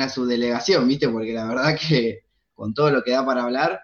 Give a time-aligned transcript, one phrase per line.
[0.00, 1.08] una subdelegación, ¿viste?
[1.08, 3.80] Porque la verdad que con todo lo que da para hablar,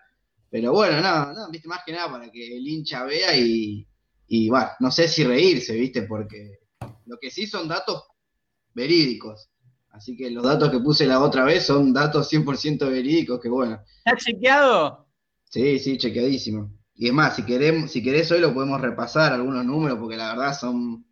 [0.50, 1.68] pero bueno, no, no, ¿viste?
[1.68, 3.86] Más que nada para que el hincha vea y,
[4.28, 6.02] y bueno, no sé si reírse, ¿viste?
[6.02, 6.60] Porque
[7.04, 8.04] lo que sí son datos
[8.72, 9.50] verídicos.
[9.90, 13.80] Así que los datos que puse la otra vez son datos 100% verídicos, que bueno.
[14.04, 15.06] ¿Está chequeado?
[15.44, 16.70] Sí, sí, chequeadísimo.
[16.94, 20.34] Y es más, si queremos, si querés hoy lo podemos repasar algunos números, porque la
[20.34, 21.06] verdad son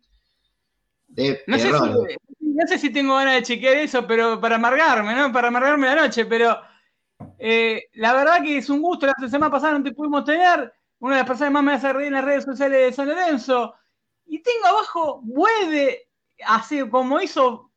[1.07, 2.17] de no sé, si,
[2.55, 5.31] no sé si tengo ganas de chequear eso, pero para amargarme, ¿no?
[5.31, 6.57] Para amargarme la noche, pero
[7.37, 9.07] eh, la verdad que es un gusto.
[9.07, 10.73] La semana pasada no te pudimos tener.
[10.99, 13.75] Una de las personas más me hace reír en las redes sociales de San Lorenzo.
[14.25, 16.09] Y tengo abajo, vuelve,
[16.45, 17.71] así como hizo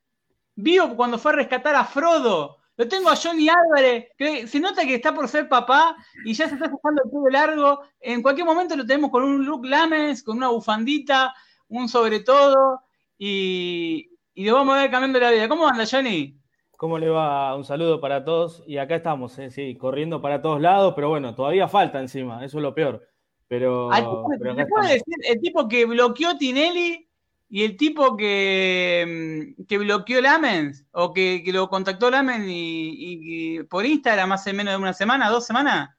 [0.54, 2.58] Vivo cuando fue a rescatar a Frodo.
[2.76, 6.48] Lo tengo a Johnny Álvarez, que se nota que está por ser papá y ya
[6.48, 7.82] se está dejando el pelo largo.
[8.00, 11.34] En cualquier momento lo tenemos con un look Lames, con una bufandita,
[11.68, 12.82] un sobre todo,
[13.18, 15.48] y, y lo vamos a ver cambiando la vida.
[15.48, 16.40] ¿Cómo anda, Johnny?
[16.76, 17.56] ¿Cómo le va?
[17.56, 18.62] Un saludo para todos.
[18.68, 19.50] Y acá estamos, ¿eh?
[19.50, 23.04] sí, corriendo para todos lados, pero bueno, todavía falta encima, eso es lo peor.
[23.48, 23.90] Pero,
[24.38, 27.08] pero decir el tipo que bloqueó Tinelli
[27.48, 33.84] y el tipo que, mm, que bloqueó Lamens o que, lo contactó Lamens y, por
[33.84, 35.90] Instagram hace menos de una semana, dos semanas.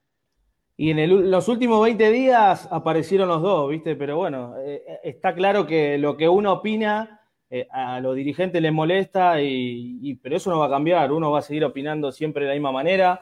[0.78, 3.98] Y en los últimos 20 días aparecieron los dos, ¿viste?
[3.98, 7.19] Pero bueno, eh, eh, está claro que lo que uno opina
[7.52, 11.12] eh, a los dirigentes les molesta, y, pero eso no va a cambiar.
[11.12, 13.22] Uno va a seguir opinando siempre de la misma manera.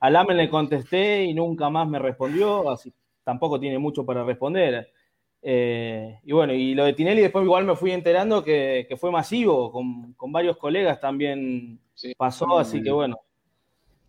[0.00, 2.92] A Lamen le contesté y nunca más me respondió, así
[3.24, 4.90] tampoco tiene mucho para responder.
[5.42, 9.70] Eh, y bueno, y lo de Tinelli después igual me fui enterando que, fue masivo,
[9.70, 11.78] con, varios colegas también
[12.16, 13.18] pasó, así que bueno.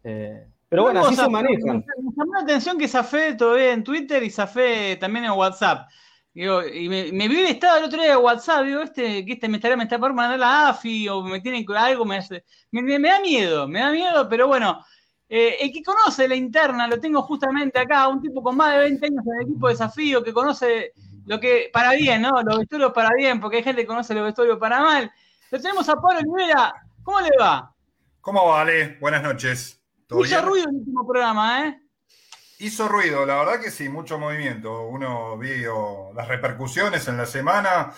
[0.03, 1.73] Eh, pero bueno, así se maneja.
[1.73, 1.83] Me
[2.15, 5.89] llamó la atención que Zafé todavía en Twitter y Zafé también en WhatsApp.
[6.33, 9.49] Y me, me vi el estado el otro día de WhatsApp, digo, este, que este
[9.49, 12.99] me estaría, me está por mandar la AFI o me tienen algo, me, hace, me,
[12.99, 14.85] da miedo, me da miedo, pero bueno,
[15.27, 18.79] eh, el que conoce la interna, lo tengo justamente acá, un tipo con más de
[18.81, 20.93] 20 años en el equipo de desafío, que conoce
[21.25, 22.41] lo que para bien, ¿no?
[22.43, 25.11] Los vestuarios para bien, porque hay gente que conoce los vestuarios para mal.
[25.51, 26.73] Lo tenemos a Pablo Olivera.
[27.03, 27.75] ¿Cómo le va?
[28.21, 28.97] ¿Cómo va, Ale?
[28.99, 29.81] Buenas noches.
[30.09, 31.81] Hizo ruido el último programa, ¿eh?
[32.61, 34.85] Hizo ruido, la verdad que sí, mucho movimiento.
[34.87, 37.93] Uno vio las repercusiones en la semana.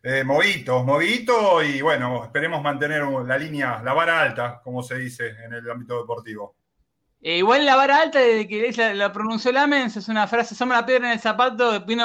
[0.00, 5.54] Eh, movito y bueno, esperemos mantener la línea, la vara alta, como se dice en
[5.54, 6.54] el ámbito deportivo.
[7.20, 10.86] Eh, igual la vara alta de que la, pronunció Lamens es una frase, somos la
[10.86, 12.04] piedra en el zapato, vino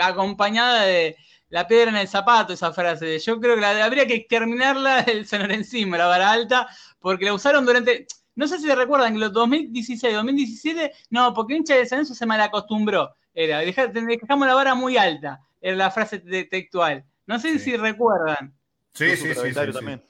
[0.00, 1.14] acompañada de
[1.50, 3.18] la piedra en el zapato, esa frase.
[3.18, 6.68] Yo creo que habría que exterminarla del Sonor encima, la vara alta,
[7.00, 8.06] porque la usaron durante,
[8.38, 12.24] no sé si se recuerdan, que los 2016, 2017, no, porque hincha de San se
[12.24, 13.16] malacostumbró.
[13.34, 17.04] Era, dejamos la vara muy alta, era la frase textual.
[17.26, 18.54] No sé si recuerdan.
[18.94, 20.04] Sí, sí, sí, sí, también.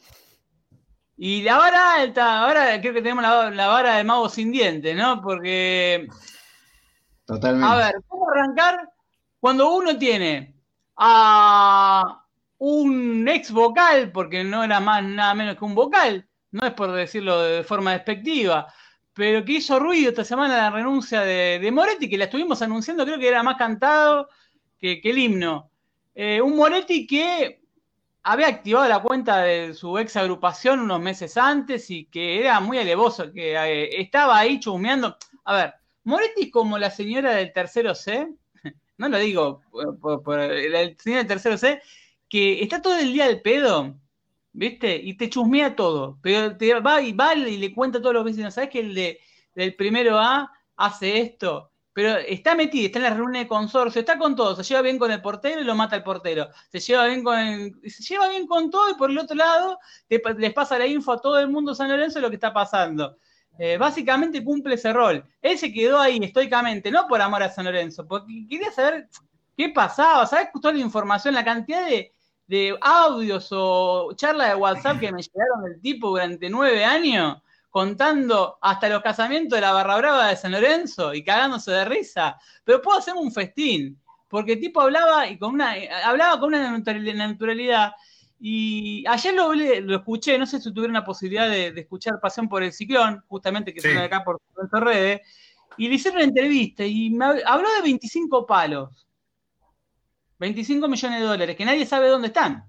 [1.17, 5.23] Y la vara alta, ahora creo que tenemos la, vara de mago sin dientes, ¿no?
[5.23, 6.07] Porque.
[7.25, 7.67] Totalmente.
[7.67, 8.91] A ver, ¿cómo arrancar
[9.41, 10.55] cuando uno tiene
[10.97, 12.27] a
[12.59, 16.93] un ex vocal, porque no era más nada menos que un vocal, no es por
[16.93, 18.73] decirlo de forma despectiva,
[19.13, 23.19] pero que hizo ruido esta semana la renuncia de, Moretti, que la estuvimos anunciando, creo
[23.19, 24.29] que era más cantado
[24.79, 25.71] que, el himno.
[26.15, 27.61] Eh, un Moretti que
[28.23, 32.79] había activado la cuenta de su ex agrupación unos meses antes y que era muy
[32.79, 35.17] alevoso, que eh, estaba ahí chumeando.
[35.45, 38.29] A ver, Moretti como la señora del tercero C,
[38.99, 39.63] no lo digo
[40.01, 41.81] por, la señora del tercero C,
[42.29, 43.97] que está todo el día al pedo,
[44.53, 44.97] ¿viste?
[44.97, 48.25] Y te chusmea todo, pero te va y va y le cuenta a todos los
[48.25, 49.21] vecinos, ¿sabes que el de,
[49.55, 51.73] del primero A hace esto?
[51.99, 55.01] pero está metido, está en la reunión de consorcio, está con todo, se lleva bien
[55.01, 57.37] con el portero y lo mata el portero, se lleva bien con
[57.85, 61.21] se lleva bien con todo y por el otro lado les pasa la info a
[61.21, 63.17] todo el mundo San Lorenzo de lo que está pasando.
[63.59, 65.25] Eh, básicamente cumple ese rol.
[65.43, 69.09] Él se quedó ahí estoicamente, no por amor a San Lorenzo, porque quería saber
[69.57, 70.51] qué pasaba, ¿sabes?
[70.53, 72.13] Toda la información, la cantidad de,
[72.49, 77.39] de audios o charlas de WhatsApp que me llegaron del tipo durante nueve años
[77.71, 82.39] contando hasta los casamientos de la barra brava de San Lorenzo y cagándose de risa.
[82.65, 85.75] Pero puedo hacer un festín, porque el tipo hablaba y con una,
[86.05, 87.93] hablaba con una naturalidad.
[88.41, 92.63] Y ayer lo, lo escuché, no sé si tuvieron la posibilidad de, escuchar Pasión por
[92.63, 93.89] el Ciclón, justamente que sí.
[93.89, 94.41] de acá por
[94.83, 95.21] redes,
[95.77, 99.08] y le hicieron una entrevista y me habló de 25 palos.
[100.39, 102.65] 25 millones de dólares, que nadie sabe dónde están.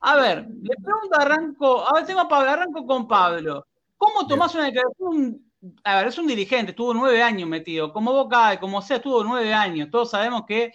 [0.00, 3.66] A ver, le pregunto a Arranco, a ver, tengo a arranco con Pablo.
[3.96, 5.42] ¿Cómo tomás una declaración?
[5.82, 9.52] A ver, es un dirigente, estuvo nueve años metido, como vocal, como sea, estuvo nueve
[9.52, 9.88] años.
[9.90, 10.72] Todos sabemos que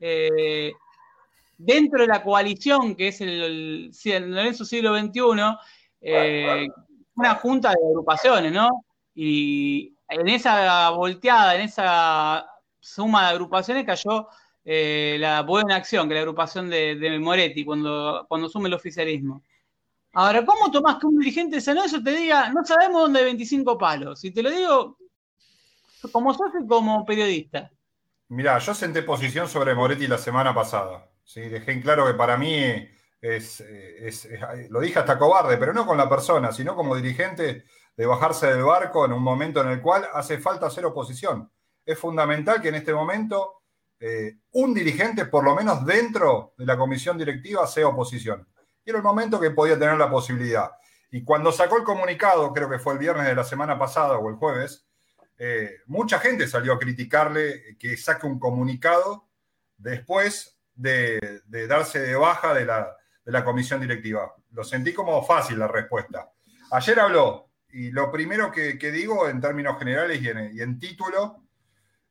[0.00, 0.72] eh,
[1.56, 3.90] dentro de la coalición, que es el,
[4.30, 5.20] Lorenzo siglo XXI,
[6.00, 6.68] eh,
[7.14, 8.84] una junta de agrupaciones, ¿no?
[9.14, 12.46] Y en esa volteada, en esa
[12.80, 14.28] suma de agrupaciones cayó
[14.64, 19.42] eh, la Buena Acción, que la agrupación de, Moretti, cuando, cuando asume el oficialismo.
[20.12, 23.24] Ahora, ¿cómo tomás que un dirigente de San Lorenzo te diga, no sabemos dónde hay
[23.26, 24.20] 25 palos?
[24.20, 24.96] Si te lo digo
[26.12, 27.70] como socio y como periodista.
[28.28, 31.10] Mirá, yo senté posición sobre Moretti la semana pasada.
[31.24, 31.40] ¿sí?
[31.40, 32.62] Dejé en claro que para mí
[33.20, 33.64] es,
[34.70, 37.64] lo dije hasta cobarde, pero no con la persona, sino como dirigente
[37.96, 41.50] de bajarse del barco en un momento en el cual hace falta hacer oposición.
[41.84, 43.63] Es fundamental que en este momento
[44.00, 48.46] eh, un dirigente, por lo menos dentro de la comisión directiva, sea oposición.
[48.84, 50.70] Y era el momento que podía tener la posibilidad.
[51.10, 54.28] Y cuando sacó el comunicado, creo que fue el viernes de la semana pasada o
[54.28, 54.84] el jueves,
[55.38, 59.28] eh, mucha gente salió a criticarle que saque un comunicado
[59.76, 64.32] después de, darse de baja de la, comisión directiva.
[64.52, 66.30] Lo sentí como fácil la respuesta.
[66.70, 70.28] Ayer habló, y lo primero que, digo en términos generales y
[70.60, 71.43] en, título,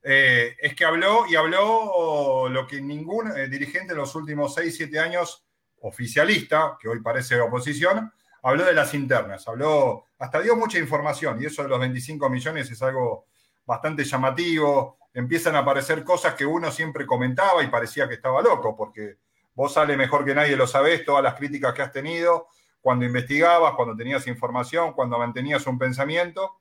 [0.06, 4.76] eh, es que habló y habló lo que ningún eh, dirigente en los últimos 6,
[4.76, 5.46] 7 años
[5.80, 8.12] oficialista, que hoy parece oposición,
[8.42, 12.70] habló de las internas, habló, hasta dio mucha información y eso de los 25 millones
[12.70, 13.28] es algo
[13.66, 14.98] bastante llamativo.
[15.14, 19.20] Empiezan a aparecer cosas que uno siempre comentaba y parecía que estaba loco, porque
[19.56, 22.48] vos sale mejor que nadie lo sabés, todas las críticas que has tenido,
[22.82, 26.60] cuando investigabas, cuando tenías información, cuando mantenías un pensamiento.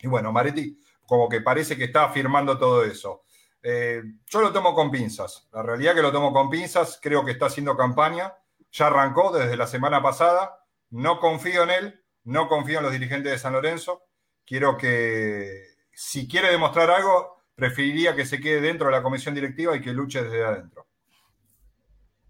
[0.00, 3.24] Y bueno, Maretti como que parece que está afirmando todo eso.
[3.62, 5.48] Eh, yo lo tomo con pinzas.
[5.52, 8.34] La realidad es que lo tomo con pinzas, creo que está haciendo campaña,
[8.70, 10.64] ya arrancó desde la semana pasada
[10.94, 14.04] no confío en él, no confío en los dirigentes de San Lorenzo.
[14.46, 19.74] Quiero que, si quiere demostrar algo, preferiría que se quede dentro de la comisión directiva
[19.74, 20.86] y que luche desde adentro.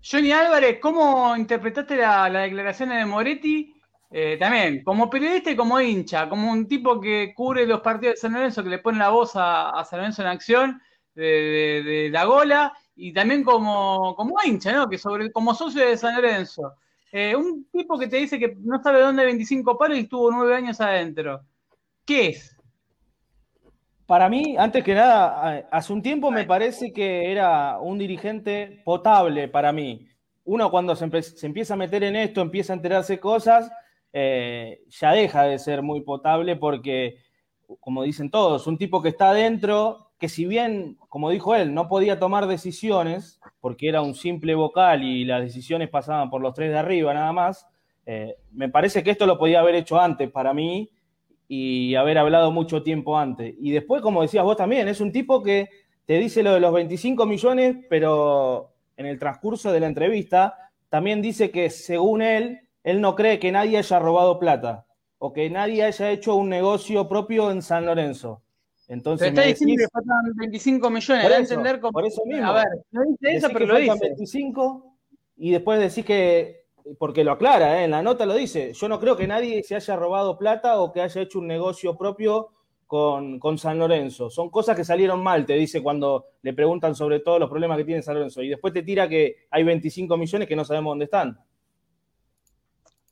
[0.02, 3.73] Johnny Álvarez, ¿cómo interpretaste la, declaración de Moretti?
[4.16, 8.20] Eh, también, como periodista y como hincha, como un tipo que cubre los partidos de
[8.20, 10.80] San Lorenzo, que le pone la voz a, San Lorenzo en acción
[11.16, 14.88] de, la gola, y también como, como hincha, ¿no?
[14.88, 16.74] Que sobre, como socio de San Lorenzo.
[17.10, 20.30] Eh, un tipo que te dice que no sabe dónde hay 25 palos y estuvo
[20.30, 21.40] nueve años adentro.
[22.04, 22.56] ¿Qué es?
[24.06, 29.48] Para mí, antes que nada, hace un tiempo me parece que era un dirigente potable
[29.48, 30.08] para mí.
[30.44, 31.10] Uno cuando se,
[31.46, 33.72] empieza a meter en esto, empieza a enterarse cosas,
[34.16, 37.18] eh, ya deja de ser muy potable porque,
[37.80, 41.88] como dicen todos, un tipo que está adentro, que si bien, como dijo él, no
[41.88, 46.70] podía tomar decisiones, porque era un simple vocal y las decisiones pasaban por los tres
[46.70, 47.66] de arriba nada más,
[48.06, 50.88] eh, me parece que esto lo podía haber hecho antes para mí
[51.48, 53.56] y haber hablado mucho tiempo antes.
[53.58, 55.68] Y después, como decías vos también, es un tipo que
[56.06, 60.54] te dice lo de los 25 millones, pero en el transcurso de la entrevista
[60.88, 64.86] también dice que según él, él no cree que nadie haya robado plata
[65.18, 68.42] o que nadie haya hecho un negocio propio en San Lorenzo.
[68.88, 71.92] Entonces, pero está diciendo que faltan 25 millones, por entender cómo...
[71.92, 72.46] Por eso mismo.
[72.46, 73.98] A ver, no dice eso, pero lo dice.
[73.98, 74.94] 25
[75.38, 76.66] y después decís que,
[76.98, 77.84] porque lo aclara, ¿eh?
[77.84, 80.92] en la nota lo dice, yo no creo que nadie se haya robado plata o
[80.92, 82.50] que haya hecho un negocio propio
[82.86, 84.28] con, con, San Lorenzo.
[84.28, 87.84] Son cosas que salieron mal, te dice cuando le preguntan sobre todos los problemas que
[87.84, 88.42] tiene San Lorenzo.
[88.42, 91.38] Y después te tira que hay 25 millones que no sabemos dónde están.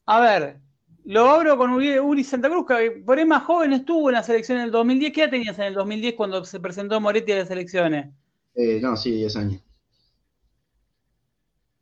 [0.07, 0.61] A ver,
[1.05, 4.59] lo abro con Uri Santa Cruz, que por ahí más joven estuvo en la selección
[4.59, 5.13] en el 2010.
[5.13, 8.09] ¿Qué edad tenías en el 2010 cuando se presentó Moretti a las elecciones?
[8.55, 9.61] Eh, no, sí, 10 años.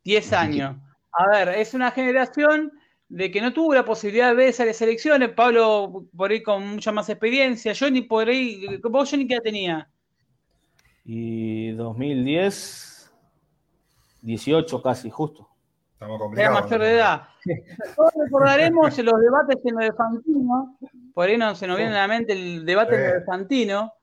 [0.03, 0.75] 10 años.
[1.11, 2.71] A ver, es una generación
[3.09, 5.29] de que no tuvo la posibilidad de ver esas elecciones.
[5.29, 7.73] Pablo por ahí con mucha más experiencia.
[7.77, 9.89] Johnny por ahí, ¿vos Johnny qué edad tenía?
[11.03, 13.11] Y 2010,
[14.21, 15.50] 18 casi, justo.
[16.35, 17.27] Era mayor de edad.
[17.95, 20.77] Todos recordaremos los debates en lo de Fantino,
[21.13, 23.93] por ahí no se nos viene a la mente el debate en lo de Fantino,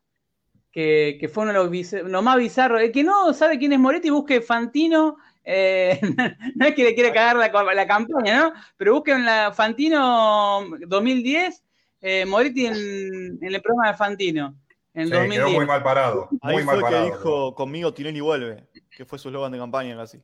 [0.71, 2.81] que, fue uno de los más bizarros.
[2.83, 5.17] El que no sabe quién es Moretti, busque Fantino.
[5.43, 5.99] Eh,
[6.55, 8.53] no es que le quiera cagar la, campaña, ¿no?
[8.77, 11.65] Pero busquen la Fantino 2010,
[12.03, 14.55] eh, Moretti en, el programa de Fantino.
[14.95, 16.29] En Quedó muy mal parado.
[16.43, 20.21] Ahí fue que dijo conmigo Tinelli vuelve, que fue su eslogan de campaña casi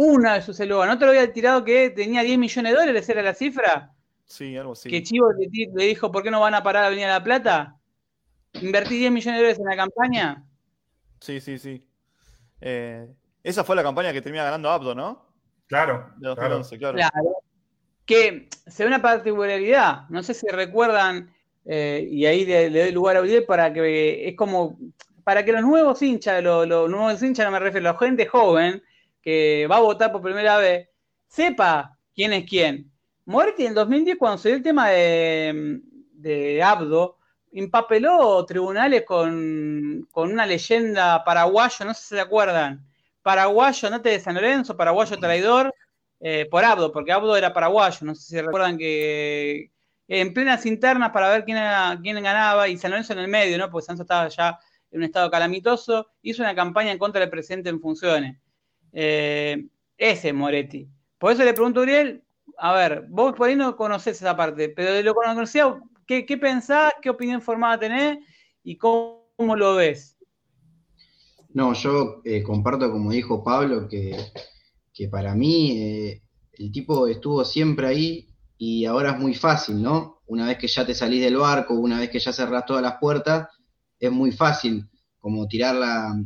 [0.00, 0.92] una de sus eslogans.
[0.92, 3.08] ¿No te lo había tirado que tenía 10 millones de dólares?
[3.08, 3.92] ¿Era la cifra?
[4.26, 4.88] Sí, algo así.
[4.88, 7.76] Que Chivo le, dijo, ¿por qué no van a parar a venir a La Plata?
[8.52, 10.44] ¿Invertí 10 millones de dólares en la campaña?
[11.18, 11.84] Sí, sí, sí.
[12.60, 13.08] Eh,
[13.42, 15.26] esa fue la campaña que termina ganando Abdo, ¿no?
[15.66, 16.12] Claro.
[16.18, 16.96] De 2011, claro.
[16.96, 17.36] claro.
[18.06, 20.08] Que se ve una particularidad.
[20.10, 24.36] No sé si recuerdan, eh, y ahí le, doy lugar a Uriel para que es
[24.36, 24.78] como,
[25.24, 28.26] para que los nuevos hinchas, los, los nuevos hinchas no me refiero, a la gente
[28.26, 28.80] joven,
[29.28, 30.88] que va a votar por primera vez,
[31.26, 32.90] sepa quién es quién.
[33.26, 35.82] Moretti en el 2010, cuando se dio el tema de,
[36.14, 37.18] de Abdo,
[37.52, 42.86] empapeló tribunales con, con, una leyenda paraguayo, no sé si se acuerdan,
[43.20, 45.74] paraguayo, no de San Lorenzo, paraguayo traidor,
[46.20, 49.70] eh, por Abdo, porque Abdo era paraguayo, no sé si recuerdan que
[50.08, 53.58] en plenas internas para ver quién, era, quién ganaba y San Lorenzo en el medio,
[53.58, 53.68] ¿no?
[53.68, 54.58] Porque Santos estaba ya
[54.90, 58.38] en un estado calamitoso, hizo una campaña en contra del presidente en funciones.
[58.92, 59.66] Eh,
[59.96, 60.88] ese Moretti.
[61.18, 62.22] Por eso le pregunto a Uriel,
[62.58, 66.24] a ver, vos por ahí no conocés esa parte, pero de lo que conocía, ¿qué,
[66.24, 68.18] qué pensás, qué opinión formada tenés
[68.62, 70.16] y cómo, lo ves?
[71.50, 74.16] No, yo eh, comparto, como dijo Pablo, que,
[74.92, 78.28] que para mí eh, el tipo estuvo siempre ahí
[78.58, 80.20] y ahora es muy fácil, ¿no?
[80.26, 82.98] Una vez que ya te salís del barco, una vez que ya cerrás todas las
[82.98, 83.48] puertas,
[83.98, 86.20] es muy fácil como tirarla,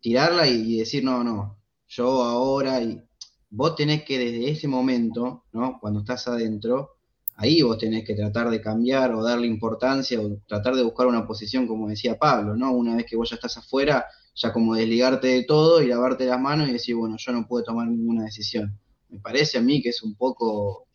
[0.00, 1.61] tirarla y, decir, no, no,
[1.94, 3.02] yo ahora, y
[3.50, 5.78] vos tenés que desde ese momento, ¿no?
[5.78, 6.96] Cuando estás adentro,
[7.36, 11.26] ahí vos tenés que tratar de cambiar o darle importancia o tratar de buscar una
[11.26, 12.72] posición, como decía Pablo, ¿no?
[12.72, 16.40] Una vez que vos ya estás afuera, ya como desligarte de todo y lavarte las
[16.40, 18.78] manos y decir, bueno, yo no puedo tomar ninguna decisión.
[19.10, 20.86] Me parece a mí que es un poco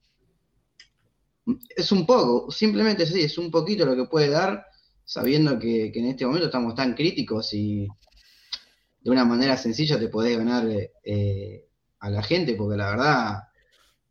[1.76, 4.66] es un poco, simplemente sí, es un poquito lo que puede dar,
[5.06, 7.88] sabiendo que, en este momento estamos tan críticos y
[9.08, 11.66] de una manera sencilla te podés ganar eh,
[12.00, 13.44] a la gente, porque la verdad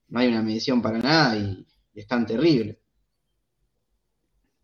[0.09, 2.79] no hay una medición para nada y, es tan terrible.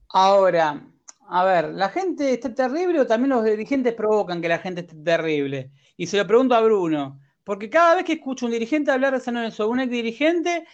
[0.09, 0.87] Ahora,
[1.29, 4.97] a ver, ¿la gente está terrible o también los dirigentes provocan que la gente esté
[4.97, 5.71] terrible?
[5.99, 9.21] Y se lo pregunto a Bruno, porque cada vez que escucho un dirigente hablar de
[9.21, 10.65] San Lorenzo, un ex dirigente,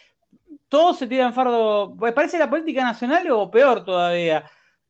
[0.69, 1.97] todos se tiran fardo.
[2.15, 4.49] Parece la política nacional o peor todavía,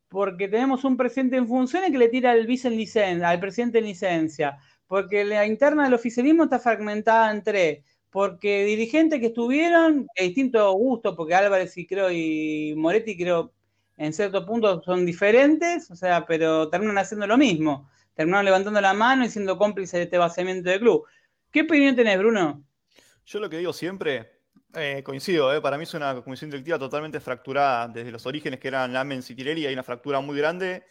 [0.08, 3.78] porque tenemos un presidente en funciones que le tira al vice en licencia, al presidente
[3.78, 10.06] en licencia, porque la interna del oficialismo está fragmentada en tres, porque dirigentes que estuvieron,
[10.16, 13.52] de distinto gusto, porque Álvarez y creo y Moretti creo
[13.98, 18.94] en cierto punto son diferentes, o sea, pero terminan haciendo lo mismo, terminan levantando la
[18.94, 21.04] mano y siendo cómplices de este vaciamiento del club.
[21.50, 22.64] ¿Qué opinión tenés, Bruno?
[23.26, 24.37] Yo lo que digo siempre
[24.74, 25.60] eh, coincido, eh.
[25.60, 29.34] para mí es una comisión directiva totalmente fracturada desde los orígenes que eran Lamens y
[29.34, 30.84] Tirelli, hay una fractura muy grande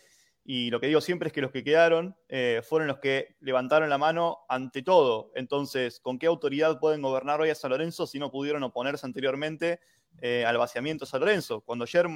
[0.44, 3.90] y lo que digo siempre es que los que quedaron eh, fueron los que levantaron
[3.90, 5.32] la mano ante todo.
[5.36, 9.82] Entonces, ¿con qué autoridad pueden gobernar hoy a San Lorenzo si no pudieron oponerse anteriormente
[10.46, 11.62] al vaciamiento de San Lorenzo?
[11.62, 12.08] Cuando ayer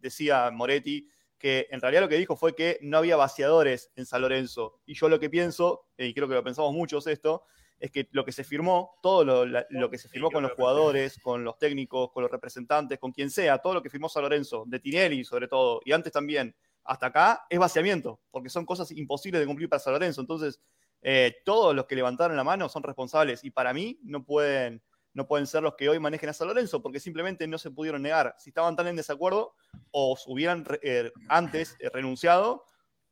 [0.00, 1.08] decía Moretti
[1.44, 4.80] que en realidad lo que dijo fue que no había vaciadores en San Lorenzo.
[4.86, 7.44] Y yo lo que pienso, y creo que lo pensamos muchos esto,
[7.84, 11.44] es que lo que se firmó, todo lo, que se firmó con los jugadores, con
[11.44, 14.80] los técnicos, con los representantes, con quien sea, todo lo que firmó San Lorenzo, de
[14.80, 19.46] Tinelli sobre todo, y antes también, hasta acá, es vaciamiento, porque son cosas imposibles de
[19.46, 20.22] cumplir para San Lorenzo.
[20.22, 20.62] Entonces,
[21.02, 25.26] eh, todos los que levantaron la mano son responsables y para mí no pueden, no
[25.26, 28.34] pueden ser los que hoy manejen a San Lorenzo, porque simplemente no se pudieron negar.
[28.38, 29.56] Si estaban tan en desacuerdo,
[29.90, 32.64] o hubieran eh, antes eh, renunciado,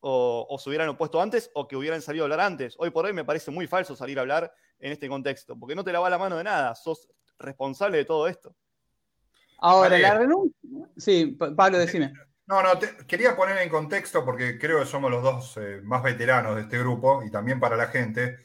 [0.04, 2.74] o, se hubieran opuesto antes o que hubieran salido a hablar antes.
[2.78, 5.84] Hoy por hoy me parece muy falso salir a hablar en este contexto, porque no
[5.84, 8.54] te la va la mano de nada, sos responsable de todo esto.
[9.58, 10.58] Ahora, la renuncia.
[10.96, 12.12] Sí, Pablo, decime.
[12.46, 12.70] No, no,
[13.06, 16.78] quería poner en contexto porque creo que somos los dos eh, más veteranos de este
[16.78, 18.38] grupo y también para la gente.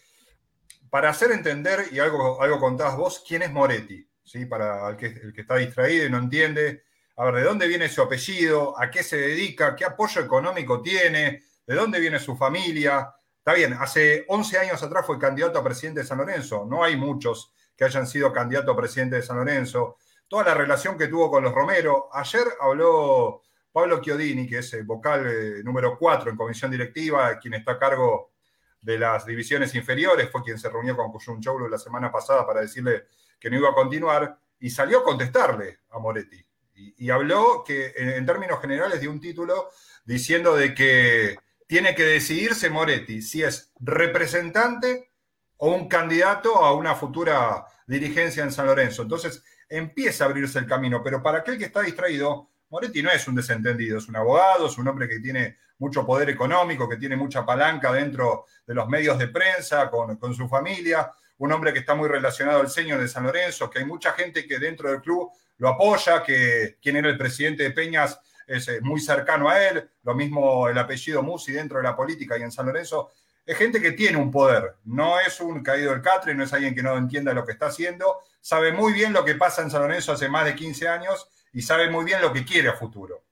[0.91, 4.45] Para hacer entender, y algo, algo contabas vos, quién es Moretti, ¿sí?
[4.45, 6.83] Para el que, el que está distraído y no entiende,
[7.19, 8.79] a ver, ¿de dónde viene su apellido?
[8.79, 9.75] ¿A qué se dedica?
[9.75, 11.43] ¿Qué apoyo económico tiene?
[11.65, 13.11] ¿De dónde viene su familia?
[13.39, 16.67] Está bien, hace 11 años atrás fue candidato a presidente de San Lorenzo.
[16.69, 19.97] No hay muchos que hayan sido candidato a presidente de San Lorenzo.
[20.27, 22.07] Toda la relación que tuvo con los Romero.
[22.13, 27.55] Ayer habló Pablo Chiodini, que es el vocal eh, número 4 en comisión directiva, quien
[27.55, 28.33] está a cargo
[28.79, 33.07] de las divisiones inferiores, fue quien se reunió con Cuyunchoulu la semana pasada para decirle
[33.39, 36.46] que no iba a continuar, y salió a contestarle a Moretti.
[36.77, 39.69] Y, habló que en, términos generales de un título
[40.05, 45.11] diciendo de que tiene que decidirse Moretti si es representante
[45.57, 49.01] o un candidato a una futura dirigencia en San Lorenzo.
[49.01, 53.27] Entonces empieza a abrirse el camino, pero para aquel que está distraído, Moretti no es
[53.27, 57.15] un desentendido, es un abogado, es un hombre que tiene mucho poder económico, que tiene
[57.15, 61.79] mucha palanca dentro de los medios de prensa, con, con su familia, un hombre que
[61.79, 65.01] está muy relacionado al señor de San Lorenzo, que hay mucha gente que dentro del
[65.01, 69.61] club lo apoya, que quien era el presidente de Peñas es eh, muy cercano a
[69.61, 73.11] él, lo mismo el apellido Musi dentro de la política y en San Lorenzo.
[73.45, 76.75] Es gente que tiene un poder, no es un caído del catre, no es alguien
[76.75, 79.81] que no entienda lo que está haciendo, sabe muy bien lo que pasa en San
[79.81, 83.23] Lorenzo hace más de 15 años y sabe muy bien lo que quiere a futuro.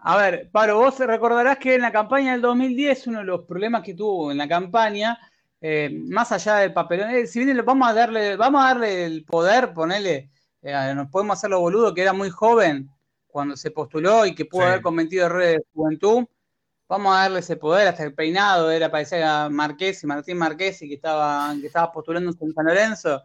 [0.00, 3.82] A ver, Pablo, vos recordarás que en la campaña del 2010 uno de los problemas
[3.82, 5.18] que tuvo en la campaña,
[5.60, 9.24] eh, más allá del papelón, eh, si bien vamos a darle, vamos a darle el
[9.24, 10.30] poder, ponerle
[10.62, 12.90] Eh, nos podemos hacer lo boludo que era muy joven
[13.26, 16.24] cuando se postuló y que pudo haber cometido errores de juventud.
[16.88, 20.78] Vamos a darle ese poder, hasta el peinado era parecer a Marqués y Martín Marqués
[20.78, 23.22] que estaba, que estaba postulando en San Lorenzo.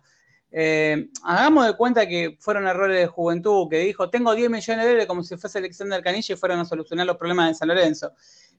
[0.53, 4.89] Eh, hagamos de cuenta que fueron errores de juventud, que dijo, tengo 10 millones de
[4.89, 8.11] dólares como si fuese Alexander Canilla y fueron a solucionar los problemas de San Lorenzo.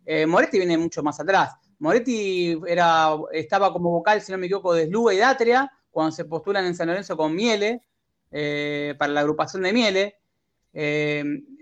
[0.05, 1.55] Eh, Moretti viene mucho más atrás.
[1.79, 6.25] Moretti era, estaba como vocal, si no me equivoco, de Sluga y Datria, cuando se
[6.25, 7.83] postulan en San Lorenzo con Miele,
[8.33, 10.17] eh, para la agrupación de Miele.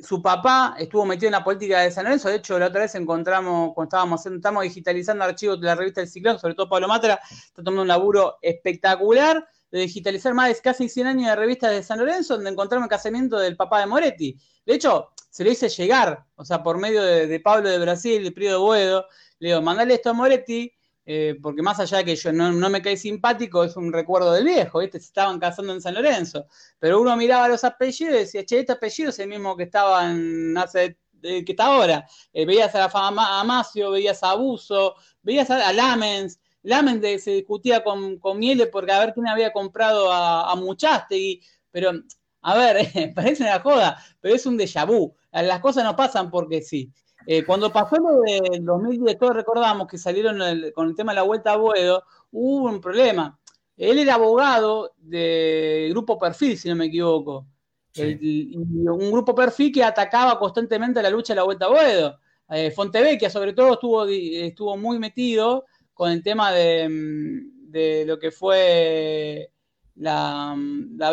[0.03, 2.95] su papá estuvo metido en la política de San Lorenzo, de hecho la otra vez
[2.95, 7.21] encontramos, cuando estábamos estamos digitalizando archivos de la revista El Ciclón, sobre todo Pablo Matra,
[7.29, 11.83] está tomando un laburo espectacular, de digitalizar más de casi 100 años de revistas de
[11.83, 14.37] San Lorenzo, donde encontramos el casamiento del papá de Moretti.
[14.67, 18.33] De hecho, se lo hice llegar, o sea, por medio de, Pablo de Brasil, de
[18.33, 19.03] Prío de
[19.39, 20.73] le digo, mandale esto a Moretti,
[21.12, 24.45] eh, porque más allá de que yo no, me caí simpático, es un recuerdo del
[24.45, 24.81] viejo.
[24.81, 26.47] Se estaban casando en San Lorenzo.
[26.79, 30.09] Pero uno miraba los apellidos y decía, che, este apellido es el mismo que estaba
[30.09, 32.07] en hace que está ahora.
[32.33, 37.83] Eh, veías a, a Amacio, veías a Abuso, veías a, a Lamens, Lamen se discutía
[37.83, 41.40] con, con Miele porque a ver quién había comprado a, a Muchaste,
[41.73, 41.90] pero
[42.43, 45.12] a ver, parece una joda, pero es un déjà vu.
[45.33, 46.93] Las cosas no pasan porque sí.
[47.27, 50.39] Eh, cuando pasó lo de 2010, todos recordamos que salieron
[50.75, 53.39] con el tema de la vuelta a Buedo, hubo un problema.
[53.77, 57.47] Él era abogado de Grupo Perfil, si no me equivoco.
[57.97, 62.19] un grupo Perfil que atacaba constantemente la lucha de la vuelta a Buedo.
[62.50, 69.50] Eh, Fontevecchia, sobre todo, estuvo, estuvo muy metido con el tema de, lo que fue
[69.97, 70.55] la,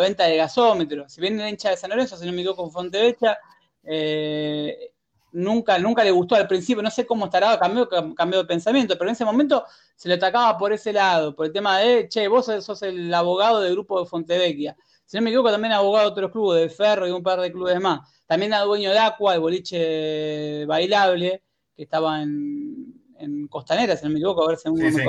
[0.00, 1.12] venta de gasómetros.
[1.12, 3.38] Si bien el hincha de San Lorenzo, se no me con Fontevecha,
[3.84, 4.92] eh,
[5.32, 9.10] nunca, nunca le gustó al principio, no sé cómo estará, cambió, cambió de pensamiento, pero
[9.10, 12.46] en ese momento se le atacaba por ese lado, por el tema de, che, vos
[12.46, 14.76] sos el abogado del grupo de Fontevecchia.
[15.04, 17.50] Si no me equivoco, también abogado de otros clubes, de Ferro y un par de
[17.50, 18.00] clubes más.
[18.26, 21.42] También era dueño de Aqua, el boliche bailable,
[21.74, 25.04] que estaba en, en Costanera, si no me equivoco, a ver si sí, me sí,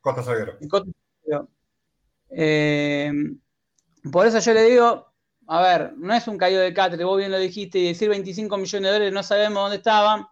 [0.00, 0.22] Costa
[0.68, 0.92] Costa
[2.30, 3.10] eh,
[4.12, 5.12] por eso yo le digo,
[5.50, 8.58] a ver, no es un caído de catre, vos bien lo dijiste, y decir 25
[8.58, 10.26] millones de dólares no sabemos dónde estaban.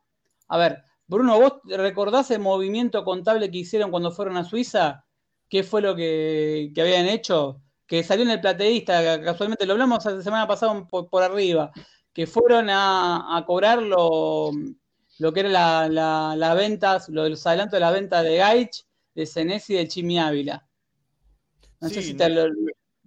[0.48, 5.07] A ver, Bruno, ¿vos recordás el movimiento contable que hicieron cuando fueron a Suiza?
[5.48, 7.62] ¿Qué fue lo que, habían hecho?
[7.87, 11.72] Que salió en el plateísta, casualmente lo hablamos la semana pasada por, arriba,
[12.12, 14.52] que fueron a, a cobrar lo
[15.33, 19.24] que era la, la, ventas, lo de los adelantos de la venta de Gaich, de
[19.24, 20.68] Senesi y de Chimi Ávila.
[21.81, 22.48] No sé si te lo...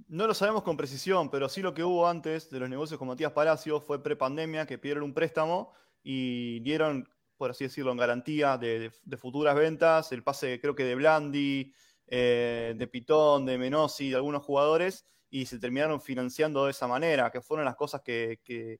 [0.10, 3.08] No lo sabemos con precisión, pero sí lo que hubo antes de los negocios con
[3.08, 8.58] Matías Palacio fue pre-pandemia que pidieron un préstamo y dieron, por así decirlo, en garantía
[8.58, 11.72] de, futuras ventas, el pase creo que de Blandi,
[12.08, 17.30] eh, de Pitón, de Menosi, de algunos jugadores, y se terminaron financiando de esa manera,
[17.30, 18.80] que fueron las cosas que, que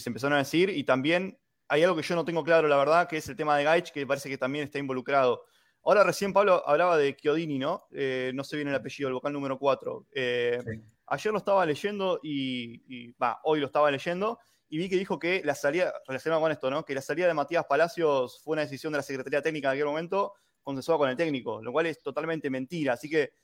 [0.00, 3.06] se empezaron a decir, y también hay algo que yo no tengo claro, la verdad,
[3.06, 5.44] que es el tema de Gaich, que parece que también está involucrado.
[5.86, 7.86] Ahora recién Pablo hablaba de Chiodini, ¿no?
[7.92, 10.06] Eh, no sé bien el apellido, el vocal número 4.
[10.14, 10.62] Eh,
[11.06, 14.38] ayer lo estaba leyendo y, va, hoy lo estaba leyendo
[14.70, 16.86] y vi que dijo que la salida, relacionado con esto, ¿no?
[16.86, 19.84] Que la salida de Matías Palacios fue una decisión de la Secretaría Técnica en aquel
[19.84, 22.94] momento consensuada con el técnico, lo cual es totalmente mentira.
[22.94, 23.34] Así que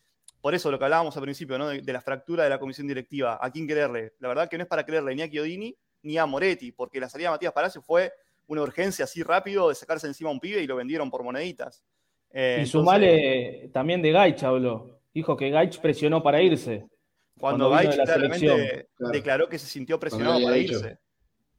[0.41, 1.69] por eso lo que hablábamos al principio, ¿no?
[1.69, 3.39] De, la fractura de la comisión directiva.
[3.39, 4.15] ¿A quién creerle?
[4.19, 7.11] La verdad que no es para creerle ni a Chiodini ni a Moretti, porque la
[7.11, 8.11] salida de Matías Palacio fue
[8.47, 11.85] una urgencia así rápido de sacarse encima a un pibe y lo vendieron por moneditas.
[12.33, 15.01] Eh, y sumale también de Gaich habló.
[15.13, 16.87] Dijo que Gaich presionó para irse.
[17.39, 20.99] Cuando, Gaich claramente declaró que se sintió presionado para irse.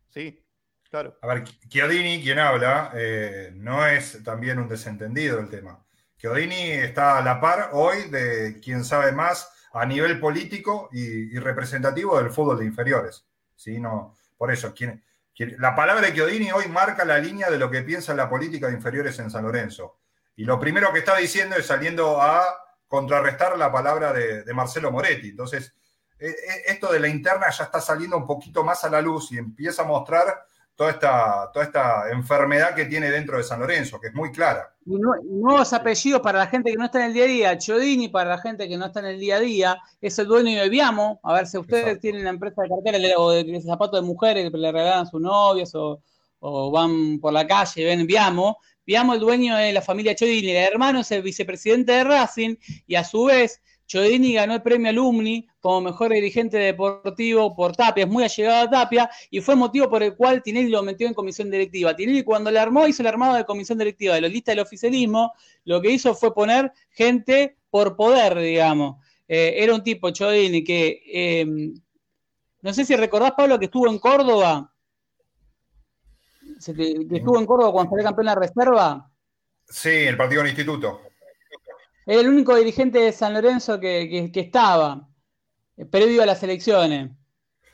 [0.09, 0.43] Sí,
[0.89, 1.17] claro.
[1.21, 5.83] A ver, Chiodini, quien habla, eh, no es también un desentendido del tema.
[6.17, 11.39] Chiodini está a la par hoy de quien sabe más a nivel político y, y
[11.39, 13.25] representativo del fútbol de inferiores.
[13.55, 13.79] ¿sí?
[13.79, 14.73] No, por eso,
[15.37, 18.73] la palabra de Chiodini hoy marca la línea de lo que piensa la política de
[18.73, 19.99] inferiores en San Lorenzo.
[20.35, 22.43] Y lo primero que está diciendo es saliendo a
[22.87, 25.29] contrarrestar la palabra de, Marcelo Moretti.
[25.29, 25.73] Entonces,
[26.19, 26.33] e, e,
[26.67, 29.83] esto de la interna ya está saliendo un poquito más a la luz y empieza
[29.83, 30.45] a mostrar
[30.81, 34.73] toda esta, toda esta enfermedad que tiene dentro de San Lorenzo, que es muy clara.
[34.85, 37.57] nuevos apellidos para la gente que no está en el día a día.
[37.57, 39.77] Chodini para la gente que no está en el día a día.
[40.01, 41.19] Es el dueño de Viamo.
[41.23, 44.57] A ver si ustedes tienen la empresa de cartera o de, zapatos de mujeres que
[44.57, 46.01] le regalan a sus novios o,
[46.71, 48.57] van por la calle y ven Viamo.
[48.91, 50.49] Viamo, el dueño de la familia Chodini.
[50.49, 54.89] El hermano es el vicepresidente de Racing y a su vez Chodini ganó el premio
[54.89, 59.89] Alumni como mejor dirigente deportivo por Tapia, es muy allegado a Tapia y fue motivo
[59.89, 61.95] por el cual Tinelli lo metió en comisión directiva.
[61.95, 65.31] Tinelli cuando le armó, hizo el armado de comisión directiva de los listas del oficialismo,
[65.63, 68.97] lo que hizo fue poner gente por poder, digamos.
[69.25, 71.45] Eh, era un tipo, Chodini, que eh,
[72.61, 74.70] No sé si recordás, Pablo, que estuvo en Córdoba.
[76.65, 79.11] Que, estuvo en Córdoba cuando salió campeón en la reserva.
[79.67, 81.01] Sí, el partido del instituto.
[82.05, 85.07] Era el único dirigente de San Lorenzo que, estaba,
[85.77, 87.11] eh, previo a las elecciones.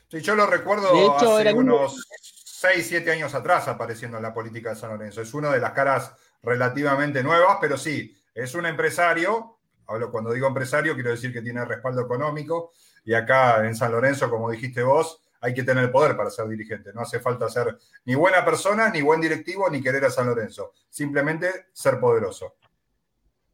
[0.10, 4.76] Sí, yo lo recuerdo hace unos 6, 7 años atrás apareciendo en la política de
[4.76, 5.22] San Lorenzo.
[5.22, 9.60] Es una de las caras relativamente nuevas, pero sí, es un empresario.
[9.88, 12.72] Hablo cuando digo empresario, quiero decir que tiene respaldo económico.
[13.06, 16.92] Y acá en San Lorenzo, como dijiste vos, hay que tener poder para ser dirigente.
[16.94, 20.74] No hace falta ser ni buena persona, ni buen directivo, ni querer a San Lorenzo.
[20.90, 22.56] Simplemente ser poderoso.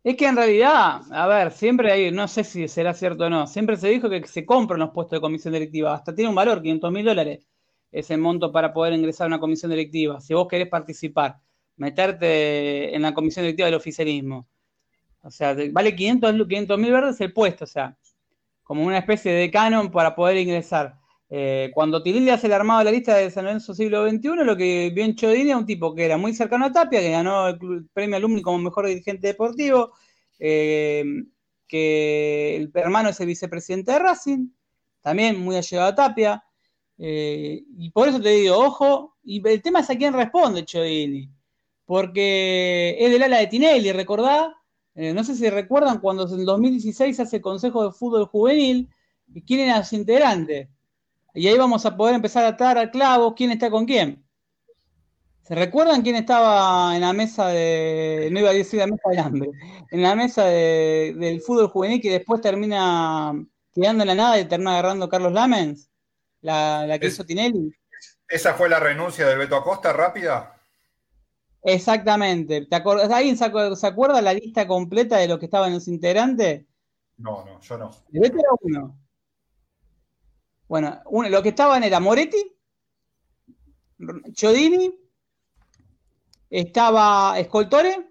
[0.04, 3.48] Es que en realidad, a ver, siempre hay, no sé si será cierto o no,
[3.48, 6.62] siempre se dijo que se compran los puestos de comisión directiva, hasta tiene un valor,
[6.62, 7.48] 500 mil dólares,
[7.90, 10.20] ese monto para poder ingresar a una comisión directiva.
[10.20, 11.38] Si vos querés participar,
[11.78, 14.46] meterte en la comisión directiva del oficialismo,
[15.22, 16.34] o sea, vale 500
[16.78, 17.98] mil verdes el puesto, o sea,
[18.64, 21.00] como una especie de canon para poder ingresar.
[21.36, 24.56] Eh, cuando Tinelli hace el armado de la lista de San Lorenzo siglo XXI, lo
[24.56, 27.48] que vio en Chodini era un tipo que era muy cercano a Tapia, que ganó
[27.48, 29.94] el premio alumni como mejor dirigente deportivo,
[30.38, 31.04] eh,
[31.68, 34.50] que el hermano es el vicepresidente de Racing,
[35.02, 36.44] también muy allegado a Tapia.
[37.00, 41.32] Eh, y por eso te digo, ojo, y el tema es a quién responde Chodini,
[41.86, 44.56] porque es del ala de Tinelli, recordá,
[44.94, 48.88] no sé si recuerdan cuando en 2016 hace el Consejo de Fútbol Juvenil,
[49.34, 50.70] y quién era su integrante
[51.34, 54.24] y ahí vamos a poder empezar a atar al clavo quién está con quién.
[55.44, 59.20] ¿Se recuerdan quién estaba en la mesa de, no iba a decir la mesa del
[59.20, 59.50] hambre,
[59.92, 63.34] en la mesa del fútbol juvenil que después termina
[63.74, 65.90] quedando en la nada y termina agarrando Carlos Lamens?
[66.42, 67.74] La, que hizo Tinelli.
[68.28, 70.56] ¿Esa fue la renuncia del Beto Acosta rápida?
[71.62, 72.66] Exactamente.
[72.66, 76.66] ¿Te ¿Alguien se, acuerda la lista completa de los que estaban los integrantes?
[77.18, 77.92] No, no, yo no.
[78.12, 79.03] El Beto era uno.
[80.74, 82.52] Bueno, lo que estaban era Moretti,
[84.34, 84.92] Chodini,
[86.50, 88.10] estaba Escoltore,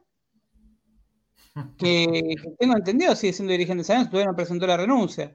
[1.77, 5.35] que, tengo entendido sigue siendo dirigente de San todavía no presentó la renuncia.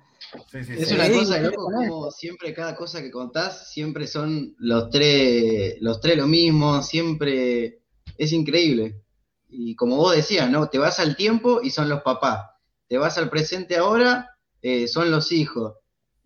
[0.53, 5.99] es una cosa, loco, como siempre cada cosa que contás, siempre son los tres, los
[5.99, 7.81] tres lo mismo, siempre
[8.17, 9.03] es increíble.
[9.49, 10.69] Y como vos decías, ¿no?
[10.69, 12.51] Te vas al tiempo y son los papás.
[12.87, 14.29] Te vas al presente ahora,
[14.61, 15.73] eh, son los hijos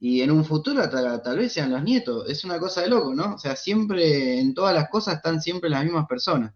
[0.03, 2.27] y en un futuro tal, vez sean los nietos.
[2.27, 3.35] Es una cosa de loco, ¿no?
[3.35, 6.51] O sea, siempre, en todas las cosas están siempre las mismas personas.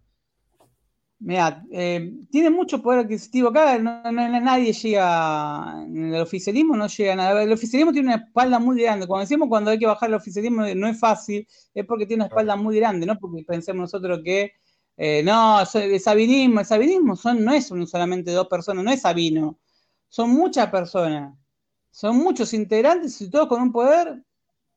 [1.20, 7.40] Mira, eh, tiene mucho poder adquisitivo acá, no, nadie llega, el oficialismo no llega nada.
[7.40, 9.06] El oficialismo tiene una espalda muy grande.
[9.06, 12.28] Cuando decimos cuando hay que bajar el oficialismo no es fácil, es porque tiene una
[12.28, 14.54] espalda muy grande, no porque pensemos nosotros que
[14.96, 19.60] eh, no, el sabinismo, el sabinismo son, no es solamente dos personas, no es Sabino,
[20.08, 21.32] son muchas personas.
[21.96, 24.22] Son muchos integrantes y todos con un poder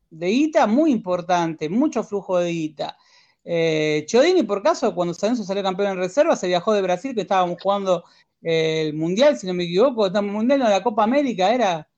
[0.10, 2.96] de guita muy importante, mucho flujo de guita.
[3.44, 7.24] Eh, Chodini, por caso, cuando Sanenzo salió campeón en reserva, se viajó de Brasil, que
[7.24, 8.06] estábamos jugando
[8.42, 11.90] el Mundial, si no me equivoco, estábamos Mundial, no, la Copa América, era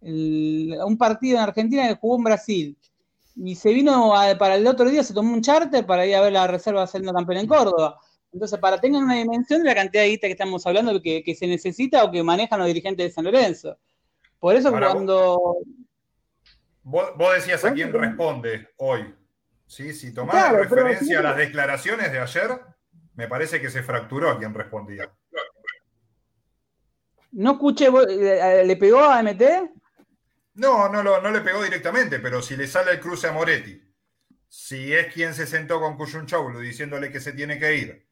[0.00, 2.78] un partido en Argentina que jugó en Brasil.
[3.36, 6.32] Y se vino para el otro día, se tomó un charter para ir a ver
[6.32, 8.00] la reserva saliendo campeón en Córdoba.
[8.32, 11.34] Entonces, para tengan una dimensión de la cantidad de guita que estamos hablando que, que
[11.34, 13.76] se necesita o que manejan los dirigentes de San Lorenzo.
[14.38, 15.56] Por eso cuando...
[16.82, 19.14] Vos, decías a quién responde hoy.
[19.66, 19.92] ¿sí?
[19.92, 22.60] Si tomás referencia a las declaraciones de ayer,
[23.14, 25.10] me parece que se fracturó a quien respondía.
[27.32, 29.42] ¿No escuché, le pegó a MT?
[30.54, 33.82] No, no, no le pegó directamente, pero si le sale el cruce a Moretti,
[34.48, 38.06] si es quien se sentó con Cuyunchoulu diciéndole que se tiene que ir,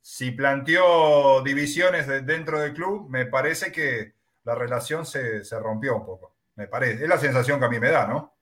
[0.00, 4.17] si planteó divisiones dentro del club, me parece que
[4.48, 7.02] la relación se, rompió un poco, me parece.
[7.02, 8.34] Es la sensación que a mí me da, ¿no?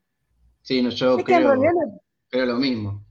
[0.62, 1.56] Sí, no, yo creo,
[2.30, 3.04] lo mismo.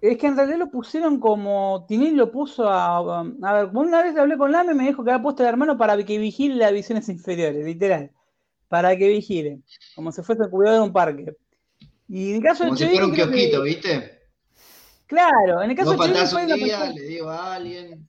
[0.00, 3.20] Es que en realidad lo pusieron como Tinil lo puso a.
[3.20, 5.76] A ver, una vez hablé con Lame y me dijo que había puesto el hermano
[5.76, 8.10] para que vigile las visiones inferiores, literal.
[8.68, 9.60] Para que vigile.
[9.94, 11.36] Como si fuese el cuidado de un parque.
[12.08, 14.22] Y en el caso como si fuera un kiosquito, ¿viste?
[15.06, 18.08] Claro, en el caso de un le digo a alguien.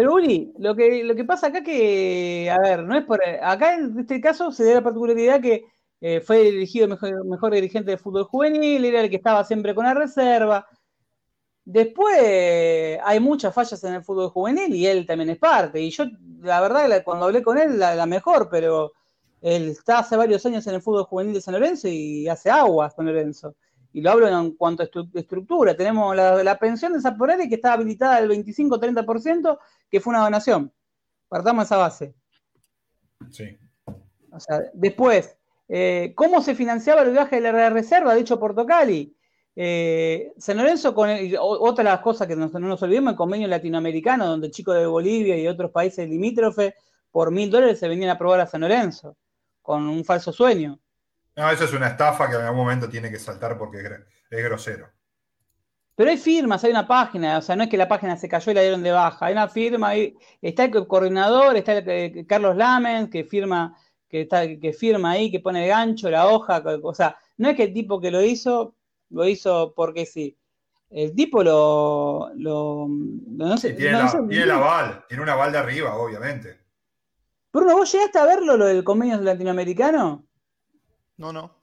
[0.00, 3.20] Pero Uli, lo que, lo que pasa acá que, a ver, no es por.
[3.42, 5.66] Acá en este caso se da la particularidad que
[6.00, 9.84] eh, fue elegido mejor, mejor dirigente de fútbol juvenil, era el que estaba siempre con
[9.84, 10.66] la reserva.
[11.66, 15.82] Después hay muchas fallas en el fútbol juvenil y él también es parte.
[15.82, 16.04] Y yo,
[16.40, 18.92] la verdad, cuando hablé con él, la, mejor, pero
[19.42, 22.94] él está hace varios años en el fútbol juvenil de San Lorenzo y hace aguas
[22.94, 23.54] San Lorenzo
[23.92, 25.76] y lo hablo en cuanto a estructura.
[25.76, 29.58] Tenemos la, pensión de Zaporelli que está habilitada al 25-30%,
[29.90, 30.72] que fue una donación.
[31.28, 32.14] Partamos esa base.
[33.30, 33.58] Sí.
[34.32, 35.36] O sea, después,
[35.68, 39.16] eh, cómo se financiaba el viaje de la reserva, dicho Portocali.
[39.56, 44.26] Eh, San Lorenzo, con otra de las cosas que no nos olvidemos, el convenio latinoamericano,
[44.26, 46.74] donde chicos de Bolivia y otros países limítrofes
[47.10, 49.16] por mil dólares se venían a probar a San Lorenzo,
[49.62, 50.78] con un falso sueño.
[51.40, 53.78] No, eso es una estafa que en algún momento tiene que saltar porque
[54.30, 54.90] es grosero.
[55.94, 58.52] Pero hay firmas, hay una página, o sea, no es que la página se cayó
[58.52, 59.92] y la dieron de baja, hay una firma,
[60.42, 63.74] está el coordinador, está el, Carlos Lamens, que firma,
[64.06, 67.56] que, está, que firma ahí, que pone el gancho, la hoja, o sea, no es
[67.56, 68.74] que el tipo que lo hizo,
[69.08, 70.36] lo hizo porque sí.
[70.90, 72.32] El tipo lo.
[72.34, 76.58] lo, no sé, tiene, el aval, tiene un aval de arriba, obviamente.
[77.50, 80.26] Bruno, ¿vos llegaste a verlo, lo del convenio latinoamericano?
[81.20, 81.60] No, no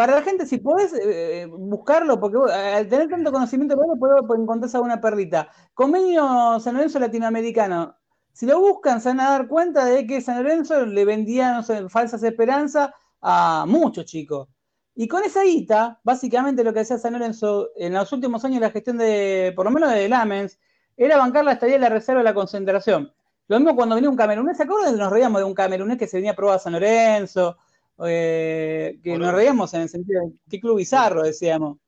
[0.00, 4.98] para la gente, si podés eh, buscarlo, porque al tener tanto conocimiento, puedo encontrar alguna
[4.98, 5.50] perlita.
[5.74, 7.98] Convenio San Lorenzo Latinoamericano.
[8.32, 11.62] Si lo buscan, se van a dar cuenta de que San Lorenzo le vendía, no
[11.62, 14.48] sé, falsas esperanzas a muchos chicos.
[14.94, 18.70] Y con esa guita, básicamente lo que hacía San Lorenzo en los últimos años, la
[18.70, 20.58] gestión de, por lo menos de Lamens,
[20.96, 23.12] era bancar la estadía de la reserva de la concentración.
[23.48, 24.96] Lo mismo cuando venía un camerunés, ¿se acuerdan?
[24.96, 27.58] Nos reíamos de un camerunés que se venía a probar a San Lorenzo,
[28.06, 31.78] eh, que nos reíamos en el sentido de qué club bizarro, decíamos.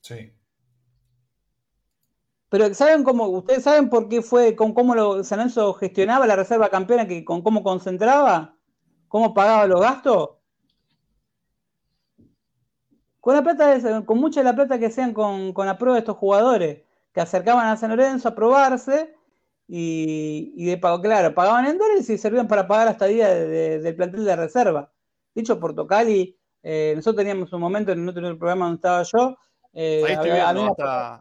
[0.00, 0.32] Sí.
[2.52, 3.28] Pero ¿saben cómo?
[3.28, 7.24] ¿Ustedes saben por qué fue, con cómo lo, San Lorenzo gestionaba la reserva campeona, que,
[7.24, 8.56] con cómo concentraba?
[9.08, 10.30] ¿Cómo pagaba los gastos?
[13.20, 16.18] Con la plata, con mucha de la plata que hacían con, la prueba de estos
[16.18, 16.82] jugadores,
[17.14, 19.14] que acercaban a San Lorenzo a probarse,
[19.66, 23.96] y, y de pago, claro, pagaban en dólares y servían para pagar la estadía del
[23.96, 24.91] plantel de reserva.
[25.34, 29.36] Dicho Portocali, eh, nosotros teníamos un momento en otro programa donde estaba yo.
[29.72, 30.76] Eh, Ahí estoy viendo,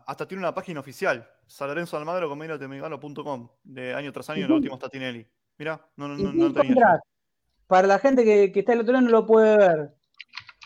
[0.06, 5.26] hasta, tiene una página oficial, Salorenzo Almagro, de año tras año, el último está Tinelli.
[5.58, 7.00] Mirá, no, no, no, no tenía.
[7.68, 9.96] Para la gente que, está el otro lado no lo puede ver.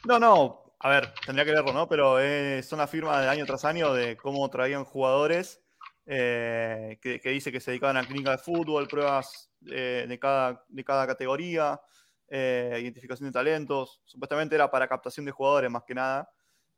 [0.05, 1.87] No, no, a ver, tendría que verlo, ¿no?
[1.87, 2.17] Pero
[2.63, 5.61] son las firmas de año tras año de cómo traían jugadores
[6.07, 11.07] eh, que, dice que se dedicaban a clínica de fútbol, pruebas de, cada, de cada
[11.07, 11.79] categoría.
[12.27, 16.29] Eh, identificación de talentos, supuestamente era para captación de jugadores más que nada.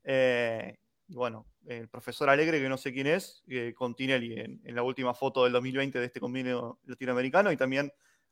[0.04, 0.76] Eh,
[1.08, 5.14] bueno, el profesor Alegre, que no sé quién es, eh, con Tinelli en, la última
[5.14, 7.90] foto del 2020 de este convenio latinoamericano, y también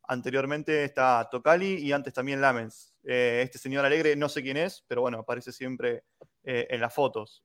[0.09, 2.95] anteriormente está Tocali y antes también Lamens.
[3.03, 6.05] este señor Alegre no sé quién es, pero bueno, aparece siempre
[6.45, 7.43] en las fotos.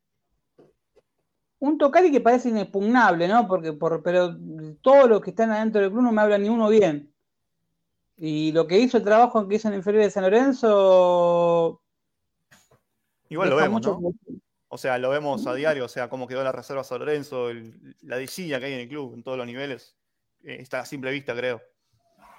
[1.60, 3.48] Un Tocali que parece inexpugnable, ¿no?
[3.48, 4.36] Porque, por, pero
[4.82, 7.11] todos los que están adentro del club no me hablan ni uno bien.
[8.24, 11.82] Y lo que hizo el trabajo que hizo en inferior de San Lorenzo.
[13.30, 14.14] Igual lo vemos, ¿no?
[14.68, 17.48] O sea, lo vemos a diario, o sea, cómo quedó la reserva San Lorenzo,
[18.04, 19.96] la disilla que hay en el club, en todos los niveles.
[20.44, 21.64] Eh, está a simple vista, creo.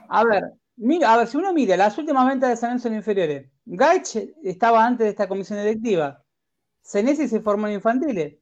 [0.09, 2.95] A ver, mira, a ver, si uno mira las últimas ventas de San Lorenzo en
[2.95, 6.23] inferiores, Gaich estaba antes de esta comisión directiva.
[6.81, 8.37] Senesi se formó en infantiles.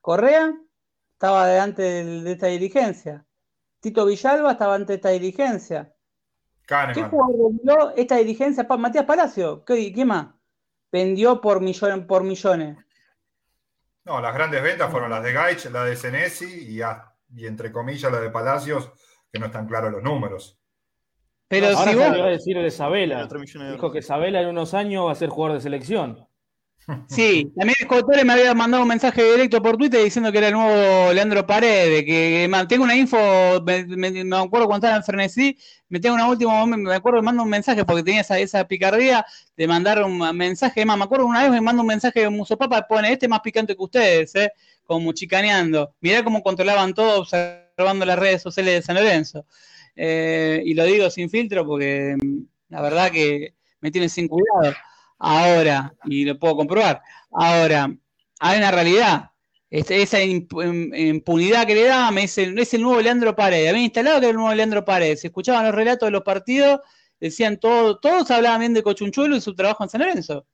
[0.00, 0.52] Correa
[1.12, 3.24] estaba antes de esta dirigencia.
[3.78, 5.94] Tito Villalba estaba antes de esta dirigencia.
[6.92, 8.66] ¿Qué jugador vendió esta dirigencia?
[8.78, 9.64] Matías Palacio.
[9.64, 10.28] ¿Qué, ¿Qué, más?
[10.92, 12.76] Vendió por, millones, por millones.
[14.04, 16.80] No, las grandes ventas fueron las de Gaich, la de Senesi y,
[17.36, 18.90] y entre comillas la de Palacios,
[19.32, 20.58] que no están claros los números.
[21.48, 22.04] Pero si vos...
[22.04, 23.26] a decir de Sabela.
[23.72, 26.27] Dijo que Sabela en unos años va a ser jugador de selección.
[27.06, 30.54] Sí, también Escotore me había mandado un mensaje directo por Twitter diciendo que era el
[30.54, 33.18] nuevo Leandro Paredes, que, tengo una info,
[33.62, 35.56] me, acuerdo cuando estaba en
[35.90, 39.26] me tengo una última, me acuerdo, me mando un mensaje porque tenía esa, esa picardía
[39.54, 42.86] de mandar un mensaje, más me acuerdo una vez me manda un mensaje de Musopapa,
[42.88, 44.52] pone, este más picante que ustedes, ¿eh?
[44.84, 49.44] como chicaneando, mirá cómo controlaban todo observando las redes sociales de San Lorenzo.
[49.94, 52.38] Eh, y lo digo sin filtro porque mm,
[52.70, 54.74] la verdad que me tiene sin cuidado.
[55.18, 57.02] Ahora, y lo puedo comprobar,
[57.32, 57.92] ahora,
[58.40, 59.30] hay una realidad.
[59.70, 63.68] Este, esa impunidad que le da, me dice, es el nuevo Leandro Paredes.
[63.68, 65.20] Habían instalado que era el nuevo Leandro Paredes.
[65.20, 66.80] Se escuchaban los relatos de los partidos,
[67.20, 70.46] decían todo, todos hablaban bien de Cochunchuelo y su trabajo en San Lorenzo.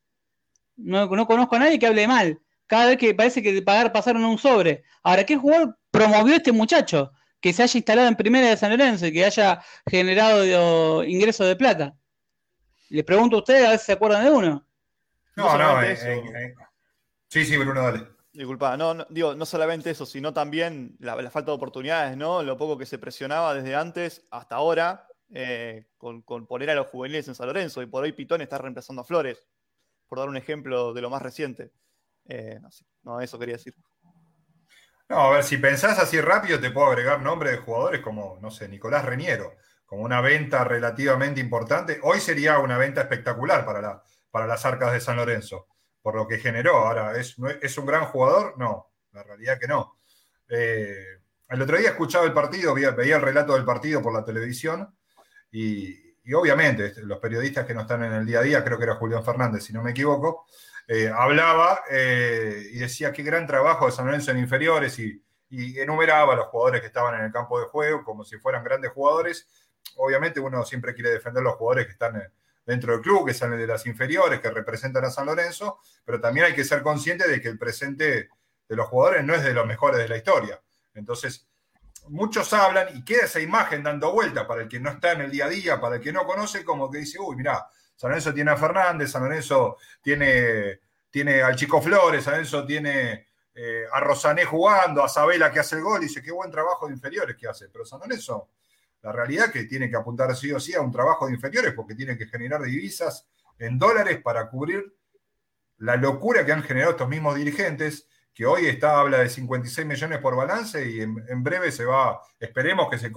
[0.77, 2.40] No, conozco a nadie que hable mal.
[2.66, 4.83] Cada vez que parece que pagar pasaron un sobre.
[5.03, 7.12] Ahora, ¿qué jugador promovió este muchacho?
[7.40, 11.57] Que se haya instalado en primera de San Lorenzo y que haya generado ingresos de
[11.57, 11.94] plata.
[12.94, 14.64] Le pregunto a ustedes a ver si se acuerdan de uno.
[15.35, 16.54] No, no, eh, eh, eh,
[17.26, 18.07] sí, sí, Bruno, dale.
[18.33, 22.44] Disculpa, no, digo, no solamente eso, sino también la, falta de oportunidades, ¿no?
[22.44, 25.09] Lo poco que se presionaba desde antes hasta ahora
[25.96, 29.04] con, poner a los juveniles en San Lorenzo y por hoy Pitón está reemplazando a
[29.04, 29.44] Flores,
[30.07, 31.72] por dar un ejemplo de lo más reciente.
[33.02, 33.74] no, eso quería decir.
[35.09, 38.52] No, a ver, si pensás así rápido, te puedo agregar nombres de jugadores como, no
[38.52, 39.57] sé, Nicolás Reñero
[39.94, 42.00] como una venta relativamente importante.
[42.02, 45.68] Hoy sería una venta espectacular para, la, para las arcas de San Lorenzo,
[46.02, 46.78] por lo que generó.
[46.78, 48.59] Ahora, ¿es, ¿es un gran jugador?
[48.59, 50.00] No, la realidad que no.
[50.48, 54.92] Eh, el otro día escuchaba el partido, veía, el relato del partido por la televisión
[55.52, 55.96] y,
[56.35, 58.96] obviamente este, los periodistas que no están en el día a día, creo que era
[58.96, 60.44] Julián Fernández, si no me equivoco,
[60.88, 65.78] eh, hablaba eh, y decía qué gran trabajo de San Lorenzo en inferiores y, y
[65.78, 68.90] enumeraba a los jugadores que estaban en el campo de juego como si fueran grandes
[68.90, 69.46] jugadores.
[69.96, 72.22] Obviamente uno siempre quiere defender a los jugadores que están
[72.66, 76.46] dentro del club, que salen de las inferiores, que representan a San Lorenzo, pero también
[76.46, 78.28] hay que ser consciente de que el presente
[78.68, 80.60] de los jugadores no es de los mejores de la historia.
[80.94, 81.46] Entonces,
[82.08, 85.30] muchos hablan y queda esa imagen dando vuelta para el que no está en el
[85.30, 87.66] día a día, para el que no conoce, como que dice, uy, mira,
[87.96, 93.28] San Lorenzo tiene a Fernández, San Lorenzo tiene, tiene al Chico Flores, San Lorenzo tiene
[93.54, 96.86] eh, a Rosané jugando, a Sabela que hace el gol, y dice, qué buen trabajo
[96.86, 97.68] de inferiores que hace.
[97.68, 98.48] Pero San Lorenzo,
[99.04, 101.74] la realidad es que tiene que apuntar sí o sí a un trabajo de inferiores
[101.74, 104.96] porque tiene que generar divisas en dólares para cubrir
[105.76, 110.18] la locura que han generado estos mismos dirigentes que hoy está, habla de 56 millones
[110.20, 113.12] por balance y en, breve se va, esperemos que se,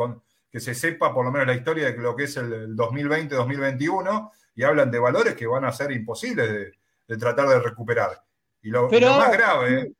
[0.52, 4.64] que se sepa por lo menos la historia de lo que es el, 2020-2021 y
[4.64, 6.74] hablan de valores que van a ser imposibles
[7.08, 8.22] de, tratar de recuperar.
[8.62, 9.94] Y lo, más grave...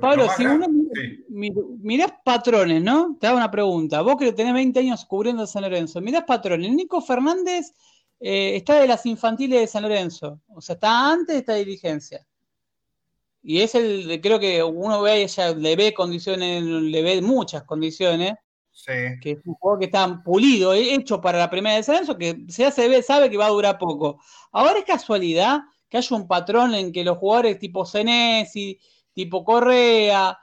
[0.00, 0.66] Pablo, si uno
[1.28, 3.16] mirás patrones, ¿no?
[3.20, 4.00] Te hago una pregunta.
[4.02, 6.72] Vos que tenés 20 años cubriendo San Lorenzo, mirás patrones.
[6.72, 7.72] Nico Fernández
[8.20, 12.26] eh, está de las infantiles de San Lorenzo, o sea, está antes de esta dirigencia.
[13.42, 18.34] Y es el, creo que uno ve, ella le ve condiciones, le ve muchas condiciones.
[18.70, 18.92] Sí.
[19.20, 22.70] Que es un juego que está pulido, hecho para la primera de descenso, que ya
[22.70, 24.18] se ve, sabe que va a durar poco.
[24.50, 28.80] Ahora es casualidad que haya un patrón en que los jugadores tipo Senesi,
[29.14, 30.36] tipo Correa,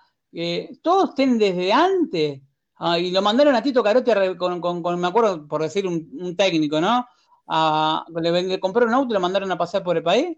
[0.82, 2.42] todos estén desde antes.
[2.78, 6.82] Ah, y lo mandaron a Tito Carote con, con, me acuerdo, por decir un, técnico,
[6.82, 7.06] ¿no?
[8.20, 10.36] Le, le compraron un auto y lo mandaron a pasar por el país.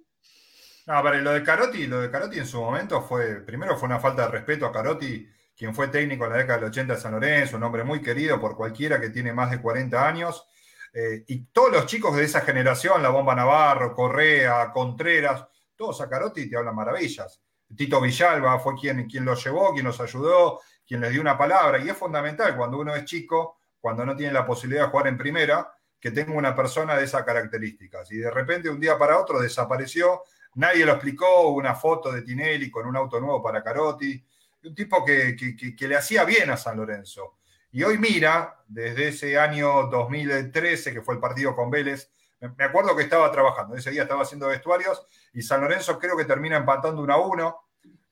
[0.86, 4.00] No, pero lo de Carotti, lo de Carotti en su momento fue, primero fue una
[4.00, 7.14] falta de respeto a Carotti, quien fue técnico en la década del 80 de San
[7.14, 10.46] Lorenzo, un hombre muy querido por cualquiera que tiene más de 40 años.
[10.94, 16.10] Eh, y todos los chicos de esa generación, la Bomba Navarro, Correa, Contreras, todos a
[16.10, 17.42] Carotti te hablan maravillas.
[17.76, 21.80] Tito Villalba fue quien, quien los llevó, quien los ayudó, quien les dio una palabra.
[21.80, 25.18] Y es fundamental cuando uno es chico, cuando no tiene la posibilidad de jugar en
[25.18, 28.12] primera, que tenga una persona de esas características.
[28.12, 30.24] Y de repente, un día para otro, desapareció
[30.56, 34.24] Nadie lo explicó, una foto de Tinelli con un auto nuevo para Carotti,
[34.64, 35.36] un tipo que,
[35.80, 37.38] le hacía bien a San Lorenzo.
[37.72, 42.12] Y hoy mira, desde ese año 2013, que fue el partido con Vélez,
[42.50, 46.26] me acuerdo que estaba trabajando, ese día estaba haciendo vestuarios y San Lorenzo creo que
[46.26, 47.66] termina empatando 1 a 1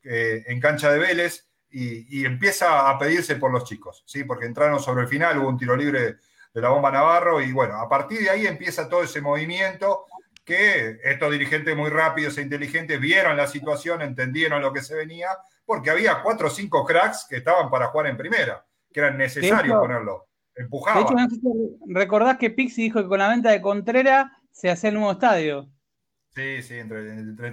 [0.03, 4.25] eh, en cancha de Vélez y, empieza a pedirse por los chicos, ¿sí?
[4.25, 6.17] porque entraron sobre el final, hubo un tiro libre
[6.53, 10.05] de la bomba Navarro y bueno, a partir de ahí empieza todo ese movimiento
[10.43, 15.29] que estos dirigentes muy rápidos e inteligentes vieron la situación, entendieron lo que se venía,
[15.65, 19.77] porque había cuatro o cinco cracks que estaban para jugar en primera, que eran necesarios
[19.79, 20.27] ponerlo.
[20.61, 20.99] Empujaba.
[20.99, 21.49] De hecho,
[21.87, 25.69] recordás que Pixi dijo que con la venta de Contreras se hacía el nuevo estadio.
[26.33, 27.51] Sí, sí, entre,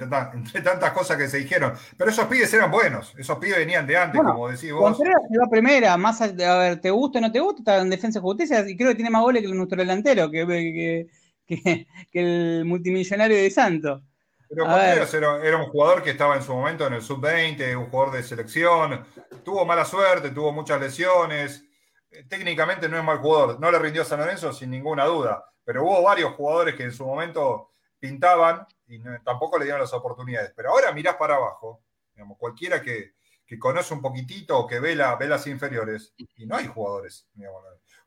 [0.63, 1.73] tantas, cosas que se dijeron.
[1.97, 4.97] Pero esos pibes eran buenos, esos pibes venían de antes, como decís vos.
[4.97, 7.91] Contreras se va primera, más a, ver, te gusta o no te gusta, está en
[7.91, 11.09] defensa de justicia y creo que tiene más goles que nuestro delantero, que, que
[11.49, 14.03] que, el multimillonario de Santos.
[14.49, 18.15] Pero Contreras era, un jugador que estaba en su momento en el sub-20, un jugador
[18.15, 19.05] de selección,
[19.45, 21.65] tuvo mala suerte, tuvo muchas lesiones.
[22.11, 25.45] Eh, técnicamente no es mal jugador, no le rindió a San Lorenzo sin ninguna duda,
[25.65, 30.53] pero hubo varios jugadores que en su momento pintaban y tampoco le dieron las oportunidades.
[30.57, 31.83] Pero ahora mirás para abajo,
[32.15, 33.17] digamos, cualquiera que,
[33.59, 37.27] conoce un poquitito o que ve, la, ve las inferiores, y no hay jugadores.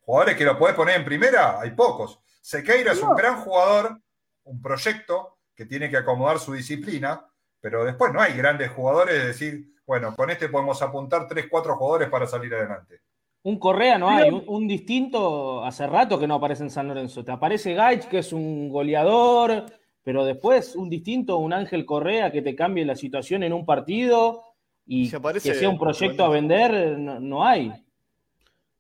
[0.02, 2.20] jugadores que lo podés poner en primera, hay pocos.
[2.42, 4.00] Sequeira es un gran jugador,
[4.44, 7.28] un proyecto que tiene que acomodar su disciplina,
[7.60, 11.76] pero después no hay grandes jugadores de decir, bueno, con este podemos apuntar 3, 4
[11.76, 13.02] jugadores para salir adelante.
[13.44, 17.24] Un Correa no hay, un, distinto hace rato que no aparece en San Lorenzo.
[17.24, 19.66] Te aparece Gaich, que es un goleador,
[20.04, 24.44] pero después un distinto, un Ángel Correa que te cambie la situación en un partido
[24.86, 27.72] y que sea un proyecto a vender, no, no, hay.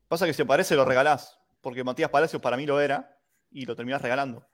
[0.08, 3.18] Pasa que si aparece lo regalás, porque Matías Palacios para mí lo era,
[3.52, 4.46] y lo terminas regalando.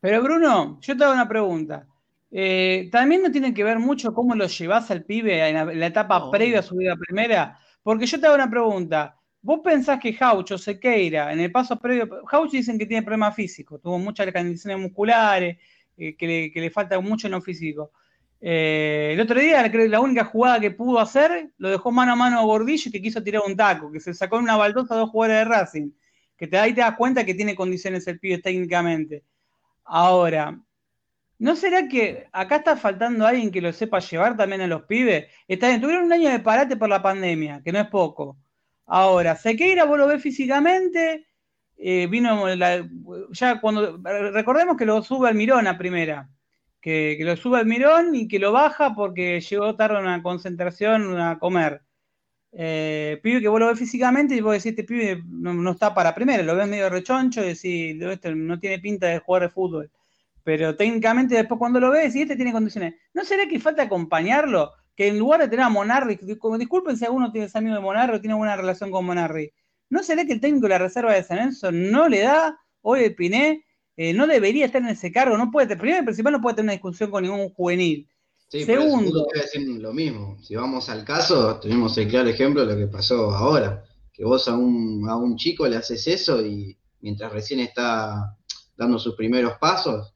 [0.00, 1.86] Pero Bruno, yo te hago una pregunta.
[2.30, 6.30] Eh, ¿También no tiene que ver mucho cómo lo llevas al pibe en la, etapa
[6.30, 7.58] previa a su vida primera?
[7.82, 9.16] Porque yo te hago una pregunta.
[9.42, 13.82] ¿Vos pensás que Jaucho, Sequeira, en el paso previo, Jaucho dicen que tiene problemas físicos,
[13.82, 15.58] tuvo muchas condiciones musculares,
[15.96, 17.90] eh, que, le, falta mucho en lo físico.
[18.40, 22.16] Eh, el otro día, creo la única jugada que pudo hacer, lo dejó mano a
[22.16, 24.98] mano a Gordillo que quiso tirar un taco, que se sacó en una baldosa a
[24.98, 25.90] dos jugadores de Racing
[26.42, 29.22] que te, ahí te das cuenta que tiene condiciones el pibe técnicamente.
[29.84, 30.58] Ahora,
[31.38, 35.26] ¿no será que acá está faltando alguien que lo sepa llevar también a los pibes?
[35.46, 38.38] Está bien, tuvieron un año de parate por la pandemia, que no es poco.
[38.86, 41.26] Ahora, Sequeira vos lo ves físicamente,
[41.76, 42.46] eh, vino
[43.32, 43.98] ya cuando,
[44.32, 46.30] recordemos que lo sube al Mirón a primera,
[46.80, 51.18] que, lo sube al Mirón y que lo baja porque llegó tarde a una concentración
[51.20, 51.82] a comer.
[52.52, 56.14] Eh, pibe que vos lo ves físicamente y vos decís, este pibe no, está para
[56.14, 59.90] primera, lo ves medio rechoncho y decís, este no tiene pinta de jugar de fútbol.
[60.44, 62.94] Pero técnicamente después cuando lo ves, y este tiene condiciones.
[63.14, 64.72] ¿No será que falta acompañarlo?
[64.96, 68.20] Que en lugar de tener a Monarri, disculpen si alguno tiene amigo de Monarri o
[68.20, 69.52] tiene buena relación con Monarri,
[69.88, 73.04] ¿no será que el técnico de la reserva de San Enzo no le da hoy
[73.04, 73.64] el Piné?
[73.96, 76.66] Eh, no debería estar en ese cargo, no puede, primero y principal no puede tener
[76.66, 78.08] una discusión con ningún juvenil.
[78.48, 79.26] Sí, Segundo.
[79.32, 80.38] Pero decir lo mismo.
[80.42, 83.84] Si vamos al caso, tenemos el claro ejemplo de lo que pasó ahora.
[84.12, 88.36] Que vos a un, a un chico le haces eso y mientras recién está
[88.76, 90.14] dando sus primeros pasos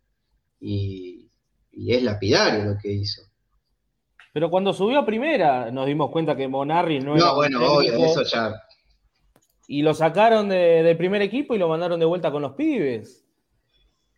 [0.61, 1.31] y,
[1.73, 3.23] es lapidario lo que hizo.
[4.37, 7.25] Pero cuando subió a primera nos dimos cuenta que Monarri no, era...
[7.25, 8.53] No, bueno, obvio, eso ya...
[9.67, 13.25] Y lo sacaron de, primer equipo y lo mandaron de vuelta con los pibes.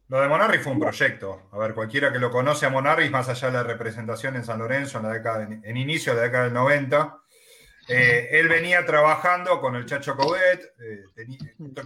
[0.08, 1.42] Lo de Monarri fue un proyecto.
[1.52, 4.58] A ver, cualquiera que lo conoce a Monarri, más allá de la representación en San
[4.58, 7.18] Lorenzo en la década, en, inicio de la década del 90,
[7.86, 10.74] eh, él venía trabajando con el Chacho Cobet.
[10.80, 11.04] Eh,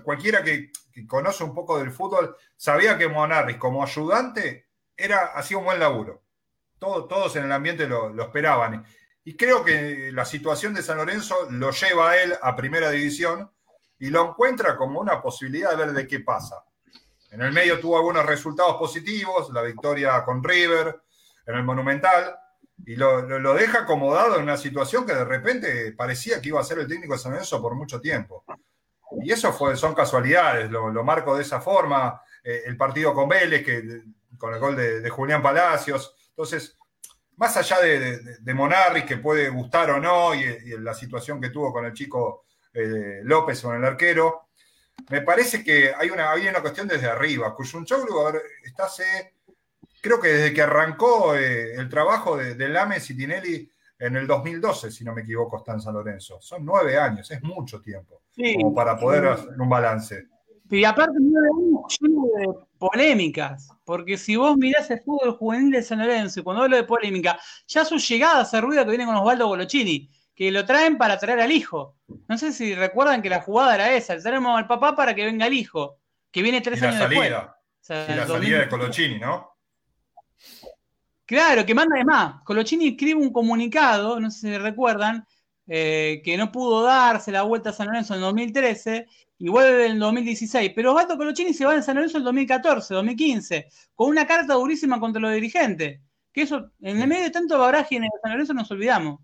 [0.02, 0.70] cualquiera que,
[1.06, 6.21] conoce un poco del fútbol sabía que Monarri, como ayudante, era, hacía un buen laburo.
[6.82, 8.84] Todos en el ambiente lo, lo, esperaban.
[9.24, 13.50] Y creo que la situación de San Lorenzo lo lleva a él a primera división
[13.98, 16.64] y lo encuentra como una posibilidad de ver de qué pasa.
[17.30, 21.00] En el medio tuvo algunos resultados positivos, la victoria con River
[21.46, 22.36] en el Monumental,
[22.84, 26.80] y lo, deja acomodado en una situación que de repente parecía que iba a ser
[26.80, 28.44] el técnico de San Lorenzo por mucho tiempo.
[29.22, 33.64] Y eso fue, son casualidades, lo, marco de esa forma, eh, el partido con Vélez,
[33.64, 34.02] que,
[34.36, 36.14] con el gol de, Julián Palacios.
[36.32, 36.76] Entonces,
[37.36, 40.44] más allá de, de, Monarri, que puede gustar o no, y,
[40.78, 44.48] la situación que tuvo con el chico eh, López, con el arquero,
[45.10, 47.54] me parece que hay una, hay una cuestión desde arriba.
[47.54, 49.34] Cuyunchoglu está hace,
[50.00, 54.26] creo que desde que arrancó eh, el trabajo de, de Lames y Tinelli en el
[54.26, 56.40] 2012, si no me equivoco, está en San Lorenzo.
[56.40, 58.22] Son nueve años, es mucho tiempo
[58.54, 60.26] como para poder hacer un balance.
[60.70, 65.98] Y aparte, nueve años de polémicas, porque si vos mirás el fútbol juvenil de San
[65.98, 69.48] Lorenzo, y cuando hablo de polémica, ya su llegada hace ruido que viene con Osvaldo
[69.48, 71.98] Golochini que lo traen para traer al hijo.
[72.26, 75.46] No sé si recuerdan que la jugada era esa, traemos al papá para que venga
[75.46, 75.98] el hijo,
[76.30, 77.28] que viene tres años después.
[77.28, 79.58] y la salida de Colochini, ¿no?
[81.26, 82.36] Claro, que manda además.
[82.46, 85.26] Colochini escribe un comunicado, no sé si recuerdan,
[85.66, 89.06] eh, que no pudo darse la vuelta a San Lorenzo en 2013
[89.42, 90.72] y vuelve en 2016.
[90.74, 95.00] Pero Osvaldo Colochini se va en San Lorenzo en 2014, 2015, con una carta durísima
[95.00, 96.00] contra los dirigentes.
[96.32, 99.20] Que eso, en el medio de tanto baraje en San Lorenzo nos olvidamos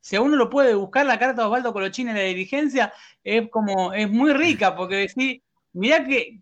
[0.00, 3.50] si a uno lo puede buscar la carta de Osvaldo Colochini en la dirigencia, es
[3.50, 5.42] como, es muy rica, porque decir,
[5.74, 6.38] mirá que,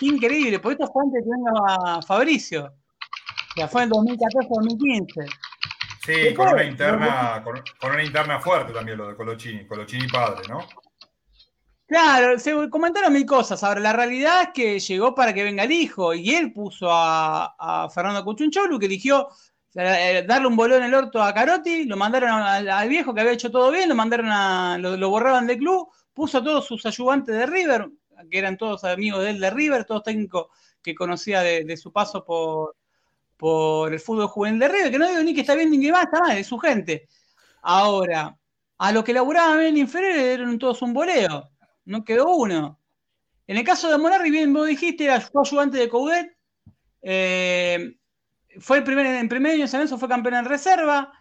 [0.00, 2.72] increíble, por esto fue antes que venga Fabricio.
[3.56, 5.28] Ya fue en 2014-2015.
[6.04, 10.66] Sí, con una, interna, con, una interna fuerte también lo de Colochini, Colochini padre, ¿no?
[11.86, 13.62] Claro, se comentaron mil cosas.
[13.62, 17.54] Ahora, la realidad es que llegó para que venga el hijo y él puso a,
[17.58, 19.28] a Fernando Cuchuncholu, que eligió
[19.78, 23.34] eh, darle un bolón en el orto a Carotti, lo mandaron al, viejo que había
[23.34, 27.36] hecho todo bien, lo mandaron a, lo, borraban del club, puso a todos sus ayudantes
[27.36, 27.90] de River,
[28.30, 30.46] que eran todos amigos de él de River, todos técnicos
[30.82, 32.76] que conocía de, su paso por,
[33.36, 35.92] por el fútbol juvenil de River, que no digo ni que está bien ni que
[35.92, 37.06] va, está mal, es su gente.
[37.60, 38.34] Ahora,
[38.78, 41.50] a los que laburaban en el inferior eran todos un boleo,
[41.86, 42.78] no quedó uno.
[43.46, 46.36] En el caso de Monarri, bien vos dijiste, era ayudante de Coudet,
[47.00, 47.96] eh,
[48.58, 51.12] fue el primer, en primer año San Lorenzo fue campeón en reserva,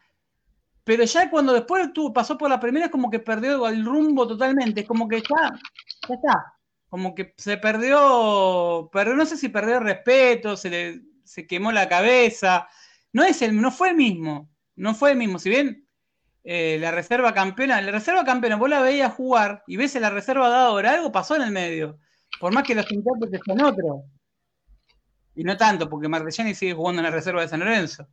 [0.84, 4.82] pero ya cuando después pasó por la primera es como que perdió el rumbo totalmente,
[4.82, 5.52] es como que ya,
[6.08, 6.54] ya está,
[6.90, 11.90] como que se perdió, pero no sé si perdió respeto, se le se quemó la
[11.90, 12.68] cabeza,
[13.12, 15.85] no es el, no fue el mismo, no fue el mismo, si bien
[16.48, 20.12] eh, la reserva campeona, la reserva campeona, vos la veías jugar y ves en la
[20.12, 21.98] reserva de ahora, algo pasó en el medio,
[22.40, 24.04] por más que los intérpretes son otros.
[25.34, 28.08] Y no tanto, porque Martellani sigue jugando en la reserva de San Lorenzo.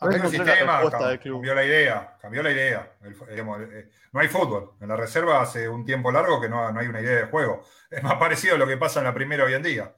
[0.00, 0.80] el sistema
[1.22, 2.96] cambió la idea, cambió la idea.
[3.28, 4.72] Eh, no hay fútbol.
[4.80, 7.62] En la reserva hace un tiempo largo que no, hay una idea de juego.
[7.90, 9.94] Es más parecido a lo que pasa en la primera hoy en día.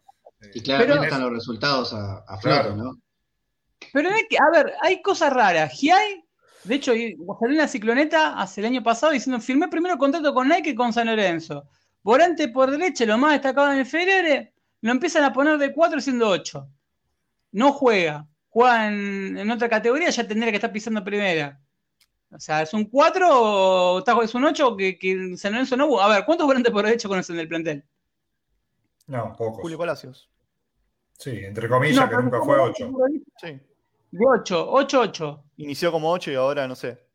[0.53, 2.96] Y claro, no están los resultados a, a ¿no?
[3.93, 5.72] Pero es que, a ver, hay cosas raras.
[5.72, 6.24] Giai
[6.64, 10.70] De hecho, salió una cicloneta hace el año pasado diciendo, firmé primero contrato con Nike
[10.70, 11.64] y con San Lorenzo.
[12.03, 16.01] Volante por derecha, lo más destacado en el Ferere, lo empiezan a poner de 4
[16.01, 16.68] siendo 8.
[17.53, 18.26] No juega.
[18.49, 21.61] Juega en, en otra categoría, ya tendría que estar pisando primera.
[22.30, 25.87] O sea, ¿es un 4 o es un 8 que, que en San Lorenzo no
[25.87, 26.01] hubo?
[26.01, 27.85] A ver, ¿cuántos volantes por derecha conocen del plantel?
[29.07, 29.61] No, pocos.
[29.61, 30.30] Julio Palacios.
[31.18, 32.93] Sí, entre comillas, que nunca ¿cómo fue volante 8.
[32.93, 33.30] por derecha?
[33.37, 33.61] Sí.
[34.12, 35.44] De 8, 8, 8.
[35.56, 37.08] Inició como 8 y ahora no sé.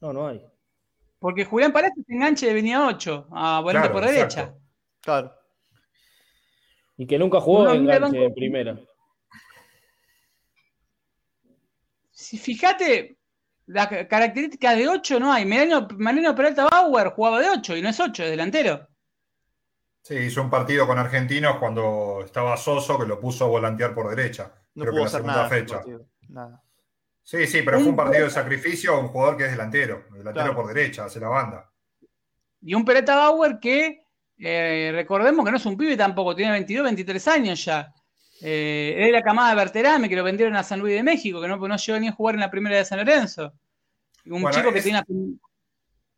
[0.00, 0.44] No, no hay.
[1.18, 4.40] Porque Julián Palacios enganche de venía 8 a volante Claro, por derecha.
[4.40, 4.60] exacto.
[5.00, 5.34] Claro.
[6.96, 8.78] Y que nunca jugó No, en mira, enganche banco- en primera.
[12.10, 13.18] Si fíjate,
[13.66, 15.44] la ca- característica de 8 no hay.
[15.44, 18.88] Mariano, Mariano Peralta Bauer jugaba de 8 y no es 8, es delantero.
[20.02, 24.14] Sí, hizo un partido con argentinos cuando estaba Soso, que lo puso a volantear por
[24.14, 24.52] derecha.
[24.74, 25.48] No creo que pudo hacer segunda nada.
[25.48, 25.82] fecha.
[26.28, 26.62] Nada.
[27.22, 30.04] Sí, sí, pero fue un partido de sacrificio a un jugador que es delantero.
[30.10, 30.54] Delantero Claro.
[30.56, 31.70] por derecha, hace la banda.
[32.60, 34.02] Y un Peralta Bauer que,
[34.38, 37.92] eh, recordemos que no es un pibe tampoco, tiene 22, 23 años ya.
[38.42, 41.40] Eh, es de la camada de Berterame, que lo vendieron a San Luis de México,
[41.40, 43.54] que no, no llegó ni a jugar en la primera de San Lorenzo.
[44.26, 45.02] Un Bueno, chico que es- tiene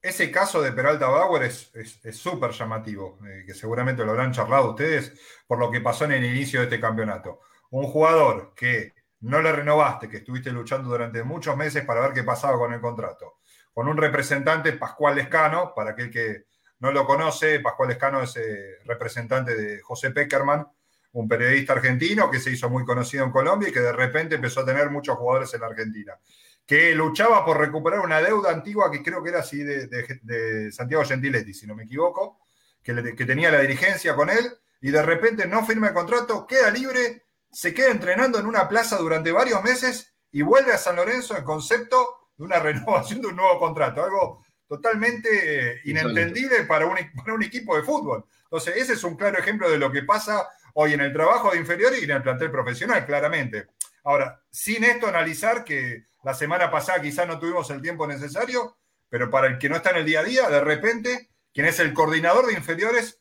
[0.03, 4.33] Ese caso de Peralta Bauer es es- es súper llamativo, eh, que seguramente lo habrán
[4.33, 5.13] charlado ustedes
[5.49, 7.41] por lo que pasó en el inicio de este campeonato.
[7.71, 12.23] Un jugador que no le renovaste, que estuviste luchando durante muchos meses para ver qué
[12.23, 13.39] pasaba con el contrato,
[13.73, 16.45] con un representante, Pascual Escano, para aquel que
[16.81, 20.67] no lo conoce, Pascual Escano es eh, representante de José Peckerman,
[21.13, 24.61] un periodista argentino que se hizo muy conocido en Colombia y que de repente empezó
[24.61, 26.19] a tener muchos jugadores en la Argentina
[26.67, 31.55] que luchaba por recuperar una deuda antigua que creo que era así de, Santiago Gentiletti,
[31.55, 32.41] si no me equivoco,
[32.83, 36.71] que, que tenía la dirigencia con él, y de repente no firma el contrato, queda
[36.71, 37.26] libre,
[37.57, 41.43] se queda entrenando en una plaza durante varios meses y vuelve a San Lorenzo en
[41.43, 45.31] concepto de una renovación de un nuevo contrato, algo totalmente
[45.71, 48.27] eh, inentendible para un, para un equipo de fútbol.
[48.43, 51.57] Entonces, ese es un claro ejemplo de lo que pasa hoy en el trabajo de
[51.57, 53.69] inferiores y en el plantel profesional, claramente.
[54.05, 58.77] Ahora, sin esto analizar que la semana pasada quizás no tuvimos el tiempo necesario,
[59.09, 61.81] pero para el que no está en el día a día, de repente, quien es
[61.81, 63.19] el coordinador de inferiores,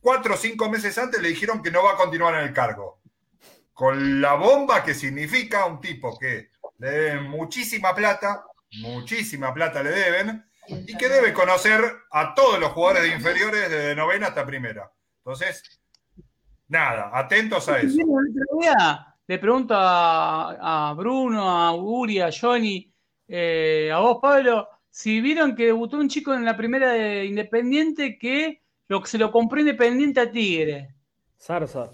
[0.00, 2.99] cuatro o cinco meses antes le dijeron que no va a continuar en el cargo.
[3.80, 6.50] Con la bomba que significa un tipo que
[6.80, 8.44] le deben muchísima plata,
[8.82, 13.94] muchísima plata le deben, y que debe conocer a todos los jugadores de inferiores desde
[13.94, 14.92] novena hasta primera.
[15.24, 15.80] Entonces,
[16.68, 17.96] nada, atentos a eso.
[17.98, 22.92] El otro día le pregunto a, a Bruno, a Uri, a Johnny,
[23.28, 28.18] eh, a vos, Pablo, si vieron que debutó un chico en la primera de Independiente
[28.18, 30.94] que lo, se lo compró Independiente a Tigre.
[31.40, 31.88] Zarza.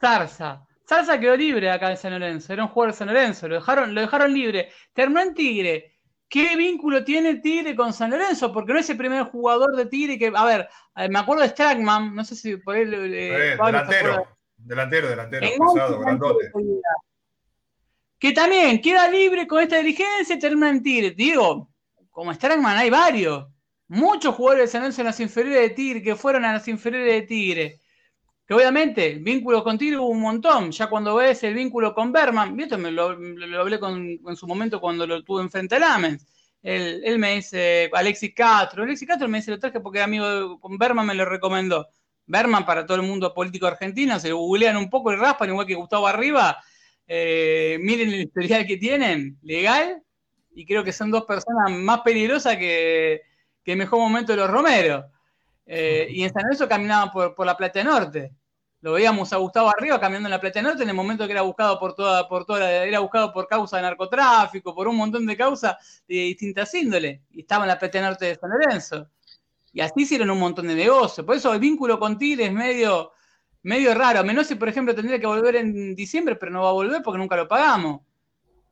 [0.00, 0.64] Zarza.
[0.86, 3.94] Zarza quedó libre acá en San Lorenzo, era un jugador de San Lorenzo, lo dejaron,
[3.94, 4.70] lo dejaron libre.
[4.92, 5.94] Terminó en Tigre.
[6.30, 8.52] ¿Qué vínculo tiene Tigre con San Lorenzo?
[8.52, 11.48] Porque no es el primer jugador de Tigre que, a ver, eh, me acuerdo de
[11.48, 12.92] Stragman, no sé si por él...
[12.94, 16.50] eh, Eh, delantero, delantero, delantero, grandote.
[18.18, 21.12] Que también queda libre con esta dirigencia y termina en Tigre.
[21.12, 21.70] Digo,
[22.10, 23.46] como Strangman hay varios.
[23.86, 27.12] Muchos jugadores de San Lorenzo en las inferiores de Tigre que fueron a las inferiores
[27.12, 27.80] de Tigre.
[28.48, 30.72] Que obviamente, vínculos con Tigre hubo un montón.
[30.72, 32.78] Ya cuando ves el vínculo con Berman, ¿viste?
[32.78, 33.10] Me lo,
[33.60, 36.26] hablé con, en su momento cuando lo tuve enfrente a Lamens.
[36.62, 38.84] Él, me dice, Alexis Castro.
[38.84, 41.88] Alexis Castro me dice, lo traje porque amigo con Berman, me lo recomendó.
[42.24, 45.74] Berman para todo el mundo político argentino, se googlean un poco y raspan, igual que
[45.74, 46.56] Gustavo Arriba.
[47.06, 50.02] Eh, miren el historial que tienen, legal,
[50.54, 53.20] y creo que son dos personas más peligrosas que,
[53.62, 55.04] que el mejor momento de los Romero.
[55.70, 58.32] Eh, y en San Lorenzo caminaban por, por la Plata Norte.
[58.80, 61.42] Lo veíamos a Gustavo Arriba caminando en la Plata Norte en el momento que era
[61.42, 65.36] buscado por toda, por toda, era buscado por causa de narcotráfico, por un montón de
[65.36, 69.08] causas de distintas índoles, y estaba en la Plata Norte de San Lorenzo.
[69.72, 71.26] Y así hicieron un montón de negocios.
[71.26, 73.12] Por eso el vínculo con Tigre es medio,
[73.62, 74.24] medio raro.
[74.24, 77.36] Menossi, por ejemplo, tendría que volver en diciembre, pero no va a volver porque nunca
[77.36, 78.00] lo pagamos.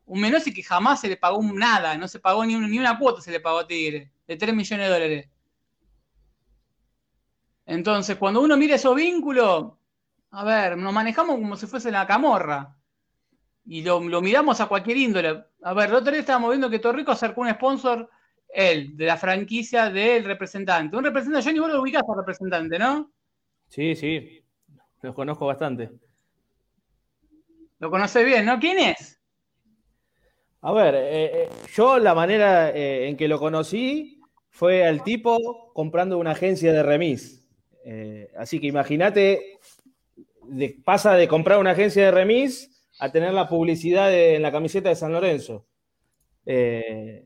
[0.07, 2.97] Un Menossi que jamás se le pagó nada, no se pagó ni, un- ni una
[2.99, 5.29] cuota, se le pagó a Tigre, de 3 millones de dólares.
[7.67, 9.73] Entonces, cuando uno mira esos vínculos,
[10.31, 12.77] a ver, nos manejamos como si fuese la camorra.
[13.65, 15.45] Y lo, lo miramos a cualquier índole.
[15.63, 18.09] A ver, el otro día estábamos viendo que Torrico acercó un sponsor,
[18.49, 20.97] él, de la franquicia del representante.
[20.97, 23.13] Un representante, Johnny, vos lo ubicás al representante, ¿no?
[23.69, 24.41] Sí, sí.
[25.03, 25.91] Los conozco bastante.
[27.79, 28.59] Lo conocés bien, ¿no?
[28.59, 29.21] ¿Quién es?
[30.63, 35.73] A ver, eh, eh, yo la manera eh, en que lo conocí fue al tipo
[35.75, 37.46] comprando una agencia de remis.
[37.89, 39.61] Eh, así que imagínate,
[40.85, 44.97] pasa de comprar una agencia de remis a tener la publicidad en la camiseta de
[44.97, 45.67] San Lorenzo.
[46.45, 47.25] Eh,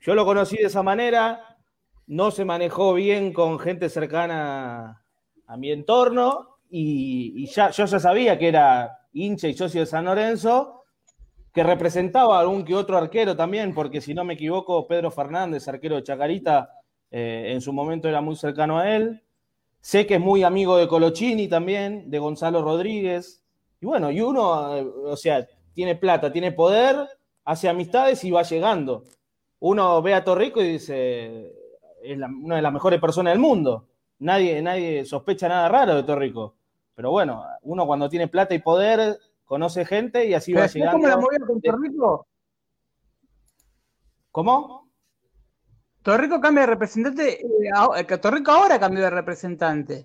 [0.00, 1.56] yo lo conocí de esa manera,
[2.06, 5.02] no se manejó bien con gente cercana
[5.46, 9.86] a mi entorno y, y ya, yo ya sabía que era hincha y socio de
[9.86, 10.84] San Lorenzo,
[11.50, 15.66] que representaba a algún que otro arquero también, porque si no me equivoco, Pedro Fernández,
[15.66, 16.68] arquero de Chacarita,
[17.10, 19.22] eh, en su momento era muy cercano a él.
[19.84, 23.44] Sé que es muy amigo de Colochini también, de Gonzalo Rodríguez.
[23.82, 27.06] Y bueno, y uno, eh, o sea, tiene plata, tiene poder,
[27.44, 29.04] hace amistades y va llegando.
[29.60, 31.52] Uno ve a Torrico y dice,
[32.02, 33.86] es la- una de las mejores personas del mundo.
[34.20, 36.54] Nadie, nadie sospecha nada raro de Torrico.
[36.94, 40.86] Pero bueno, uno cuando tiene plata y poder, conoce gente y así Pero va ¿sabés
[40.92, 41.26] cómo la llegando.
[41.30, 42.26] movida con Torrico?
[44.30, 44.83] ¿Cómo?
[46.04, 47.40] Torrico cambia de representante.
[47.96, 50.04] eh, que Torrico ahora cambió de representante.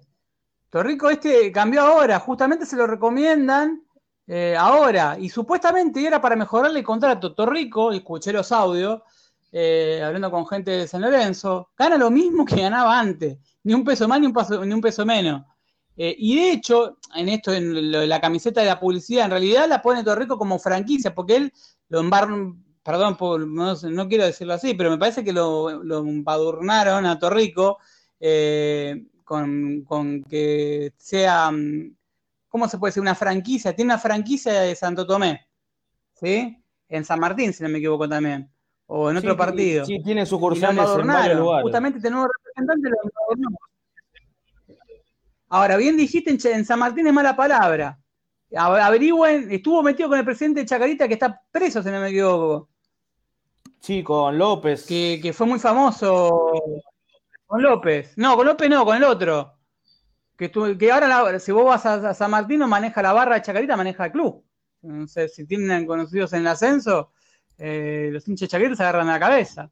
[0.70, 3.84] Torrico este cambió ahora, justamente se lo recomiendan
[4.26, 5.18] eh, ahora.
[5.20, 7.34] Y supuestamente era para mejorarle el contrato.
[7.36, 9.02] Torrico, escuché los audios,
[9.52, 13.38] eh, hablando con gente de San Lorenzo, gana lo mismo que ganaba antes.
[13.64, 14.34] Ni un peso más ni un,
[14.68, 15.44] ni un peso menos.
[15.98, 19.82] Eh, y de hecho, en esto, en la camiseta de la publicidad, en realidad la
[19.82, 21.54] pone Torrico como franquicia, porque él
[21.90, 27.06] lo embarran, perdón, por, no, quiero decirlo así, pero me parece que lo, lo embadurnaron
[27.06, 27.78] a Torrico
[28.20, 31.96] eh, con, con que sea, mm,
[32.48, 33.02] ¿cómo se puede decir?
[33.02, 35.46] Una franquicia, tiene una franquicia de Santo Tomé,
[36.16, 36.64] ¿sí?
[36.88, 38.50] En San Martín, si no me equivoco también,
[38.88, 39.86] o en otro Sí, partido.
[39.86, 41.62] Sí, tiene sucursales en varios lugares.
[41.66, 43.58] Justamente este nuevo representante lo embadurnó.
[45.50, 48.00] Ahora, bien dijiste, en, San Martín es mala palabra.
[48.52, 52.70] Averigüen, estuvo metido con el presidente de Chacarita que está preso, si no me equivoco,
[53.80, 54.86] Sí, con López.
[54.86, 56.52] que, que fue muy famoso
[57.48, 58.14] con López.
[58.18, 59.56] No, con López no, con el otro.
[60.38, 63.14] Que, estuvo- que ahora, la- si vos vas a, a San Martín, no maneja la
[63.14, 64.44] barra de Chacarita, maneja el club.
[64.82, 67.12] No sé, si tienen conocidos en el ascenso,
[67.58, 69.70] eh, los hinchas de Chacarita se agarran a la cabeza.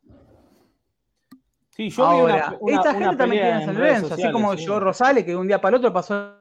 [1.70, 4.32] Sí, yo vi Ahora, una, una- esta una gente también tiene en San Lorenzo, así
[4.32, 4.66] como sí.
[4.66, 6.34] yo Rosales, que de un día para el otro pasó.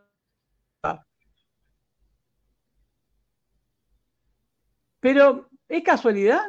[5.00, 6.42] Pero, ¿es casualidad?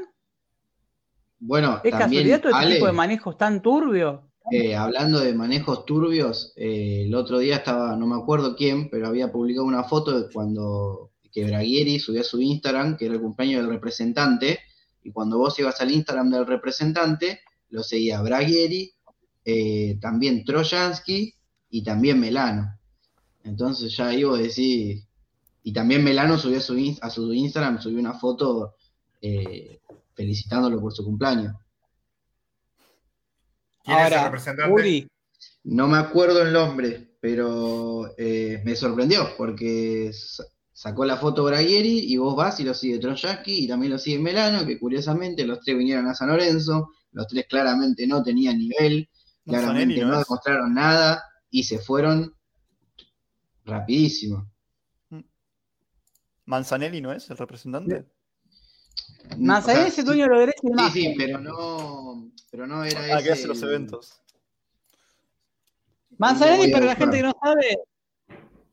[1.40, 4.20] Bueno, ¿Es también, casualidad todo este Ale, tipo de manejos tan turbios?
[4.52, 9.08] eh, hablando de manejos turbios, eh, el otro día estaba, no me acuerdo quién, pero
[9.08, 13.22] había publicado una foto de cuando que Braguieri subió a su Instagram, que era el
[13.22, 14.60] cumpleaños del representante,
[15.04, 18.94] y cuando vos ibas al Instagram del representante, lo seguía Braguieri,
[19.44, 21.34] eh, también Trojansky
[21.70, 22.80] y también Melano.
[23.44, 25.06] Entonces ya ahí vos decís,
[25.64, 28.76] y también Melano subió a su, a su Instagram, subió una foto
[30.18, 31.54] felicitándolo por su cumpleaños.
[33.86, 34.72] ¿Quién es el Ahora, representante?
[34.74, 35.08] Uri,
[35.64, 40.44] No me acuerdo el nombre, pero eh, me sorprendió porque sa-
[40.74, 44.20] sacó la foto Braguieri y vos vas y lo sigue Trojansky y también lo sigue
[44.20, 49.10] Melano, que curiosamente los tres vinieron a San Lorenzo, los tres claramente no tenían nivel,
[49.46, 52.36] claramente no demostraron nada y se fueron
[53.66, 54.50] rapidísimo.
[56.46, 58.06] Manzanelli no es el representante.
[59.38, 62.68] Manzanelli O sea, es el dueño de los derechos de Sí, sí, pero no, pero
[62.68, 64.22] no era Ah, que ese hace los eventos.
[66.18, 67.78] Manzanelli, para la gente que no sabe,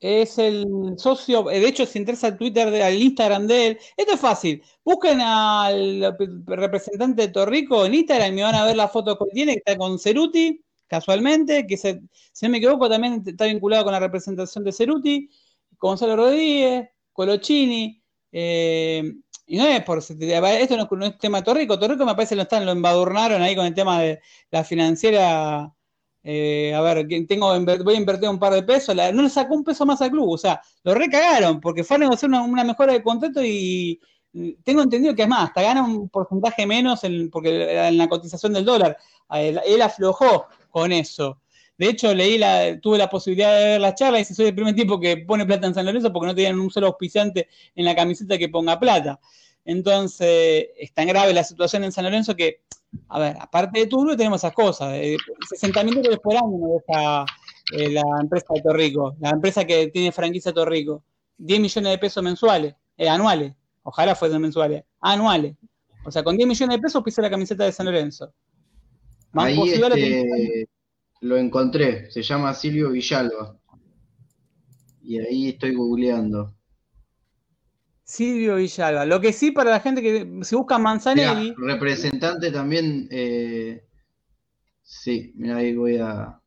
[0.00, 0.66] es el
[0.96, 4.20] socio, eh, de hecho, si entras al Twitter, de- al Instagram de él, esto es
[4.20, 4.62] fácil.
[4.84, 6.14] Busquen al
[6.46, 9.58] representante de Torrico en Instagram y me van a ver la foto que tiene, que
[9.58, 12.00] está con Ceruti, casualmente, que se-
[12.32, 15.28] si no me equivoco también está vinculado con la representación de Ceruti,
[15.78, 18.00] Gonzalo Rodríguez, Colochini,
[18.32, 19.02] eh,
[19.46, 22.64] y no es por esto no, no es tema Torrico, Torrico me parece lo están,
[22.64, 24.20] lo embadurnaron ahí con el tema de
[24.50, 25.72] la financiera
[26.26, 27.52] eh, a ver, tengo,
[27.84, 30.30] voy a invertir un par de pesos, no le sacó un peso más al club,
[30.30, 34.00] o sea, lo recagaron porque fue a negociar una, mejora de contrato y
[34.64, 38.54] tengo entendido que es más, hasta gana un porcentaje menos en, porque en la cotización
[38.54, 38.96] del dólar,
[39.30, 41.38] él aflojó con eso.
[41.76, 44.54] De hecho, leí la, tuve la posibilidad de ver la charla y dice, soy el
[44.54, 47.84] primer tipo que pone plata en San Lorenzo porque no tenían un solo auspiciante en
[47.84, 49.18] la camiseta que ponga plata.
[49.64, 52.60] Entonces, es tan grave la situación en San Lorenzo que
[53.08, 54.92] a ver, aparte de Turbio tenemos esas cosas.
[54.94, 55.16] Eh,
[55.48, 57.24] 60 mil dólares por año nos deja
[57.72, 61.02] eh, la empresa de Torrico, la empresa que tiene franquicia Torrico.
[61.38, 63.52] 10 millones de pesos mensuales, eh, anuales.
[63.82, 65.56] Ojalá fuesen mensuales, anuales.
[66.04, 68.32] O sea, con 10 millones de pesos pisa la camiseta de San Lorenzo.
[69.32, 70.68] Más Ahí posible este,
[71.24, 73.56] lo encontré, se llama Silvio Villalba.
[75.02, 76.54] Y ahí estoy googleando.
[78.02, 79.06] Silvio Villalba.
[79.06, 83.08] Lo que sí, para la gente que si busca Mirá, Manzanelli, representante también.
[83.10, 83.86] eh,
[84.82, 86.38] sí, mira, ahí voy a.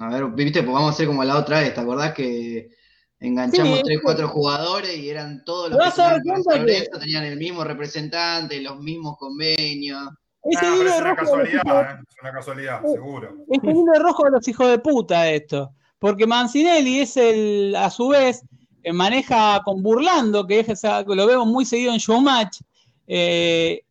[0.00, 1.72] A ver, viste, pues vamos a hacer como la otra vez.
[1.74, 2.68] ¿Te acordás que
[3.18, 5.84] enganchamos Sí, tres, es- cuatro jugadores y eran todos los que
[6.90, 10.06] que- tenían el mismo representante, los mismos convenios.
[10.44, 12.04] Ese Ah, pero hilo es una rojo de los hijos de- casualidad, ¿eh?
[12.08, 13.34] es una casualidad, seguro.
[13.50, 15.70] Es el hilo rojo de los hijos de puta esto.
[15.98, 18.42] Porque Mancinelli es el, a su vez,
[18.84, 22.60] eh, maneja con Burlando, que es lo vemos muy seguido en Showmatch.
[23.06, 23.82] Eh,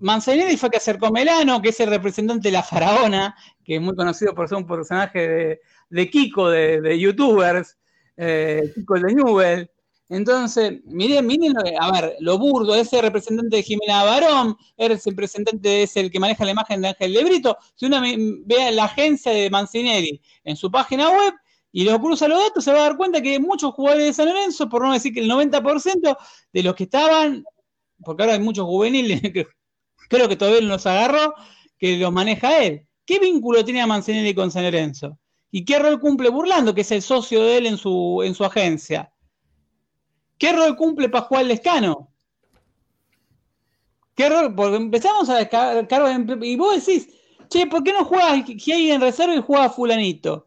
[0.00, 3.34] Mancinelli fue que acercó Melano, que es el representante de la faraona,
[3.64, 7.78] que es muy conocido por ser un personaje de, de Kiko, de, de youtubers,
[8.16, 9.70] eh, Kiko de Newell.
[10.10, 15.82] Entonces, miren, miren, lo a ver, lo burdo, ese representante de Jimena Barón, ese representante
[15.82, 17.56] es el que maneja la imagen de Ángel de Brito.
[17.74, 21.34] Si uno ve la agencia de Mancinelli en su página web
[21.72, 24.26] y lo cruza los datos, se va a dar cuenta que muchos jugadores de San
[24.26, 26.16] Lorenzo, por no decir que el 90%
[26.52, 27.42] de los que estaban,
[28.04, 29.22] porque ahora hay muchos juveniles
[30.10, 31.34] creo que todavía no los agarró,
[31.78, 32.86] que los maneja él.
[33.06, 35.18] ¿Qué vínculo tenía Mancinelli con San Lorenzo?
[35.50, 38.44] ¿Y qué rol cumple Burlando, que es el socio de él en su, en su
[38.44, 39.13] agencia?
[40.38, 42.10] ¿Qué rol cumple Pascual Lescano?
[44.14, 44.54] ¿Qué rol?
[44.54, 47.08] Porque empezamos a descargar y vos decís,
[47.48, 50.46] che, ¿por qué no juega Giai en reserva y juega fulanito?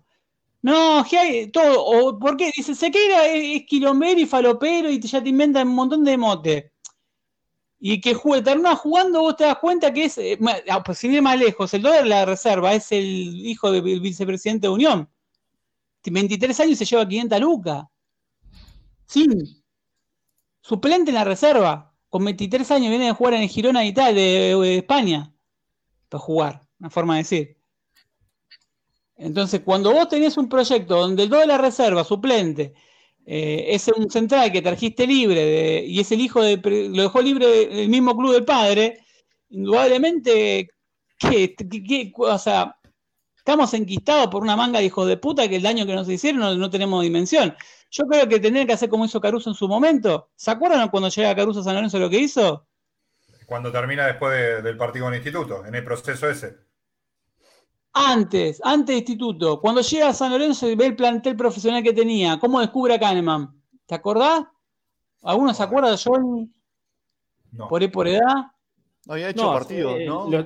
[0.62, 2.52] No, Giai, todo, o ¿por qué?
[2.56, 6.72] Dice, Sequeira es, es quilombero y falopero y ya te inventan un montón de mote.
[7.80, 11.14] Y que juegue, termina jugando, vos te das cuenta que es, eh, ah, pues sin
[11.14, 15.10] ir más lejos, el dólar de la reserva es el hijo del vicepresidente de Unión.
[16.02, 17.84] Tiene 23 años y se lleva 500 lucas.
[19.06, 19.64] Sin.
[20.68, 21.94] Suplente en la reserva.
[22.10, 25.34] Con 23 años viene de jugar en el Girona y tal, de, España.
[26.10, 27.58] Para jugar, una forma de decir.
[29.16, 32.74] Entonces, cuando vos tenés un proyecto donde el 2 de la reserva, suplente,
[33.26, 36.58] eh, es un central que trajiste libre de- y es el hijo de,
[36.94, 39.00] lo dejó libre el mismo club del padre,
[39.50, 40.70] indudablemente,
[41.18, 42.76] que, que- que- o sea,
[43.38, 46.60] estamos enquistados por una manga de hijos de puta que el daño que nos hicieron
[46.60, 47.56] no tenemos dimensión.
[47.90, 50.30] Yo creo que tener que hacer como hizo Caruso en su momento.
[50.36, 52.68] ¿Se acuerdan cuando llega Caruso a San Lorenzo lo que hizo?
[53.46, 56.58] Cuando termina después de- del partido con el instituto, en el proceso ese.
[57.94, 61.94] Antes, antes de instituto, cuando llega a San Lorenzo y ve el plantel profesional que
[61.94, 63.60] tenía, ¿cómo descubre a Kahneman?
[63.88, 64.44] ¿Te acordás?
[65.24, 66.54] ¿Alguno se acuerda de John
[67.54, 67.68] No.
[67.68, 68.52] por ahí por edad?
[69.08, 70.30] Había hecho No, partidos, eh, ¿no?
[70.30, 70.44] lo-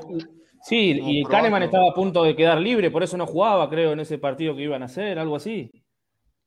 [0.64, 1.30] sí, y probando.
[1.30, 4.56] Kahneman estaba a punto de quedar libre, por eso no jugaba, creo, en ese partido
[4.56, 5.70] que iban a hacer, algo así.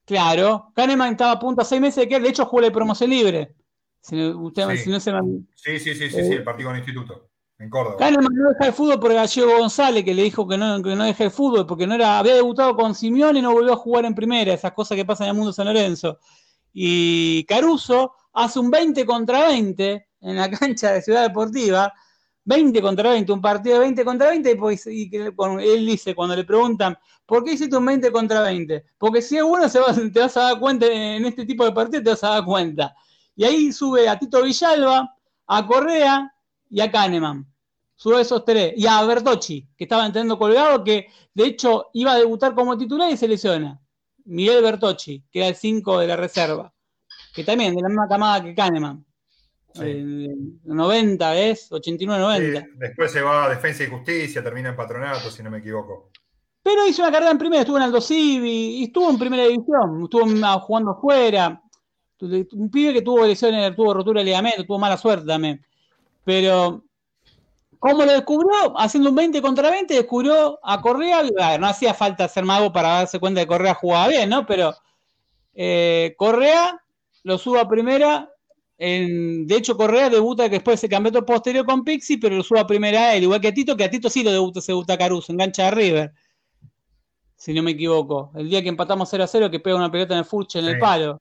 [0.04, 3.10] Claro, Kahneman estaba a punto a seis meses de que de hecho jugó la promoción
[3.10, 3.54] libre.
[4.00, 4.76] Si usted- Sí.
[4.84, 5.20] si no se me-
[5.54, 6.24] Sí, sí, sí, sí, Eh.
[6.28, 7.28] sí, el partido con el instituto,
[7.58, 7.96] en Córdoba.
[7.96, 11.04] Kahneman no deja el fútbol por Gallego González, que le dijo que no, que no
[11.04, 14.04] deje el fútbol, porque no era, había debutado con Simeone y no volvió a jugar
[14.04, 16.18] en primera, esas cosas que pasan en el mundo de San Lorenzo.
[16.72, 21.92] Y Caruso hace un 20 contra 20 en la cancha de Ciudad Deportiva,
[22.44, 26.36] 20 contra 20, un partido de 20 contra 20, y, pues, y él dice, cuando
[26.36, 28.84] le preguntan, ¿por qué hiciste un 20 contra 20?
[28.98, 31.72] Porque si es bueno, se va- te vas a dar cuenta, en este tipo de
[31.72, 32.94] partidos te vas a dar cuenta.
[33.36, 35.16] Y ahí sube a Tito Villalba,
[35.46, 36.32] a Correa
[36.70, 37.46] y a Kahneman.
[37.96, 38.74] Sube esos tres.
[38.76, 43.10] Y a Bertocci, que estaba entrando colgado, que de hecho iba a debutar como titular
[43.10, 43.80] y se lesiona.
[44.26, 46.72] Miguel Bertocci, que era el 5 de la reserva.
[47.34, 49.04] Que también de la misma camada que Kahneman.
[49.74, 49.82] Sí.
[49.82, 51.70] El 90, ¿es?
[51.72, 52.60] 89-90.
[52.60, 56.10] Sí, después se va a Defensa y Justicia, termina en Patronato, si no me equivoco.
[56.62, 60.04] Pero hizo una carrera en primera, estuvo en Aldo Civi, y estuvo en primera división,
[60.04, 61.60] estuvo ah, jugando afuera.
[62.20, 65.62] Un pibe que tuvo lesiones, tuvo rotura de ligamento, tuvo mala suerte también.
[66.24, 66.84] Pero,
[67.78, 68.78] ¿cómo lo descubrió?
[68.78, 71.22] Haciendo un 20 contra 20, descubrió a Correa.
[71.58, 74.46] No hacía falta ser mago para darse cuenta que Correa jugaba bien, ¿no?
[74.46, 74.72] Pero
[75.52, 76.80] eh, Correa
[77.24, 78.30] lo sube a primera.
[78.78, 82.60] En- de hecho, Correa debuta que después ese campeonato posterior con Pixie, pero lo sube
[82.60, 84.72] a primera a él, igual que a Tito, que a Tito sí lo debuta, se
[84.72, 86.12] debuta Caruso, engancha a River
[87.36, 88.32] si no me equivoco.
[88.36, 90.64] El día que empatamos 0 a 0, que pega una pelota en el furche en
[90.64, 91.20] el palo.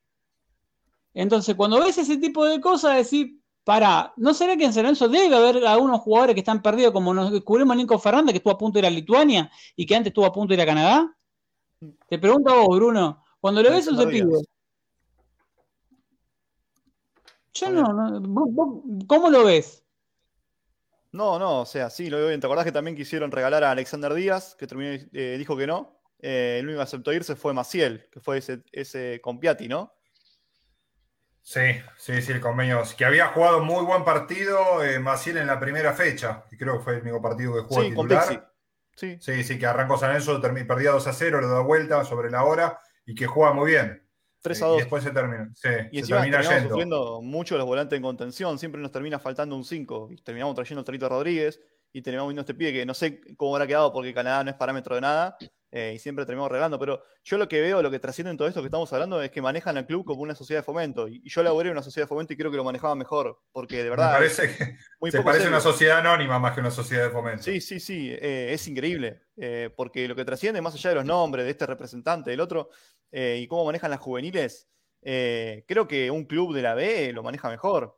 [1.14, 3.34] Entonces, cuando ves ese tipo de cosas, decís,
[3.66, 7.14] pará, ¿no será que en San Lorenzo debe haber algunos jugadores que están perdidos, como
[7.14, 10.12] nos descubrimos Nico Fernández, que estuvo a punto de ir a Lituania y que antes
[10.12, 11.14] estuvo a punto de ir a Canadá?
[12.08, 14.44] Te pregunto a vos, Bruno, cuando lo ves a ese pibe, Díaz.
[17.54, 19.84] Yo no, no vos- vos- ¿cómo lo ves?
[21.12, 22.40] No, no, o sea, sí, lo veo bien.
[22.40, 26.02] ¿Te acordás que también quisieron regalar a Alexander Díaz, que terminó, eh, dijo que no?
[26.20, 29.94] Eh, el único que aceptó irse fue Maciel, que fue ese, ese con Piatti, ¿no?
[31.42, 31.60] Sí,
[31.98, 32.82] sí, sí, el convenio.
[32.98, 36.84] Que había jugado muy buen partido eh, Maciel en la primera fecha, y creo que
[36.84, 38.50] fue el único partido que jugó Sí, titular.
[38.96, 42.06] Sí, Sí, sí, que arrancó San Lorenzo, termi- perdía 2 a 0, lo da vuelta
[42.06, 44.03] sobre la hora y que juega muy bien.
[44.44, 44.78] 3 Eh, a Y 2.
[44.78, 45.50] después se termina.
[45.56, 46.70] Sí, Y se encima termina terminamos yendo.
[46.70, 50.82] sufriendo mucho los volantes en contención, siempre nos termina faltando un 5 y terminamos trayendo
[50.82, 51.60] a Torito Rodríguez,
[51.94, 54.58] y terminamos viendo este pibe que no sé cómo habrá quedado porque Canadá no es
[54.58, 55.38] parámetro de nada
[55.72, 58.48] eh, y siempre terminamos regalando, pero yo lo que veo, lo que trasciende en todo
[58.48, 61.22] esto que estamos hablando es que manejan al club como una sociedad de fomento y,
[61.28, 63.90] yo laboré en una sociedad de fomento y creo que lo manejaban mejor porque de
[63.90, 64.12] verdad...
[64.12, 67.44] Me parece que muy se parece una sociedad anónima más que una sociedad de fomento.
[67.44, 71.06] Sí, sí, sí, eh, es increíble eh, porque lo que trasciende más allá de los
[71.06, 72.70] nombres de este representante, del otro
[73.14, 74.68] y cómo manejan las juveniles,
[75.02, 77.98] creo que un club de la B lo maneja mejor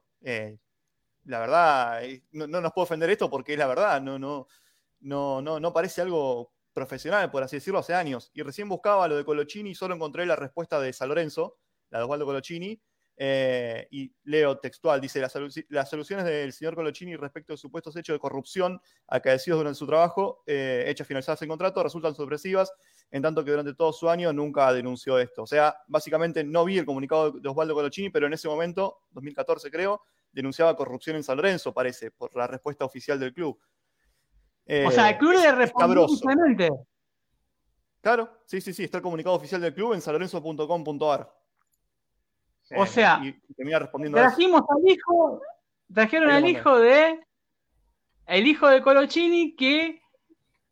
[1.26, 2.02] la verdad,
[2.32, 4.48] no, nos puedo ofender esto porque es la verdad, no, no,
[5.02, 8.32] no, no, no parece algo profesional, por así decirlo, hace años.
[8.34, 11.58] Y recién buscaba lo de Colochini y solo encontré la respuesta de San Lorenzo,
[11.90, 12.80] la de Osvaldo Colochini,
[13.18, 15.34] eh, y leo textual, dice, las,
[15.70, 20.44] las, soluciones del señor Colochini respecto de supuestos hechos de corrupción acaecidos durante su trabajo,
[20.46, 22.74] eh, hechas finalizadas en contrato, resultan sorpresivas,
[23.12, 25.44] en tanto que durante todo su año nunca denunció esto.
[25.44, 29.72] O sea, básicamente no vi el comunicado de Osvaldo Colochini, pero en ese momento, 2014
[29.72, 30.02] creo,
[30.32, 33.58] denunciaba corrupción en San Lorenzo, parece, por la respuesta oficial del club.
[34.86, 36.70] o sea, el club le respondió simplemente.
[38.02, 41.34] Claro, sí, sí, sí, está el comunicado oficial del club en sanlorenzo.com.ar.
[42.78, 43.22] O sea,
[44.12, 45.42] trajimos al hijo,
[45.94, 47.20] trajeron al hijo de
[48.26, 50.02] el hijo de Colochini que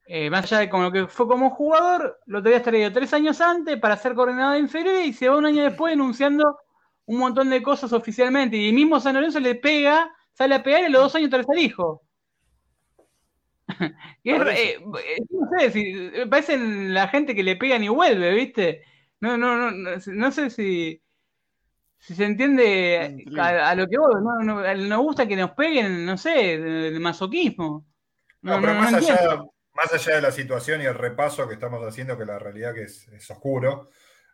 [0.05, 3.13] eh, más allá de como lo que fue como jugador, lo te habías traído tres
[3.13, 6.57] años antes para ser coordinador inferior y se va un año después denunciando
[7.05, 8.57] un montón de cosas oficialmente.
[8.57, 11.59] Y mismo San Lorenzo le pega, sale a pegar y los dos años trae al
[11.59, 12.01] hijo.
[14.25, 18.83] Eh, no sé, si, parecen la gente que le pegan y vuelve, ¿viste?
[19.19, 21.01] No, no, no, no, sé si,
[21.97, 26.17] si se entiende a, lo que vos, no, no, nos gusta que nos peguen, no
[26.17, 27.85] sé, el masoquismo.
[28.41, 29.43] No, pero más, allá,
[29.73, 32.83] más allá de la situación y el repaso que estamos haciendo, que la realidad que
[32.83, 33.89] es, es oscuro,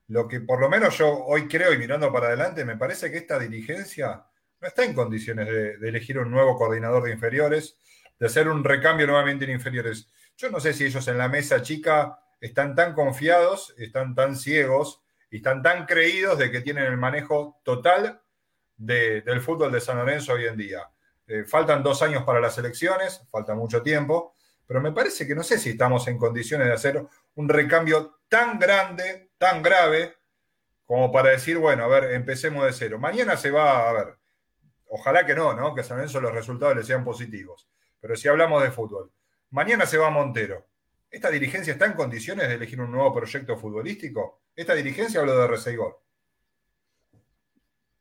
[0.07, 3.17] lo que por lo menos yo hoy creo y mirando para adelante, me parece que
[3.17, 4.25] esta dirigencia
[4.61, 7.77] no está en condiciones de, elegir un nuevo coordinador de inferiores,
[8.19, 10.09] de hacer un recambio nuevamente en inferiores.
[10.37, 15.01] Yo no sé si ellos en la mesa chica están tan confiados, están tan ciegos
[15.31, 18.21] y están tan creídos de que tienen el manejo total
[18.75, 20.89] del fútbol de San Lorenzo hoy en día.
[21.27, 24.35] Eh, faltan dos años para las elecciones, falta mucho tiempo,
[24.69, 27.03] pero me parece que no sé si estamos en condiciones de hacer
[27.33, 30.13] un recambio tan grande tan grave
[30.85, 32.99] como para decir, bueno, a ver, empecemos de cero.
[32.99, 34.19] Mañana se va, a ver,
[34.85, 35.73] ojalá que no, ¿no?
[35.73, 37.67] Que San Lorenzo los resultados le sean positivos.
[37.99, 39.11] Pero si hablamos de fútbol,
[39.49, 40.67] mañana se va Montero.
[41.09, 44.41] ¿Esta dirigencia está en condiciones de elegir un nuevo proyecto futbolístico?
[44.55, 45.99] ¿Esta dirigencia habló de Reseigor?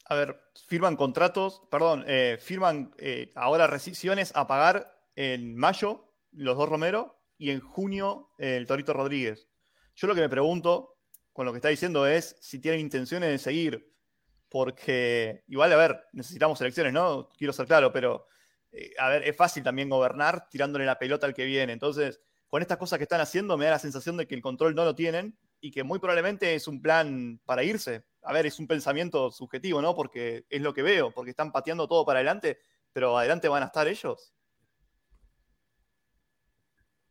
[0.04, 6.07] A ver, firman contratos, perdón, eh, firman eh, ahora rescisiones a pagar en mayo
[6.38, 9.48] los dos Romero y en junio el Torito Rodríguez.
[9.94, 10.96] Yo lo que me pregunto,
[11.32, 13.92] con lo que está diciendo es si tienen intenciones de seguir.
[14.48, 17.28] Porque, igual, a ver, necesitamos elecciones, ¿no?
[17.36, 18.26] Quiero ser claro, pero,
[18.72, 21.72] eh, a ver, es fácil también gobernar tirándole la pelota al que viene.
[21.72, 24.74] Entonces, con estas cosas que están haciendo, me da la sensación de que el control
[24.74, 28.04] no lo tienen y que muy probablemente es un plan para irse.
[28.22, 29.94] A ver, es un pensamiento subjetivo, ¿no?
[29.94, 32.58] Porque es lo que veo, porque están pateando todo para adelante,
[32.92, 34.32] pero adelante van a estar ellos.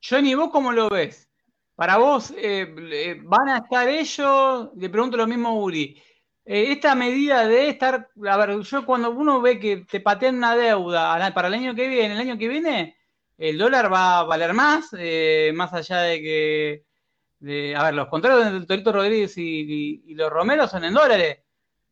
[0.01, 1.29] Johnny, ¿vos cómo lo ves?
[1.75, 4.69] Para vos, eh, ¿van a estar ellos?
[4.75, 6.01] Le pregunto lo mismo a Uri.
[6.45, 10.55] Eh, esta medida de estar, a ver, yo cuando uno ve que te patean una
[10.55, 12.97] deuda para el año que viene, el año que viene,
[13.37, 18.45] el dólar va a valer más, eh, más allá de que, a ver, los contratos
[18.45, 21.39] del Torito Rodríguez y, los Romeros son en dólares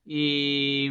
[0.05, 0.89] y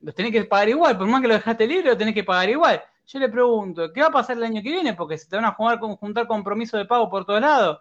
[0.00, 2.50] los tenés que pagar igual, por más que lo dejaste libre, lo tenés que pagar
[2.50, 2.82] igual.
[3.06, 4.94] Yo le pregunto, ¿qué va a pasar el año que viene?
[4.94, 7.80] Porque se te van a jugar, juntar compromisos de pago por todos lados.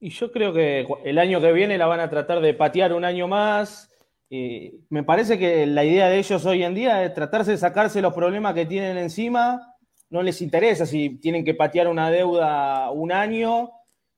[0.00, 3.04] Y yo creo que el año que viene la van a tratar de patear un
[3.04, 3.90] año más.
[4.28, 8.12] me parece que la idea de ellos hoy en día es tratarse de sacarse los
[8.12, 9.74] problemas que tienen encima.
[10.10, 13.70] No les interesa si tienen que patear una deuda un año,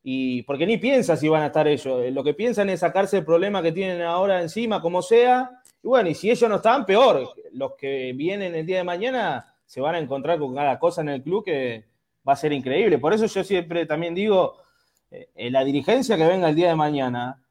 [0.03, 2.11] y porque ni piensa si van a estar ellos.
[2.13, 5.51] Lo que piensan es sacarse el problema que tienen ahora encima, como sea.
[5.83, 7.35] Y bueno, y si ellos no están, peor.
[7.53, 11.11] Los que vienen el día de mañana se van a encontrar con cada cosa en
[11.11, 11.85] el club que
[12.27, 12.99] va a ser increíble.
[12.99, 14.57] Por eso yo siempre también digo,
[15.11, 17.45] eh, la dirigencia que venga el día de mañana,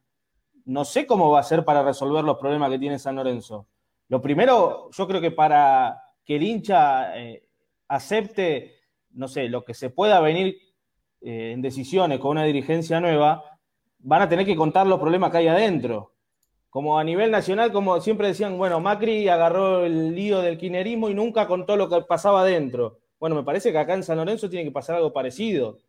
[0.66, 3.68] no sé cómo va a ser para resolver los problemas que tiene San Lorenzo.
[4.08, 7.48] Lo primero, yo creo que para que el hincha eh,
[7.88, 8.80] acepte,
[9.12, 10.58] no sé, lo que se pueda venir
[11.22, 13.44] eh, en decisiones con una dirigencia nueva,
[14.00, 16.16] van a tener que contar los problemas que hay adentro.
[16.78, 21.16] Como a nivel nacional, como siempre decían, bueno, Macri agarró el lío del quinerismo y
[21.16, 23.00] nunca contó lo que pasaba adentro.
[23.20, 25.80] Bueno, me parece que acá en San Lorenzo tiene que pasar algo parecido.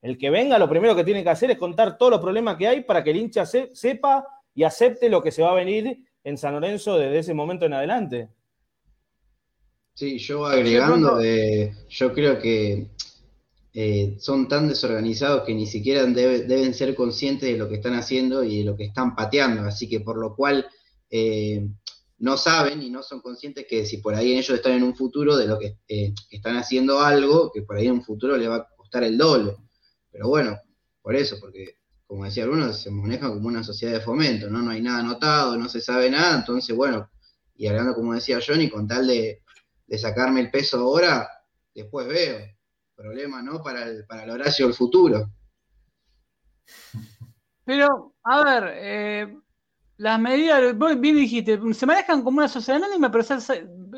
[0.00, 2.66] El que venga, lo primero que tiene que hacer es contar todos los problemas que
[2.66, 6.38] hay para que el hincha sepa y acepte lo que se va a venir en
[6.38, 8.30] San Lorenzo desde ese momento en adelante.
[9.92, 11.20] Sí, yo agregando,
[11.90, 12.86] yo creo que
[13.80, 18.42] eh, son tan desorganizados que ni siquiera deben ser conscientes de lo que están haciendo
[18.42, 20.66] y de lo que están pateando, así que por lo cual
[21.08, 21.64] eh,
[22.18, 25.36] no saben y no son conscientes que si por ahí ellos están en un futuro
[25.36, 28.56] de lo que eh, están haciendo algo, que por ahí en un futuro les va
[28.56, 29.54] a costar el doble.
[30.10, 30.58] Pero bueno,
[31.00, 34.60] por eso, porque como decía Bruno, se maneja como una sociedad de fomento, ¿no?
[34.60, 37.08] No hay nada anotado, no se sabe nada, entonces bueno,
[37.54, 39.44] y hablando como decía Johnny, con tal de,
[39.86, 41.28] de sacarme el peso ahora,
[41.72, 42.57] después veo.
[42.98, 43.62] Problema, ¿no?
[43.62, 45.30] Para el, para el Horacio del futuro.
[47.64, 49.36] Pero, a ver, eh,
[49.98, 53.24] las medidas, vos bien dijiste, se manejan como una sociedad anónima, pero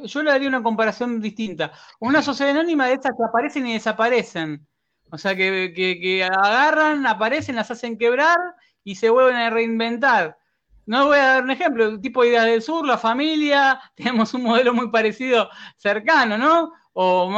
[0.04, 1.72] yo le daría una comparación distinta.
[1.98, 4.68] Una sociedad anónima de estas que aparecen y desaparecen.
[5.10, 8.36] O sea, que, que, agarran, aparecen, las hacen quebrar
[8.84, 10.36] y se vuelven a reinventar.
[10.84, 14.42] No voy a dar un ejemplo, tipo de Ideas del Sur, la familia, tenemos un
[14.42, 15.48] modelo muy parecido
[15.78, 16.74] cercano, ¿no?
[16.92, 17.32] O,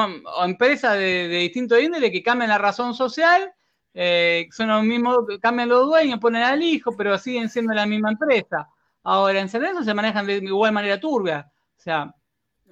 [0.45, 3.53] empresas de, distinto índole que cambian la razón social
[3.95, 8.11] eh, son los mismos, cambian los dueños, ponen al hijo, pero siguen siendo la misma
[8.11, 8.69] empresa.
[9.03, 11.51] Ahora, en San se manejan de igual manera turbia.
[11.79, 12.15] O sea,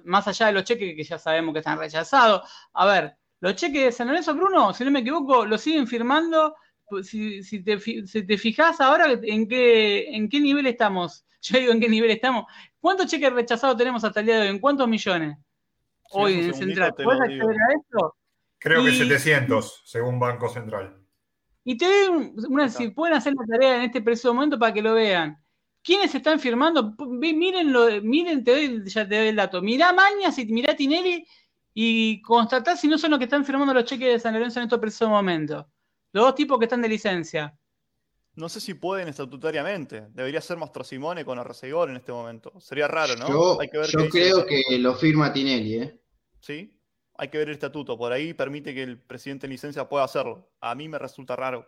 [0.03, 2.49] más allá de los cheques que ya sabemos que están rechazados.
[2.73, 6.55] A ver, los cheques de San Lorenzo, Bruno, si no me equivoco, lo siguen firmando.
[7.03, 11.79] Si, te, si te fijas ahora en qué, en qué nivel estamos, yo digo en
[11.79, 12.45] qué nivel estamos.
[12.79, 14.47] ¿Cuántos cheques rechazados tenemos hasta el día de hoy?
[14.49, 15.37] ¿En cuántos millones?
[16.11, 16.93] Hoy en Central.
[16.95, 18.15] ¿Puedes acceder a esto?
[18.59, 20.97] Creo que 700, según Banco Central.
[21.63, 24.93] Y te una, si pueden hacer la tarea en este preciso momento para que lo
[24.93, 25.37] vean.
[25.83, 26.95] ¿Quiénes están firmando?
[26.99, 29.61] Miren, miren, te doy, ya te doy el dato.
[29.61, 31.25] Mirá Mañas y mirá Tinelli
[31.73, 34.65] y constatá si no son los que están firmando los cheques de San Lorenzo en
[34.65, 35.67] este preciso momento.
[36.11, 37.57] Los dos tipos que están de licencia.
[38.35, 40.07] No sé si pueden estatutariamente.
[40.11, 42.53] Debería ser Mastro Simone con Arcegor en este momento.
[42.59, 43.27] Sería raro, ¿no?
[43.27, 43.59] Yo,
[43.91, 46.00] yo creo que lo firma Tinelli, ¿eh?
[46.41, 46.77] Sí
[47.21, 47.97] hay que ver el estatuto.
[47.99, 50.49] Por ahí permite que el presidente en licencia pueda hacerlo.
[50.59, 51.67] A mí me resulta raro.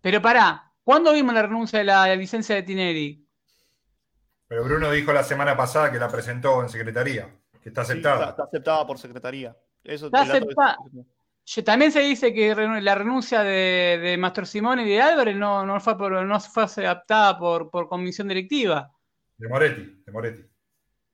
[0.00, 3.28] Pero pará, ¿cuándo vimos la renuncia de la licencia de Tineri?
[4.46, 7.28] Pero Bruno dijo la semana pasada que la presentó en secretaría,
[7.60, 8.30] que está aceptada.
[8.30, 9.56] está, aceptada por secretaría.
[9.82, 10.76] Eso está aceptada.
[11.64, 15.80] También se dice que la renuncia de, de Mastro Simón y de Álvarez no, no,
[15.80, 18.92] fue, no fue aceptada por, por comisión directiva.
[19.36, 20.42] De Moretti, de Moretti.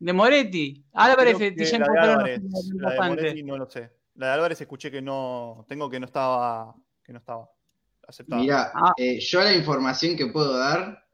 [0.03, 0.85] De Moretti.
[0.95, 2.43] Álvarez la de, Álvarez,
[2.75, 3.89] la de Moretti no lo sé.
[4.17, 6.75] La de Álvarez escuché que no, tengo que no estaba,
[7.05, 7.49] que no estaba
[8.09, 8.43] aceptada.
[8.43, 8.93] Mira, ah.
[8.97, 11.05] eh, yo la información que puedo dar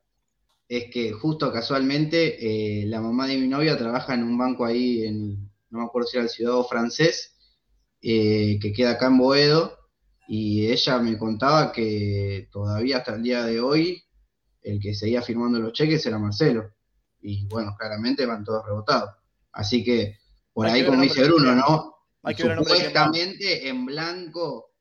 [0.67, 5.05] es que justo casualmente eh, la mamá de mi novia trabaja en un banco ahí
[5.05, 7.37] en, no me acuerdo si era el ciudadano francés,
[8.01, 9.77] eh, que queda acá en Boedo,
[10.29, 14.03] y ella me contaba que todavía hasta el día de hoy
[14.63, 16.73] el que seguía firmando los cheques era Marcelo
[17.21, 19.11] y bueno, claramente van todos rebotados.
[19.53, 20.19] Así que
[20.53, 21.95] por ahí, como dice Bruno, ¿no?
[22.37, 24.73] Supuestamente en blanco,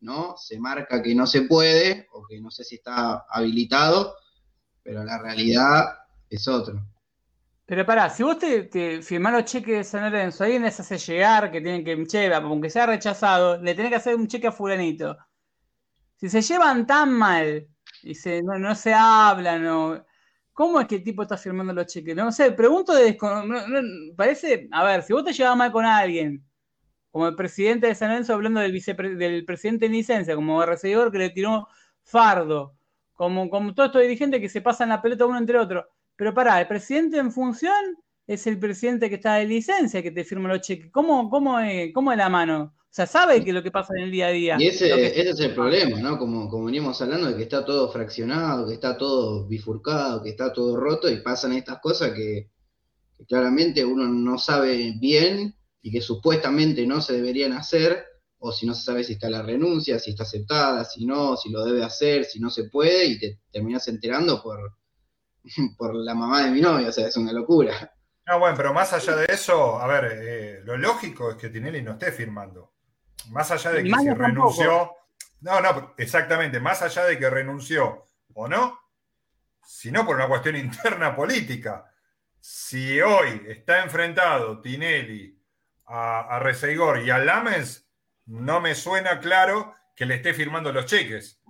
[0.00, 0.36] ¿no?
[0.36, 4.14] Se marca que no se puede, o que no sé si está habilitado,
[4.82, 5.86] pero la realidad
[6.28, 6.86] es otro.
[7.64, 10.98] Pero pará, si vos te, te firmás los cheques de San Lorenzo, alguien les hace
[10.98, 14.52] llegar que tienen que, che, aunque sea rechazado, le tenés que hacer un cheque a
[14.52, 15.16] fulanito.
[16.16, 17.66] Si se llevan tan mal
[18.02, 20.04] y se, no, no se hablan, no,
[20.52, 22.14] ¿Cómo es que el tipo está firmando los cheques?
[22.14, 23.16] No sé, pregunto de
[24.16, 26.44] parece, a ver, si vos te llevas mal con alguien,
[27.10, 28.72] como el presidente de San Lorenzo hablando del,
[29.18, 31.68] del presidente en licencia, como recibidor que le tiró
[32.02, 32.76] fardo,
[33.14, 35.88] como, como todos estos dirigentes que se pasan la pelota uno entre otro.
[36.16, 37.96] Pero pará, el presidente en función
[38.26, 40.90] es el presidente que está de licencia que te firma los cheques.
[40.90, 42.74] ¿Cómo, cómo, es, cómo es la mano?
[42.92, 44.56] O sea, sabe que lo que pasa en el día a día.
[44.58, 46.18] Y ese, es el problema, ¿no?
[46.18, 50.52] Como, como veníamos hablando de que está todo fraccionado, que está todo bifurcado, que está
[50.52, 52.50] todo roto y pasan estas cosas que,
[53.26, 58.04] claramente uno no sabe bien y que supuestamente no se deberían hacer,
[58.36, 61.48] o si no se sabe si está la renuncia, si está aceptada, si no, si
[61.48, 64.76] lo debe hacer, si no se puede, y te terminas enterando por,
[65.78, 67.90] por la mamá de mi novia, o sea, es una locura.
[68.26, 71.80] No, bueno, pero más allá de eso, a ver, eh, lo lógico es que Tinelli
[71.80, 72.72] no esté firmando.
[73.30, 74.92] Más allá de que se renunció.
[75.40, 76.60] No, no, exactamente.
[76.60, 78.78] Más allá de que renunció o no,
[79.64, 81.90] sino por una cuestión interna política.
[82.40, 85.38] Si hoy está enfrentado Tinelli
[85.86, 87.88] a, a y a Lamens,
[88.26, 91.40] no me suena claro que le esté firmando los cheques,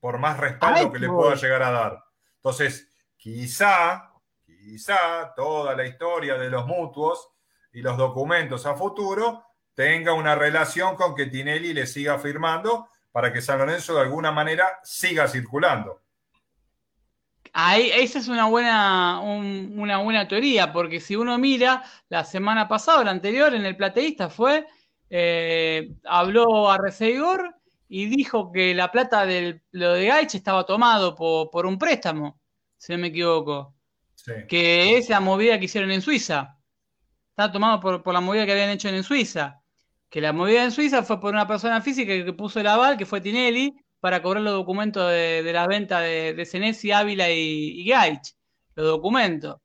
[0.00, 2.04] por más respaldo que le pueda llegar a dar.
[2.36, 4.12] Entonces, quizá,
[4.44, 7.30] quizá toda la historia de los mutuos
[7.72, 9.44] y los documentos a futuro
[9.74, 14.32] tenga una relación con que Tinelli le siga firmando para que San Lorenzo de alguna
[14.32, 16.02] manera siga circulando.
[17.54, 23.04] Ahí, esa es una buena, una buena teoría, porque si uno mira, la semana pasada,
[23.04, 24.66] la anterior, en el plateísta fue,
[25.10, 27.54] eh, habló a Reseigor
[27.88, 32.40] y dijo que la plata de lo de Gaich estaba tomado por, un préstamo,
[32.78, 33.74] si no me equivoco.
[34.48, 36.56] Que es la movida que hicieron en Suiza.
[37.28, 39.61] Estaba tomado por, la movida que habían hecho en Suiza.
[40.12, 43.06] Que la movida en Suiza fue por una persona física que puso el aval, que
[43.06, 47.88] fue Tinelli, para cobrar los documentos de, la venta de, de Senesi, Ávila y, y
[47.88, 48.34] Gaich.
[48.74, 49.56] Los documentos.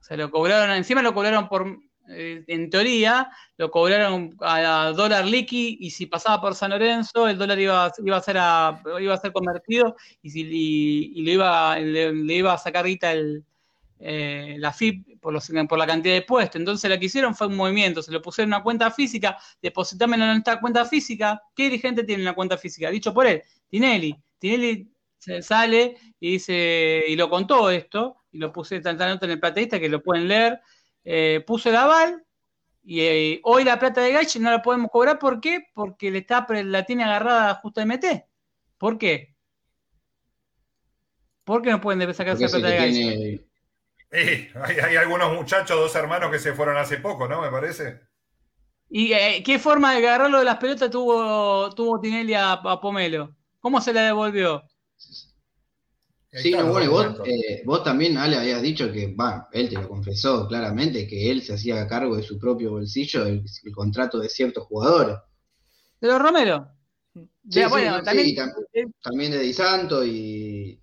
[0.00, 1.66] Se lo cobraron, encima lo cobraron por,
[2.10, 7.38] eh, en teoría, lo cobraron a, dólar liqui y si pasaba por San Lorenzo, el
[7.38, 8.36] dólar iba, iba, a, ser
[9.02, 10.44] iba a ser convertido y, si,
[11.22, 13.44] le, iba, le, iba a sacar ahorita el,
[14.06, 16.56] eh, la FIP por, los, por la cantidad de puestos.
[16.56, 20.16] Entonces lo que hicieron fue un movimiento, se lo pusieron en una cuenta física, depositame
[20.16, 21.42] en esta cuenta física.
[21.54, 22.90] ¿Qué dirigente tiene una cuenta física?
[22.90, 24.14] Dicho por él, Tinelli.
[24.38, 29.32] Tinelli se sale y dice, y lo contó esto, y lo puse tanta nota en
[29.32, 30.60] el plateísta que lo pueden leer
[31.04, 32.24] eh, puso el aval
[32.82, 35.18] y eh, hoy la plata de Gaich no la podemos cobrar.
[35.18, 35.66] ¿Por qué?
[35.74, 38.04] Porque le está, la tiene agarrada justo MT.
[38.78, 39.34] ¿Por qué?
[41.44, 43.46] ¿Por qué no pueden sacar esa plata de
[44.14, 44.54] Gaich?
[44.84, 47.42] hay, algunos muchachos, dos hermanos que se fueron hace poco, ¿no?
[47.42, 48.00] Me parece.
[48.88, 53.34] ¿Y eh, qué forma de agarrarlo de las pelotas tuvo, tuvo Tinelli a Pomelo?
[53.60, 54.62] ¿Cómo se la devolvió?
[56.34, 59.76] Sí, no, bueno, y vos, eh, vos también, Ale, habías dicho que, va, él te
[59.76, 64.28] lo confesó claramente, que él se hacía cargo de su propio bolsillo el, contrato de
[64.28, 65.16] ciertos jugadores.
[66.00, 66.68] De los Romero.
[67.48, 68.34] Sí, bueno, también,
[69.00, 70.82] también, de Di Santo y,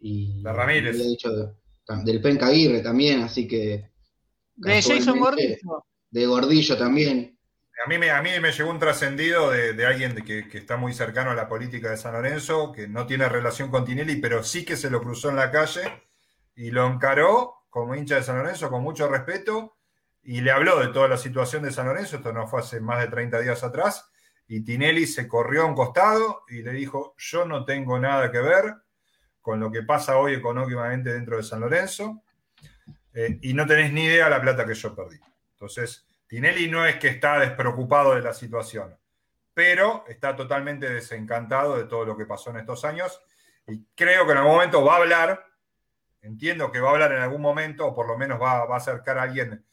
[0.00, 0.98] y de Ramírez.
[0.98, 1.30] Dicho
[1.88, 3.90] del Penca Aguirre también, así que.
[4.54, 5.84] De Jason Gordillo.
[6.10, 7.38] De Gordillo también.
[7.84, 11.30] A mí me, a mí me llegó un trascendido de, alguien que, está muy cercano
[11.30, 14.76] a la política de San Lorenzo, que no tiene relación con Tinelli, pero sí que
[14.76, 15.82] se lo cruzó en la calle
[16.56, 19.76] y lo encaró como hincha de San Lorenzo con mucho respeto
[20.22, 23.00] y le habló de toda la situación de San Lorenzo, esto no fue hace más
[23.00, 24.10] de 30 días atrás,
[24.48, 28.40] y Tinelli se corrió a un costado y le dijo, yo no tengo nada que
[28.40, 28.74] ver
[29.48, 32.22] con lo que pasa hoy económicamente dentro de San Lorenzo,
[33.14, 35.18] eh, y no tenés ni idea de la plata que yo perdí.
[35.52, 38.94] Entonces, Tinelli no es que está despreocupado de la situación,
[39.54, 43.22] pero está totalmente desencantado de todo lo que pasó en estos años
[43.66, 45.46] y creo que en algún momento va a hablar,
[46.20, 49.16] entiendo que va a hablar en algún momento, o por lo menos va, a acercar
[49.16, 49.64] a alguien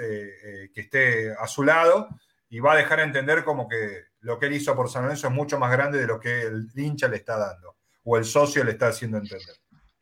[0.00, 2.08] eh, que esté a su lado
[2.48, 5.34] y va a dejar entender como que lo que él hizo por San Lorenzo es
[5.34, 7.73] mucho más grande de lo que el hincha le está dando
[8.04, 9.56] o el socio le está haciendo entender.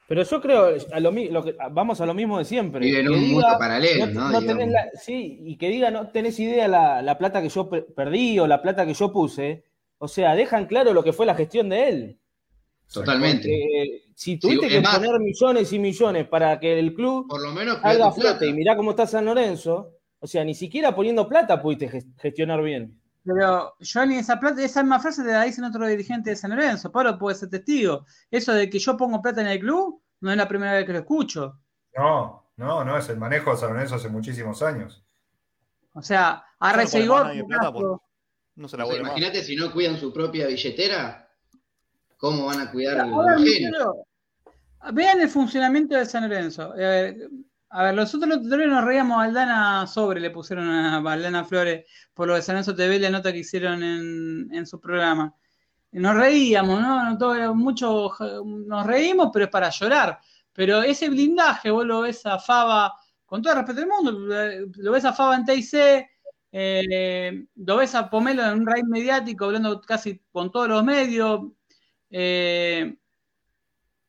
[0.08, 1.12] Pero yo creo, a lo,
[1.70, 2.80] vamos a lo mismo de siempre.
[2.80, 4.30] Vive en un mundo paralelo, ¿no?
[5.00, 8.60] sí, y que diga, no tenés idea la, la plata que yo perdí o la
[8.60, 9.64] plata que yo puse.
[9.98, 12.18] O sea, dejan claro lo que fue la gestión de él.
[12.92, 14.02] Totalmente.
[14.14, 18.12] si tuviste que poner millones y millones para que el club por lo menos haga
[18.12, 22.62] flote y mirá cómo está San Lorenzo, o sea, ni siquiera poniendo plata pudiste gestionar
[22.62, 23.00] bien.
[23.24, 26.90] Pero Johnny, esa plata, esa misma frase te la dicen otro dirigente de San Lorenzo.
[26.90, 28.04] Pablo puede ser testigo.
[28.30, 30.92] Eso de que yo pongo plata en el club no es la primera vez que
[30.92, 31.58] lo escucho.
[31.96, 35.04] No, no, no, es el manejo de San Lorenzo hace muchísimos años.
[35.94, 37.32] O sea, a Recegor.
[38.54, 41.30] No se la Imagínate si no cuidan su propia billetera,
[42.18, 43.12] ¿cómo van a cuidar el
[44.92, 46.74] Vean el funcionamiento de San Lorenzo.
[46.76, 47.28] Eh,
[47.74, 52.28] a ver, nosotros los nos reíamos a Aldana sobre, le pusieron a Aldana Flores por
[52.28, 55.34] lo de San Lorenzo TV, la nota que hicieron en, su programa.
[55.92, 57.16] Nos reíamos, ¿no?
[57.16, 58.10] Todo, mucho,
[58.44, 60.18] nos reímos, pero es para llorar.
[60.52, 62.92] Pero ese blindaje, vos lo ves a Fava,
[63.24, 64.12] con todo el respeto del mundo,
[64.76, 66.06] lo ves a Fava en TIC,
[66.52, 71.40] eh, lo ves a Pomelo en un raid mediático, hablando casi con todos los medios.
[72.10, 72.98] Eh,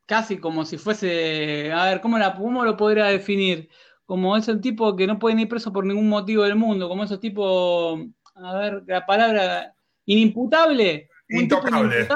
[0.05, 3.69] casi como si fuese, a ver, ¿cómo, la, cómo lo podría definir?
[4.05, 7.03] Como es el tipo que no puede ir preso por ningún motivo del mundo, como
[7.03, 7.99] esos tipos,
[8.35, 9.73] a ver, la palabra
[10.05, 11.09] inimputable.
[11.29, 12.07] Intocable.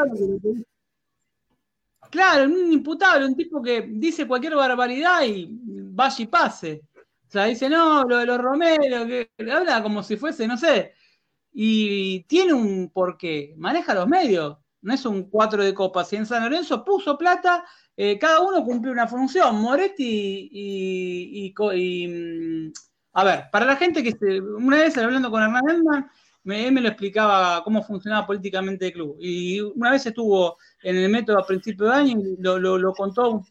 [2.09, 6.81] Claro, un inimputable, un tipo que dice cualquier barbaridad y vaya y pase.
[7.27, 10.93] O sea, dice, no, lo de los Romero, que habla como si fuese, no sé.
[11.51, 16.12] Y tiene un porqué, maneja los medios no es un cuatro de copas.
[16.14, 19.56] Y en San Lorenzo puso plata, eh, cada uno cumplió una función.
[19.62, 22.72] Moretti y, mm,
[23.14, 26.12] a ver, para la gente que una vez hablando con Hernán Edman,
[26.44, 29.18] me, me lo explicaba cómo funcionaba políticamente el club.
[29.20, 33.44] Y una vez estuvo en el método a principio de año y lo, contó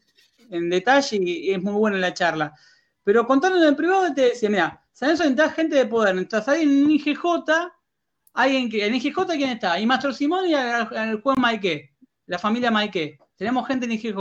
[0.49, 2.53] en detalle y es muy buena la charla.
[3.03, 6.63] Pero contándolo en privado te decía, mira, San Lorenzo necesita gente de poder, necesitas ahí
[6.63, 7.23] en IGJ
[8.37, 9.79] alguien que, en IGJ, ¿quién está?
[9.79, 11.95] Y Mastro Simón y el, juez Maike,
[12.27, 13.19] la familia Maike.
[13.35, 14.17] Tenemos gente en IGJ.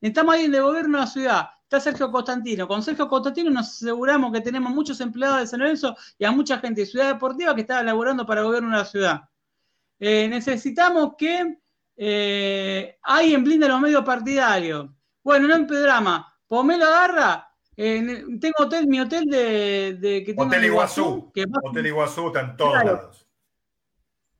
[0.00, 1.48] Necesitamos alguien de gobierno de la ciudad.
[1.62, 2.66] Está Sergio Constantino.
[2.66, 6.58] Con Sergio Constantino nos aseguramos que tenemos muchos empleados de San Lorenzo y a mucha
[6.58, 9.20] gente de Ciudad Deportiva que está laborando para el gobierno de la ciudad.
[9.98, 11.58] eh, necesitamos que
[11.96, 14.88] eh, alguien blinde los medios partidarios.
[15.22, 16.26] Bueno, no drama.
[16.46, 17.46] Pomelo agarra.
[17.76, 21.30] Eh, tengo hotel, mi hotel de, de que tengo Hotel en Iguazú.
[21.32, 22.92] que Hotel Iguazú está en todos Claro.
[22.94, 23.19] lados.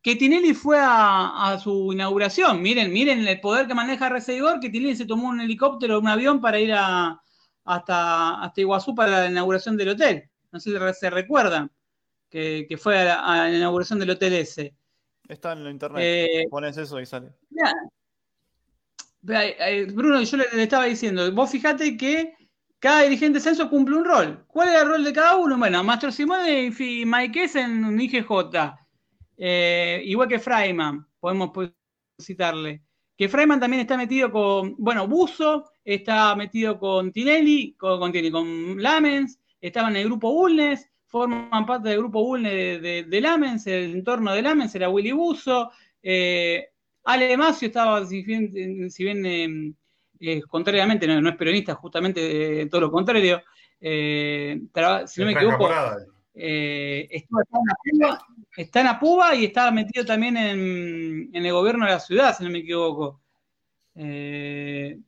[0.02, 2.62] Que Tinelli fue a, a su inauguración.
[2.62, 6.40] Miren, miren el poder que maneja Recibidor, que Tinelli se tomó un helicóptero, un avión
[6.40, 7.20] para ir a,
[7.64, 10.30] hasta, hasta Iguazú para la inauguración del hotel.
[10.52, 11.70] No sé si se recuerdan
[12.28, 14.74] que, que fue a la, a la inauguración del hotel ese.
[15.28, 16.02] Está en la internet.
[16.02, 17.32] Eh, Pones eso y sale.
[19.22, 22.34] Mirá, eh, Bruno, yo le, le estaba diciendo, vos fijate que
[22.78, 24.44] cada dirigente de censo cumple un rol.
[24.48, 25.58] ¿Cuál es el rol de cada uno?
[25.58, 28.79] Bueno, Mastro Simone y Maiques en un IGJ,
[29.42, 31.50] eh, igual que Freiman, podemos
[32.20, 32.82] citarle.
[33.16, 38.30] Que Freiman también está metido con, bueno, Buzo, está metido con Tinelli, con, con, Tinelli,
[38.30, 43.20] con Lamens, estaban en el grupo Bulnes, forman parte del grupo Bulnes de, de- de
[43.20, 45.70] Lamens, el entorno de Lamens era Willy Buzo,
[46.02, 46.68] eh,
[47.04, 49.72] Ale Macio estaba, si bien, si bien, eh,
[50.20, 53.42] eh, contrariamente, no, no es peronista, justamente eh, todo lo contrario,
[53.80, 54.60] eh,
[55.06, 55.64] si no me equivoco,
[57.10, 58.26] estuvo- estaba en Apuba,
[58.56, 62.50] está en Apuba y estaba metido también en, el gobierno de la ciudad, si no
[62.50, 63.20] me equivoco.
[63.94, 64.98] Eh,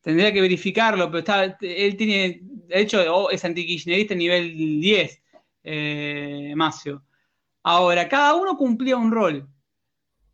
[0.00, 5.22] tendría que verificarlo, pero está, él tiene, de hecho, oh, es antikirchnerista nivel 10,
[5.64, 7.04] eh, Macio.
[7.62, 9.48] Ahora, cada uno cumplía un rol.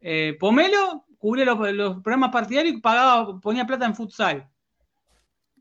[0.00, 4.48] Eh, Pomelo cubría los, los programas partidarios y pagaba, ponía plata en futsal.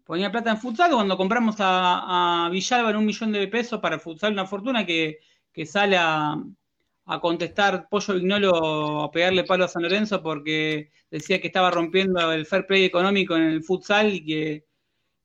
[0.06, 4.32] Ponía plata en futsal cuando compramos a, Villalba en un millón de pesos para futsal,
[4.34, 5.20] una fortuna que,
[5.52, 6.42] que sale a,
[7.08, 12.32] a contestar Pollo Vignolo a pegarle palo a San Lorenzo porque decía que estaba rompiendo
[12.32, 14.66] el fair play económico en el futsal y que,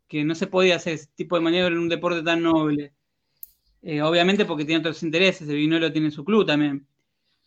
[0.08, 2.94] que no se podía hacer ese tipo de maniobra en un deporte tan noble.
[3.82, 6.86] Eh, obviamente porque tiene otros intereses, el Vignolo tiene su club también.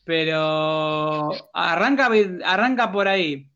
[0.03, 2.11] Pero arranca,
[2.43, 3.49] arranca por ahí.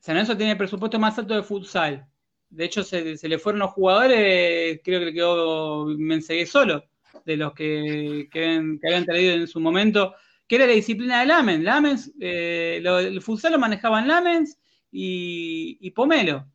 [0.00, 2.08] San Lorenzo tiene el presupuesto más alto de futsal.
[2.48, 6.84] De hecho, se, le fueron los jugadores, creo que le quedó Mensegué solo,
[7.24, 10.14] de los que, que, habían, traído en su momento,
[10.46, 11.64] que era la disciplina de Lamens.
[11.64, 14.58] Lamens, eh, el futsal lo manejaban Lamens
[14.90, 16.46] y, Pomelo.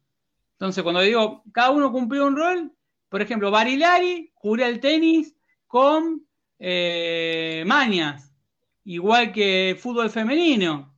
[0.54, 2.72] Entonces, cuando digo, cada uno cumplió un rol,
[3.10, 5.36] por ejemplo, Barilari cubría el tenis
[5.68, 6.26] con
[6.60, 8.34] eh, Mañas,
[8.84, 10.96] igual que fútbol femenino.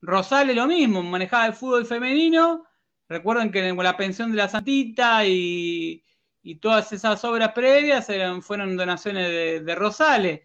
[0.00, 2.64] Rosales lo mismo, manejaba el fútbol femenino.
[3.08, 6.04] Recuerden que la pensión de la Santita y,
[6.42, 8.06] y todas esas obras previas
[8.42, 10.40] fueron donaciones de, Rosales.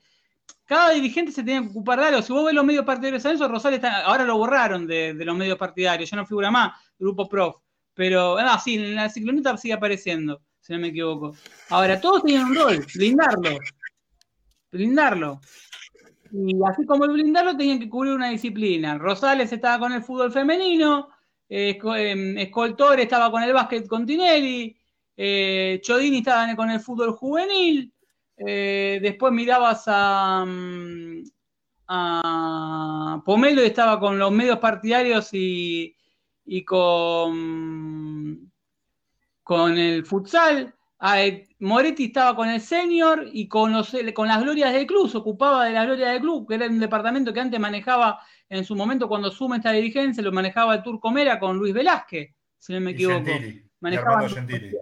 [0.65, 2.21] Cada dirigente se tenía que ocupar de algo.
[2.21, 5.35] Si vos ves los medios partidarios de eso, Rosales está, ahora lo borraron de, los
[5.35, 7.57] medios partidarios, ya no figura más, Grupo Prof.
[7.93, 11.35] Pero, ah, sí, en la cicloneta sigue apareciendo, si no me equivoco.
[11.69, 13.59] Ahora, todos tenían un rol, blindarlo.
[14.71, 15.41] Blindarlo.
[16.31, 18.97] Y así como el blindarlo, tenían que cubrir una disciplina.
[18.97, 21.09] Rosales estaba con el fútbol femenino,
[21.47, 21.77] eh,
[22.37, 24.75] Escoltor estaba con el básquet con Tinelli,
[25.15, 27.93] eh, Chodini estaba con el fútbol juvenil,
[28.37, 31.23] eh, después mirabas a, mm,
[31.87, 35.95] a Pomelo y estaba con los medios partidarios y,
[36.45, 38.51] y con,
[39.43, 40.73] con el futsal.
[41.59, 45.65] Moretti estaba con el senior y con, los, con las glorias del club, se ocupaba
[45.65, 48.19] de las glorias del club, que era un departamento que antes manejaba
[48.49, 52.33] en su momento cuando asume esta dirigencia, lo manejaba el Turco Mera con Luis Velázquez,
[52.57, 53.25] si no me equivoco.
[53.25, 53.69] Gentili,
[54.29, 54.77] Gentili.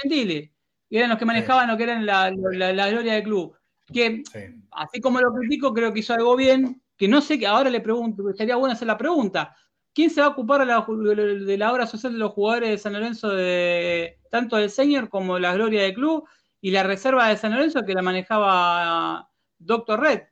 [0.00, 0.52] Gentili.
[0.88, 1.70] Y eran los que manejaban sí.
[1.70, 3.56] lo que eran la, la, la, gloria del club.
[3.92, 4.40] Que, sí.
[4.72, 7.80] así como lo critico, creo que hizo algo bien, que no sé, que ahora le
[7.80, 9.56] pregunto, estaría bueno hacer la pregunta.
[9.92, 12.78] ¿Quién se va a ocupar de la, de la obra social de los jugadores de
[12.78, 16.28] San Lorenzo, de, tanto del senior como de la gloria del club,
[16.60, 20.22] y la reserva de San Lorenzo que la manejaba Doctor Red?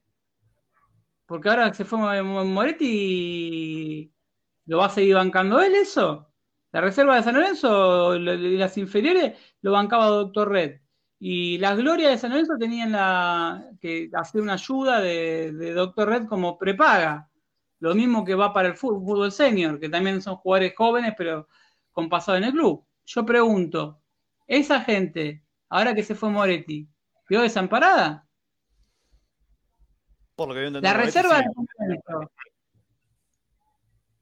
[1.27, 4.13] Porque ahora se fue Moretti,
[4.67, 6.28] ¿lo va a seguir bancando él eso?
[6.73, 10.81] La reserva de San Lorenzo y las inferiores lo bancaba Doctor Red.
[11.21, 16.09] Y las glorias de San Lorenzo tenían la, que hacer una ayuda de, de Doctor
[16.09, 17.31] Red como prepaga.
[17.81, 21.49] Lo mismo que va para el fútbol, fútbol senior, que también son jugadores jóvenes, pero
[21.93, 22.87] con pasado en el club.
[23.07, 24.03] Yo pregunto,
[24.47, 26.89] ¿esa gente, ahora que se fue Moretti,
[27.27, 28.27] quedó desamparada?
[30.37, 32.19] Por lo que la reserva Moretti, sí.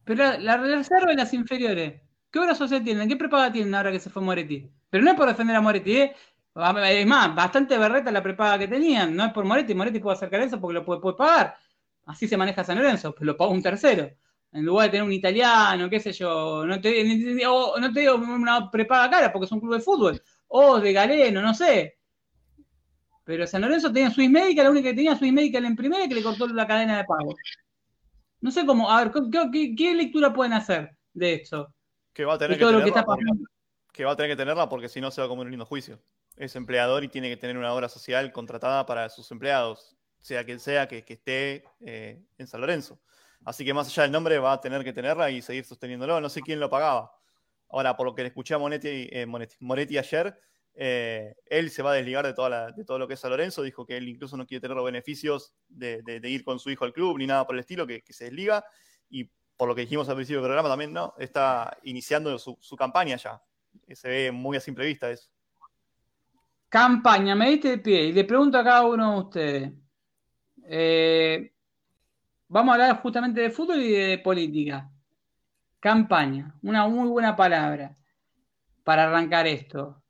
[0.04, 2.00] Pero la, la, reserva y las inferiores,
[2.36, 3.08] ¿qué obra social tienen?
[3.08, 4.70] ¿Qué prepaga tienen ahora que se fue Moretti?
[4.90, 6.14] Pero no es por defender a Moretti, ¿eh?
[6.54, 9.16] Es más, bastante berreta la prepaga que tenían.
[9.16, 11.56] No es por Moretti, Moretti puede acercar eso porque lo puede, pagar.
[12.04, 14.10] Así se maneja San Lorenzo, pero lo paga un tercero.
[14.52, 17.04] En lugar de tener un italiano, qué sé yo, no te,
[17.80, 21.40] no te digo una prepaga cara porque es un club de fútbol, o de Galeno,
[21.40, 21.98] no sé.
[23.24, 26.08] Pero San Lorenzo tenía Swiss Medical, la única que tenía Swiss Medical en primera y
[26.08, 27.34] que le cortó la cadena de pago.
[28.40, 29.12] No sé cómo, a ver,
[29.50, 31.74] ¿qué, lectura pueden hacer de esto?
[32.16, 33.04] Que va a tener que, tenerla,
[33.92, 35.66] que va a tener que tenerla porque si no se va a comer un lindo
[35.66, 36.00] juicio.
[36.36, 40.58] Es empleador y tiene que tener una obra social contratada para sus empleados, sea quien
[40.58, 42.98] sea que, esté eh, en San Lorenzo.
[43.44, 46.18] Así que más allá del nombre va a tener que tenerla y seguir sosteniéndolo.
[46.22, 47.12] No sé quién lo pagaba.
[47.68, 50.38] Ahora, por lo que le escuché a Monetti, eh, Monetti, ayer,
[50.74, 53.62] eh, él se va a desligar de, toda de todo lo que es San Lorenzo.
[53.62, 56.94] Dijo que él incluso no quiere tener los beneficios de, ir con su hijo al
[56.94, 58.64] club ni nada por el estilo, que, se desliga.
[59.10, 61.14] Y por lo que dijimos al principio del programa también, ¿no?
[61.18, 63.40] Está iniciando su, campaña ya.
[63.92, 65.30] Se ve muy a simple vista eso.
[66.68, 69.72] Campaña, me diste de pie y le pregunto a cada uno de ustedes.
[70.68, 71.52] Eh,
[72.48, 74.90] vamos a hablar justamente de fútbol y de política.
[75.80, 77.96] Campaña, una muy buena palabra
[78.82, 80.02] para arrancar esto.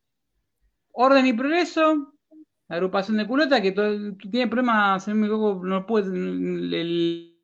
[0.93, 2.14] Orden y progreso,
[2.68, 7.35] la agrupación de culota que tiene problemas, no puede,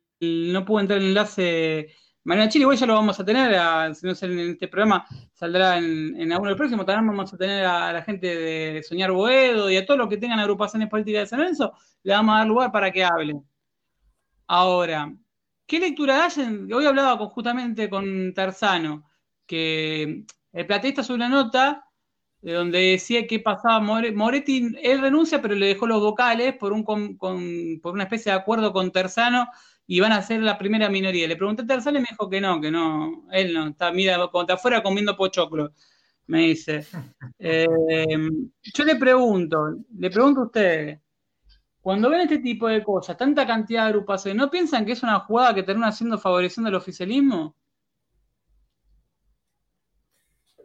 [0.51, 1.93] no puede entrar el enlace
[2.25, 3.51] María Chile, igual ya lo vamos a tener,
[3.95, 7.91] si no en este programa, saldrá en, alguno del próximo, también vamos a tener a,
[7.91, 11.39] la gente de Soñar Boedo y a todos los que tengan agrupaciones políticas de San
[11.39, 11.73] Lorenzo,
[12.03, 13.43] le vamos a dar lugar para que hablen.
[14.47, 15.13] Ahora,
[15.65, 16.71] ¿qué lectura hacen?
[16.71, 19.09] Hoy hablaba justamente con Tarzano,
[19.45, 21.85] que el plateísta subió una nota
[22.41, 26.85] de donde decía que pasaba Moretti, él renuncia, pero le dejó los vocales por, un,
[26.85, 29.49] por una especie de acuerdo con Tarzano
[29.85, 31.27] y van a ser la primera minoría.
[31.27, 34.15] Le pregunté a Tarzano y me dijo que no, que no, él no, está, mira,
[34.27, 35.73] cuando está afuera comiendo pochoclo,
[36.27, 36.85] me dice.
[37.45, 38.07] Eh,
[38.73, 41.01] yo le pregunto, le pregunto a ustedes,
[41.81, 45.19] cuando ven este tipo de cosas, tanta cantidad de agrupaciones, ¿no piensan que es una
[45.19, 47.57] jugada que termina haciendo favoreciendo el oficialismo?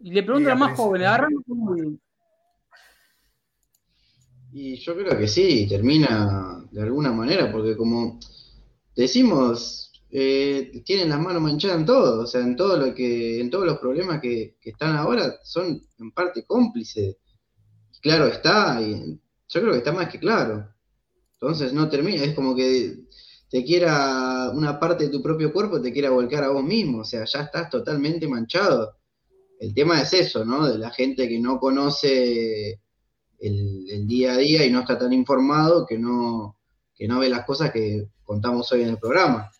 [0.00, 1.32] Y le pregunto a los más jóvenes, agarran
[4.52, 8.20] Y yo creo que sí, termina de alguna manera, porque como
[9.02, 13.48] decimos, eh, tienen las manos manchadas en todo, o sea, en todo lo que, en
[13.48, 17.16] todos los problemas que, están ahora, son en parte cómplices.
[18.02, 20.68] Claro está, y yo creo que está más que claro.
[21.34, 23.04] Entonces no termina, es como que
[23.48, 27.04] te quiera una parte de tu propio cuerpo, te quiera volcar a vos mismo, o
[27.04, 28.96] sea, ya estás totalmente manchado.
[29.60, 30.66] El tema es eso, ¿no?
[30.66, 32.80] De la gente que no conoce
[33.38, 36.57] el, día a día y no está tan informado, que no,
[36.98, 39.50] que no ve las cosas que contamos hoy en el programa.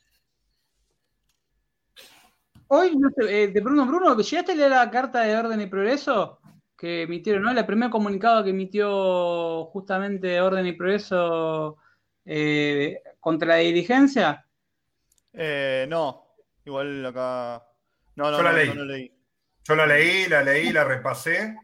[2.67, 2.93] Hoy,
[3.29, 6.39] eh, de Bruno Bruno, ¿llegaste a leer la carta de orden y progreso?
[6.79, 7.51] que emitieron, ¿no?
[7.51, 11.77] El primer comunicado que emitió justamente Orden y Progreso
[12.25, 14.47] eh, contra la dirigencia.
[15.33, 17.67] Eh, no, igual acá.
[18.15, 19.13] No, no, Yo la leí.
[19.65, 21.57] Yo la leí, la leí, la repasé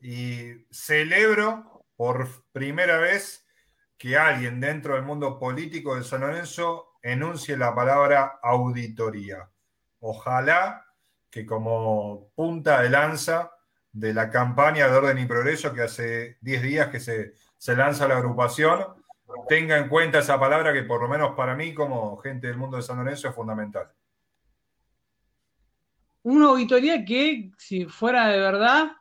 [0.00, 3.44] y celebro por primera vez
[4.00, 9.50] que alguien dentro del mundo político de San Lorenzo enuncie la palabra auditoría.
[9.98, 10.86] Ojalá
[11.28, 13.52] que como punta de lanza
[13.92, 17.34] de la campaña de orden y progreso que hace 10 días que se,
[17.76, 18.86] lanza la agrupación,
[19.48, 22.78] tenga en cuenta esa palabra que por lo menos para mí como gente del mundo
[22.78, 23.86] de San Lorenzo es fundamental.
[26.22, 28.92] Una auditoría que si fuera de verdad,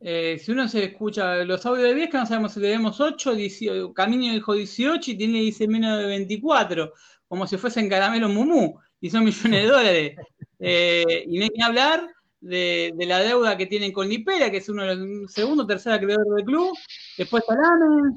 [0.00, 3.32] eh, si uno se escucha los audios de Viesca, no sabemos si le demos 8,
[3.94, 6.92] Camino dijo 18 y tiene dice menos de 24,
[7.28, 10.16] como si fuesen caramelo mumú, y son millones de dólares.
[10.58, 12.08] Eh, y ni hablar
[12.40, 16.26] de, la deuda que tienen con Nipera, que es uno de los segundo tercer acreedor
[16.34, 16.76] del club.
[17.16, 18.14] Después está Lame,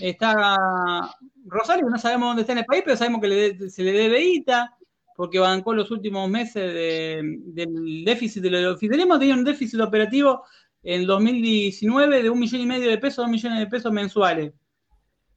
[0.00, 3.92] está Rosario, que no sabemos dónde está en el país, pero sabemos que se le
[3.92, 4.70] debe ITA,
[5.16, 10.44] porque bancó los últimos meses del déficit de los oficialismo, tenía un déficit operativo
[10.82, 14.52] en 2019 de un millón y medio de pesos, dos millones de pesos mensuales.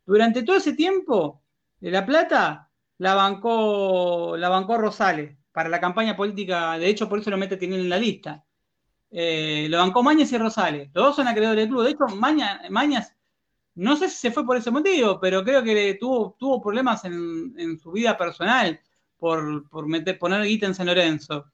[0.06, 1.42] Durante todo ese tiempo,
[1.80, 7.30] la plata la bancó, la bancó Rosales para la campaña política, de hecho por eso
[7.30, 8.44] lo mete tiene en la lista.
[9.12, 10.90] Eh, lo bancó Mañas y Rosales.
[10.94, 11.84] Los dos son acreedores del club.
[11.84, 13.16] De hecho, Mañas,
[13.76, 17.80] no sé si se fue por ese motivo, pero creo que tuvo, tuvo problemas en,
[17.80, 18.80] su vida personal
[19.18, 21.46] por, por meter, poner guita en San Lorenzo.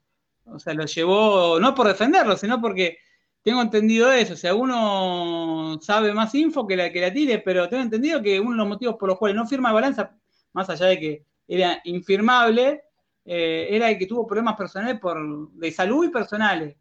[0.44, 2.98] O sea, lo llevó, no por defenderlo, sino porque
[3.42, 4.34] tengo entendido eso.
[4.34, 8.40] O sea, uno sabe más info que la que la tire, pero tengo entendido que
[8.40, 10.16] uno de los motivos por los cuales no firma balanza,
[10.52, 12.84] más allá de que era infirmable,
[13.24, 16.76] eh, era el que tuvo problemas personales por, de salud y personales.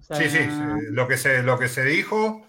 [0.00, 0.40] sí, sí,
[0.90, 2.46] lo que se, lo que se dijo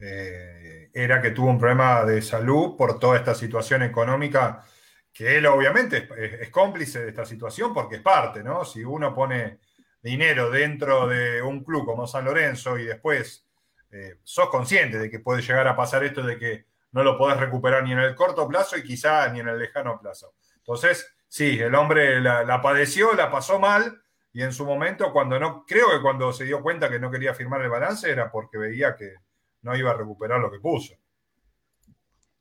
[0.00, 4.64] eh, era que tuvo un problema de salud por toda esta situación económica,
[5.12, 6.08] que él obviamente
[6.40, 8.64] es, cómplice de esta situación porque es parte, ¿no?
[8.64, 9.58] Si uno pone
[10.02, 13.46] dinero dentro de un club como San Lorenzo y después
[13.90, 17.38] eh, sos consciente de que puede llegar a pasar esto de que no lo podés
[17.38, 20.34] recuperar ni en el corto plazo y quizá ni en el lejano plazo.
[20.56, 24.02] Entonces, sí, el hombre la, la padeció, la pasó mal,
[24.32, 27.34] y en su momento, cuando no, creo que cuando se dio cuenta que no quería
[27.34, 29.14] firmar el balance era porque veía que
[29.62, 30.94] no iba a recuperar lo que puso.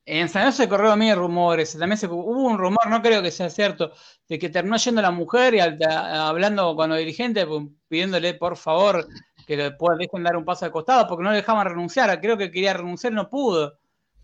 [0.10, 1.78] En San Lorenzo se corrieron mil rumores.
[1.78, 3.92] También hubo un rumor, no creo que sea cierto,
[4.28, 7.46] de que terminó yendo la mujer y a- hablando con los dirigentes,
[7.90, 9.06] pidiéndole por favor
[9.46, 12.20] que le dejen dar un paso al costado, porque no le dejaban renunciar.
[12.22, 13.80] Creo que quería renunciar, no pudo.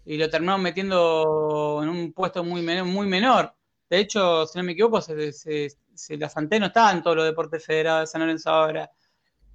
[0.06, 2.86] Y lo terminaron metiendo en un puesto muy menor.
[2.86, 3.54] Muy menor.
[3.90, 7.18] De hecho, si no me equivoco, se, se, se- la Santé no está en todos
[7.18, 8.90] los deportes federados de San Lorenzo ahora.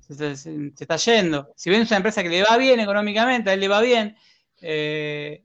[0.00, 0.32] Se
[0.78, 1.52] está yendo.
[1.56, 4.16] Si bien es una empresa que le va bien económicamente, a él le va bien.
[4.60, 5.44] eh,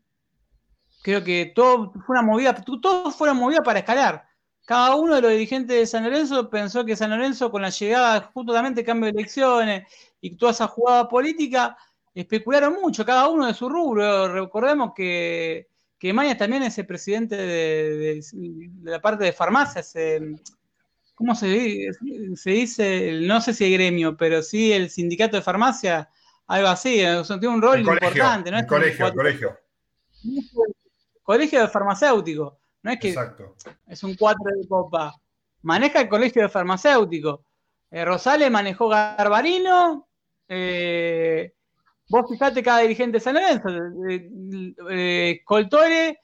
[1.04, 4.26] creo que todo fue una movida, todo fue una movida para escalar.
[4.66, 8.32] Cada uno de los dirigentes de San Lorenzo pensó que San Lorenzo, con la llegada
[8.34, 9.84] justamente cambio de elecciones
[10.22, 11.78] y toda esa jugada política,
[12.16, 14.32] especularon mucho, cada uno de su rubro.
[14.34, 15.68] Recordemos que,
[16.00, 17.46] que Mañas también es el presidente de,
[17.98, 19.94] de- de la parte de farmacias.
[19.98, 20.22] eh,
[21.16, 21.88] ¿Cómo se, di-
[22.36, 23.20] se dice?
[23.22, 26.10] No sé si el gremio, pero sí el sindicato de farmacia,
[26.48, 27.04] algo así.
[27.06, 28.50] o sea, tiene un rol El colegio, importante.
[28.52, 28.58] ¿no?
[28.58, 29.60] el Es como colegio, el colegio.
[31.24, 32.60] Colegio de farmacéutico.
[32.84, 33.56] No es que Exacto.
[33.88, 35.16] es un 4 de copa.
[35.62, 37.46] Maneja el colegio de farmacéutico.
[37.90, 40.08] Eh, Rosales manejó Garbarino.
[40.50, 41.54] eh,
[42.10, 43.70] vos fijate cada dirigente de San Lorenzo.
[44.90, 46.20] Eh, Coltore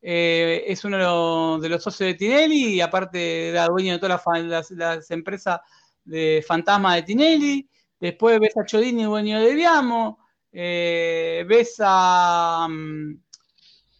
[0.00, 3.98] eh, es uno de los, de los socios de Tinelli y aparte era dueño de
[3.98, 5.60] todas las, fa- las- las empresas
[6.04, 7.68] de fantasma de Tinelli.
[7.98, 10.18] Después ves a Chodini, dueño de Viamo.
[10.52, 13.23] Ves a, mm,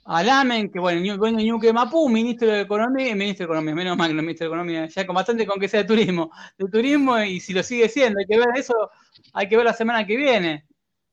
[0.06, 3.96] a Lamen, que bueno, de Ñuque Mapú, ministro de Economía, eh, ministro de Economía, menos
[3.96, 6.30] mal que no es ministro de Economía, ya con bastante con que sea de turismo,
[6.58, 8.74] de turismo, y si lo sigue siendo, hay que ver eso,
[9.32, 10.66] hay que ver la semana que viene,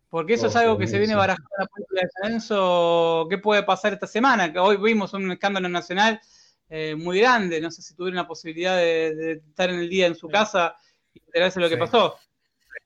[0.10, 1.18] porque eso es Oh, algo qué que se viene sí.
[1.18, 4.52] barajando en la política de San Lorenzo, ¿qué puede pasar esta semana?
[4.52, 6.20] Que hoy vimos un escándalo nacional
[6.68, 10.08] eh, muy grande, no sé si tuvieron la posibilidad de, de estar en el día
[10.08, 10.76] en su casa
[11.14, 12.18] y enterarse de lo que pasó.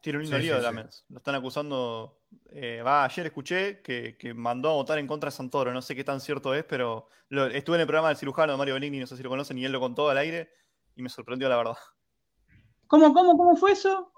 [0.02, 0.76] Tiene un lindo Sí, lío sí, de la sí.
[0.76, 1.06] Mens.
[1.10, 2.20] Lo están acusando.
[2.52, 5.72] Eh, va, ayer escuché que, que mandó a votar en contra de Santoro.
[5.74, 8.58] No sé qué tan cierto es, pero lo- estuve en el programa del cirujano de
[8.58, 10.52] Mario Benigni, no sé si lo conocen, y él lo contó al aire
[10.96, 11.78] y me sorprendió la verdad.
[12.88, 14.12] ¿Cómo, cómo, cómo fue eso?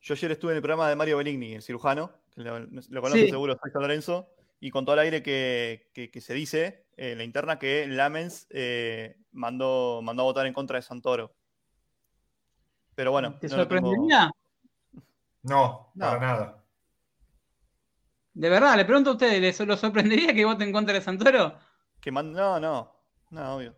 [0.00, 3.24] Yo ayer estuve en el programa de Mario Benigni, el cirujano, que lo, lo conocen
[3.24, 3.30] Sí.
[3.30, 4.28] seguro, soy San Lorenzo,
[4.60, 9.16] y contó al aire que, que- que se dice eh, la interna que Lamens eh,
[9.32, 11.34] mandó, mandó a votar en contra de Santoro.
[12.94, 14.30] Pero bueno, ¿Te no tengo- sorprendería?
[15.42, 16.06] No, No.
[16.06, 16.59] para nada.
[18.32, 21.58] De verdad, le pregunto a ustedes, ¿les lo sorprendería que voten en contra de Santoro?
[22.00, 22.92] que man- No, no,
[23.30, 23.76] no, obvio.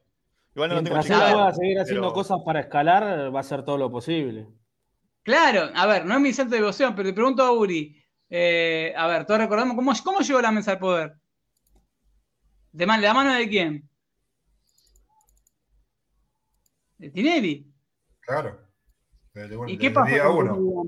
[0.55, 3.41] Igual no lo tengo Mientras él pueda seguir haciendo pero- cosas para escalar, va a
[3.41, 4.47] hacer todo lo posible.
[5.23, 7.99] Claro, a ver, no es mi santo de devoción, pero le pregunto a Uri.
[8.35, 11.15] eh, a ver, todos recordamos cómo, cómo llegó la mesa al poder.
[12.73, 13.89] ¿De, man- de la mano de quién?
[16.99, 17.71] De Tinelli.
[18.21, 18.59] Claro.
[19.67, 20.11] ¿Y qué pasó?
[20.11, 20.85] día con uno.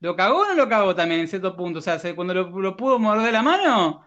[0.00, 1.80] ¿Lo cagó o no lo cagó también en cierto punto?
[1.80, 4.06] O sea, se- cuando lo, lo pudo morder la mano,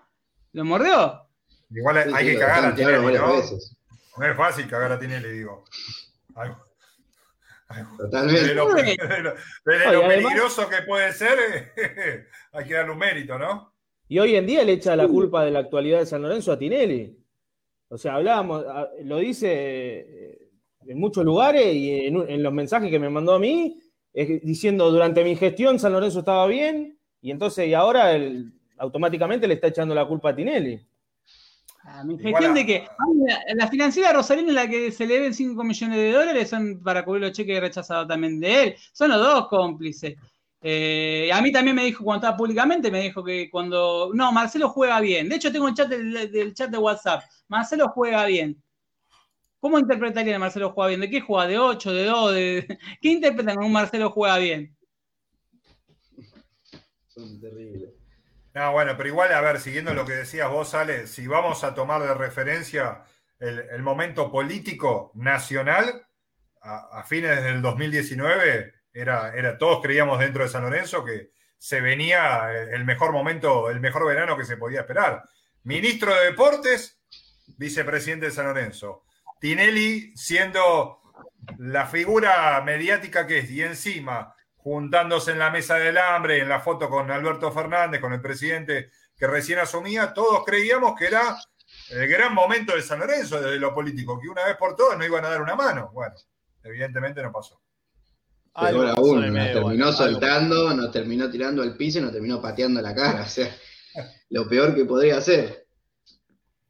[0.54, 1.28] ¿lo mordió?
[1.70, 3.34] Igual hay, Sí, hay sí, que cagar a Tinelli, ¿no?
[3.34, 3.78] veces.
[4.18, 5.64] No es fácil cagar a Tinelli, digo.
[6.36, 6.58] Algo-
[7.98, 8.48] Totalmente.
[8.50, 8.84] De lo, de
[9.24, 9.38] lo- de
[9.76, 11.38] Oye, lo además- peligroso que puede ser,
[11.78, 13.74] eh, hay que darle un mérito, ¿no?
[14.10, 16.60] Y hoy en día le echa la culpa de la actualidad de San Lorenzo a
[16.60, 17.18] Tinelli.
[17.88, 18.66] O sea, hablábamos,
[19.04, 20.50] lo dice eh,
[20.86, 23.80] en muchos lugares y en, los mensajes que me mandó a mí,
[24.14, 29.54] diciendo durante mi gestión San Lorenzo estaba bien y entonces y ahora él automáticamente le
[29.54, 30.86] está echando la culpa a Tinelli.
[31.84, 32.88] A mi gestión de que
[33.26, 36.82] la, la financiera Rosalina en la que se le deben 5 millones de dólares son
[36.84, 38.76] para cubrir los cheques rechazados también de él.
[38.94, 40.16] Son los dos cómplices.
[40.62, 44.12] Eh, a mí también me dijo, cuando estaba públicamente, me dijo que cuando.
[44.14, 45.28] No, Marcelo juega bien.
[45.28, 47.24] De hecho, tengo el chat del, del chat de WhatsApp.
[47.48, 48.62] Marcelo juega bien.
[49.62, 51.02] ¿Cómo interpretarían a Marcelo juega bien?
[51.02, 51.48] ¿De qué juega?
[51.48, 51.94] ¿De 8?
[51.94, 52.34] ¿De 2?
[52.34, 52.80] De...
[53.02, 54.76] ¿Qué interpretan con un Marcelo juega bien?
[57.08, 57.92] Son terribles.
[58.54, 61.74] No, bueno, pero igual, a ver, siguiendo lo que decías vos, Ale, si vamos a
[61.74, 63.04] tomar de referencia
[63.40, 66.08] el, el momento político nacional,
[66.62, 71.80] a, a fines del 2019, era, era, todos creíamos dentro de San Lorenzo que se
[71.82, 75.24] venía el mejor momento, el mejor verano que se podía esperar.
[75.64, 77.00] Ministro de Deportes,
[77.58, 79.04] vicepresidente de San Lorenzo.
[79.42, 81.02] Tinelli siendo
[81.58, 86.60] la figura mediática que es, y encima juntándose en la mesa del hambre, en la
[86.60, 91.36] foto con Alberto Fernández, con el presidente que recién asumía, todos creíamos que era
[91.90, 95.06] el gran momento de San Lorenzo desde lo político, que una vez por todas no
[95.06, 95.90] iban a dar una mano.
[95.92, 96.14] Bueno,
[96.64, 97.60] evidentemente no pasó.
[98.54, 102.12] Peor aún, nos medio, terminó bueno, algo soltando, nos terminó tirando al piso y nos
[102.12, 103.24] terminó pateando la cara.
[103.26, 103.50] O sea,
[104.30, 105.66] lo peor que podría hacer.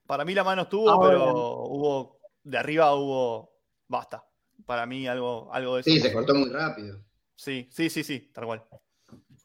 [0.07, 1.33] Para mí la mano estuvo, pero
[1.65, 3.51] hubo de arriba hubo
[3.87, 4.23] basta.
[4.65, 5.89] Para mí algo, algo de eso.
[5.89, 7.03] Sí, se cortó muy rápido.
[7.35, 8.63] Sí, sí, sí, sí, tal cual.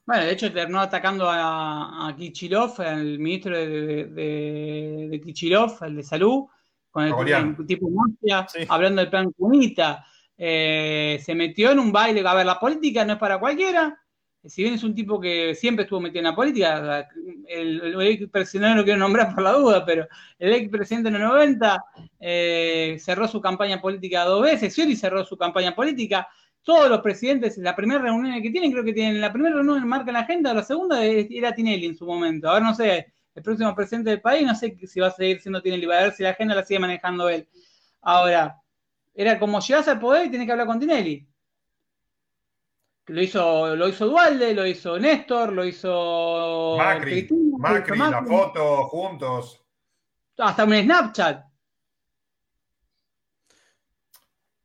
[0.04, 5.96] Bueno, de hecho terminó atacando a, a Kichilov, al ministro de, de, de Kichilov, el
[5.96, 6.44] de salud,
[6.90, 7.12] con el,
[7.58, 8.60] el tipo mafia, sí.
[8.68, 10.06] hablando del plan Cunita.
[10.38, 12.22] Eh, se metió en un baile.
[12.26, 13.98] A ver, la política no es para cualquiera.
[14.48, 17.08] Si bien es un tipo que siempre estuvo metido en la política,
[17.48, 20.06] el, el, ex presidente no lo quiero nombrar por la duda, pero
[20.38, 21.84] el ex presidente en los 90
[22.20, 26.28] eh, cerró su campaña política dos veces, Scioli cerró su campaña política,
[26.62, 30.10] todos los presidentes, la primera reunión que tienen, creo que tienen, la primera reunión marca
[30.10, 32.48] la agenda, la segunda era Tinelli en su momento.
[32.48, 35.62] Ahora no sé, el próximo presidente del país, no sé si va a seguir siendo
[35.62, 37.46] Tinelli, va a ver si la agenda la sigue manejando él.
[38.02, 38.60] Ahora,
[39.14, 41.26] era como llegas al poder y tienes que hablar con Tinelli.
[43.08, 48.24] Lo hizo, lo hizo Dualde, lo hizo Néstor, lo hizo Macri, Cristina, Macri, Macri, la
[48.24, 49.64] foto juntos.
[50.38, 51.46] Hasta un Snapchat.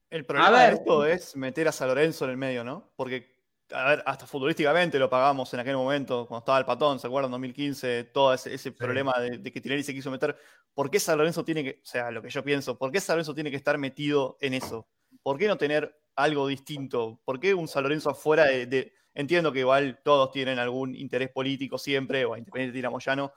[0.09, 2.91] El problema de esto es meter a San Lorenzo en el medio, ¿no?
[2.95, 3.37] Porque,
[3.71, 7.31] a ver, hasta futbolísticamente lo pagamos en aquel momento, cuando estaba el patón, ¿se acuerdan?
[7.31, 8.71] 2015, todo ese, ese sí.
[8.71, 10.35] problema de, de, que Tinelli se quiso meter.
[10.73, 13.15] ¿Por qué San Lorenzo tiene que, o sea, lo que yo pienso, ¿por qué San
[13.15, 14.89] Lorenzo tiene que estar metido en eso?
[15.21, 17.19] ¿Por qué no tener algo distinto?
[17.25, 21.29] ¿Por qué un San Lorenzo afuera de, de entiendo que igual todos tienen algún interés
[21.29, 23.33] político siempre, o Independiente Tiramoyano,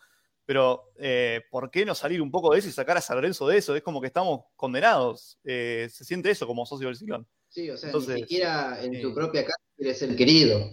[0.47, 3.49] pero eh, ¿por qué no salir un poco de eso y sacar a San Lorenzo
[3.49, 3.75] de eso?
[3.75, 5.39] Es como que estamos condenados.
[5.45, 7.27] Eh, se siente eso como socio del ciclón.
[7.49, 10.71] Sí, o sea, Entonces, ni siquiera en eh, tu propia casa quieres ser querido.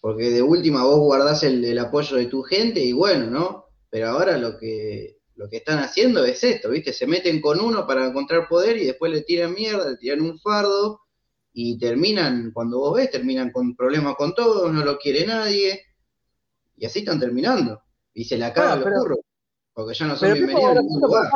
[0.00, 3.66] Porque de última vos guardás el, el, apoyo de tu gente y bueno, ¿no?
[3.90, 6.92] Pero ahora lo que, lo que están haciendo es esto, ¿viste?
[6.92, 10.36] Se meten con uno para encontrar poder y después le tiran mierda, le tiran un
[10.40, 11.00] fardo
[11.52, 15.80] y terminan, cuando vos ves, terminan con problemas con todos, no lo quiere nadie.
[16.76, 17.80] Y así están terminando
[18.12, 19.18] y se la caga bueno, los
[19.72, 21.30] porque ya no son bienvenidos en ningún lugar.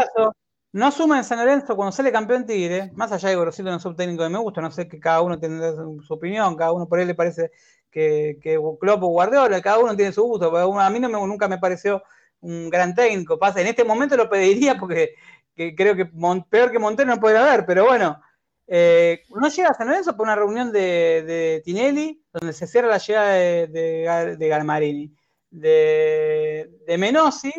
[0.73, 3.85] No asumen en San Lorenzo cuando sale campeón Tigre, más allá de Gorosito no es
[3.85, 5.61] un técnico que me gusta, no sé que cada uno tiene
[6.05, 7.53] su opinión, cada uno por él le parece
[7.89, 11.19] que, que Klopp o Guardiola, cada uno tiene su gusto, pero a mí no me,
[11.25, 12.03] nunca me pareció
[12.43, 13.39] un gran técnico.
[13.39, 15.15] Pasa, en este momento lo pediría porque
[15.55, 18.21] que creo que peor que Montero no puede haber, pero bueno,
[18.67, 22.99] eh, no llega a San Lorenzo por una reunión de, Tinelli, donde se cierra la
[22.99, 25.15] llegada de, de, de Galmarini
[25.53, 27.53] de, Menosi,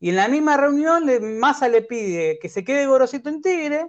[0.00, 1.04] y en la misma reunión
[1.38, 3.86] Massa le pide que se quede Gorosito en Tigre,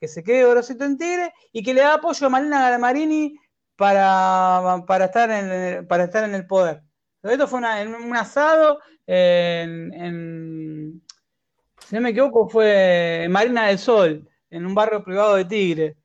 [0.00, 3.38] que se quede Gorosito en Tigre, y que le da apoyo a Malena Galmarini
[3.76, 6.82] para, para, estar, en, para estar en el poder.
[7.30, 8.78] Esto fue un asado
[11.88, 15.96] si no me equivoco, fue en Marina del Sol, en un barrio privado de Tigre.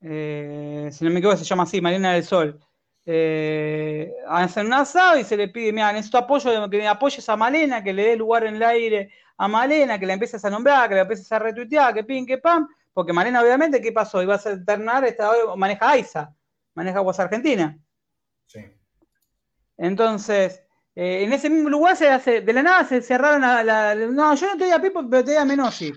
[0.00, 2.58] Eh, si no me equivoco, se llama así, Marina del Sol
[3.06, 7.36] eh, hacen un asado y se le pide, mira, necesito apoyo, que me apoyes a
[7.36, 10.88] Malena, que le dé lugar en el aire a Malena, que la empieces a nombrar,
[10.88, 14.22] que la empieces a retuitear, que pin, que pam, porque Malena obviamente, ¿qué pasó?
[14.22, 15.04] Iba a alternar,
[15.56, 16.34] maneja AISA,
[16.74, 17.76] maneja Aguas Argentina.
[19.80, 20.62] Entonces,
[20.94, 24.46] eh, en ese mismo lugar se hace, de la nada se cerraron la, no, yo
[24.46, 25.90] no te doy a Pipo, pero te doy a Menosi.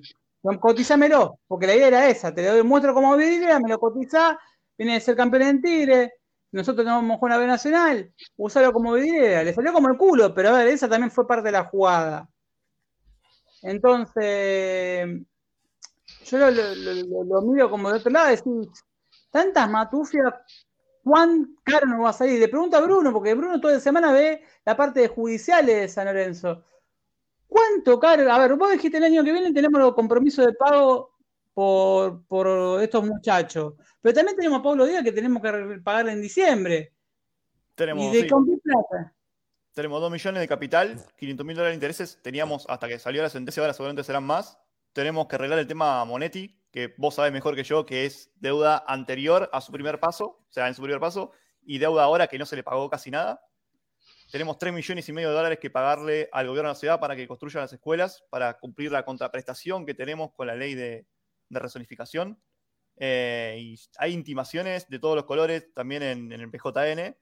[0.60, 4.38] Cotizámelo, porque la idea era esa, te lo demuestro como vidriera, me lo cotizás,
[4.78, 6.14] viene de ser campeón en Tigre,
[6.52, 10.60] nosotros tenemos una B nacional, usarlo como vidriera, le salió como el culo, pero a
[10.60, 12.30] ver, esa también fue parte de la jugada.
[13.64, 15.22] Entonces,
[16.26, 18.54] yo lo miro como de otro lado, decir,
[19.32, 20.34] tantas matufias,
[21.04, 22.40] ¿cuán caro nos va a salir?
[22.40, 25.88] Le pregunto a Bruno, porque Bruno toda la semana ve la parte de judiciales de
[25.88, 26.64] San Lorenzo.
[27.48, 28.32] ¿Cuánto caro?
[28.32, 31.14] A ver, vos dijiste el año que viene tenemos los compromisos de pago
[31.54, 33.74] por, por estos muchachos.
[34.02, 36.94] Pero también tenemos a Pablo Díaz que tenemos que pagarle en diciembre.
[37.76, 38.28] Tenemos, ¿Y de sí.
[38.30, 39.14] con qué plata?
[39.74, 42.20] Tenemos 2 millones de capital, 500 mil dólares de intereses.
[42.22, 44.60] Teníamos hasta que salió la sentencia, ahora seguramente serán más.
[44.94, 48.84] Tenemos que arreglar el tema Monetti, que vos sabés mejor que yo que es deuda
[48.88, 51.32] anterior a su primer paso, o sea, en su primer paso,
[51.62, 53.46] y deuda ahora que no se le pagó casi nada.
[54.32, 57.16] Tenemos 3 millones y medio de dólares que pagarle al gobierno de la ciudad para
[57.16, 61.06] que construya las escuelas, para cumplir la contraprestación que tenemos con la ley de,
[61.50, 62.42] de resonificación.
[62.98, 67.16] Eh, y hay intimaciones de todos los colores también en, en el PJN.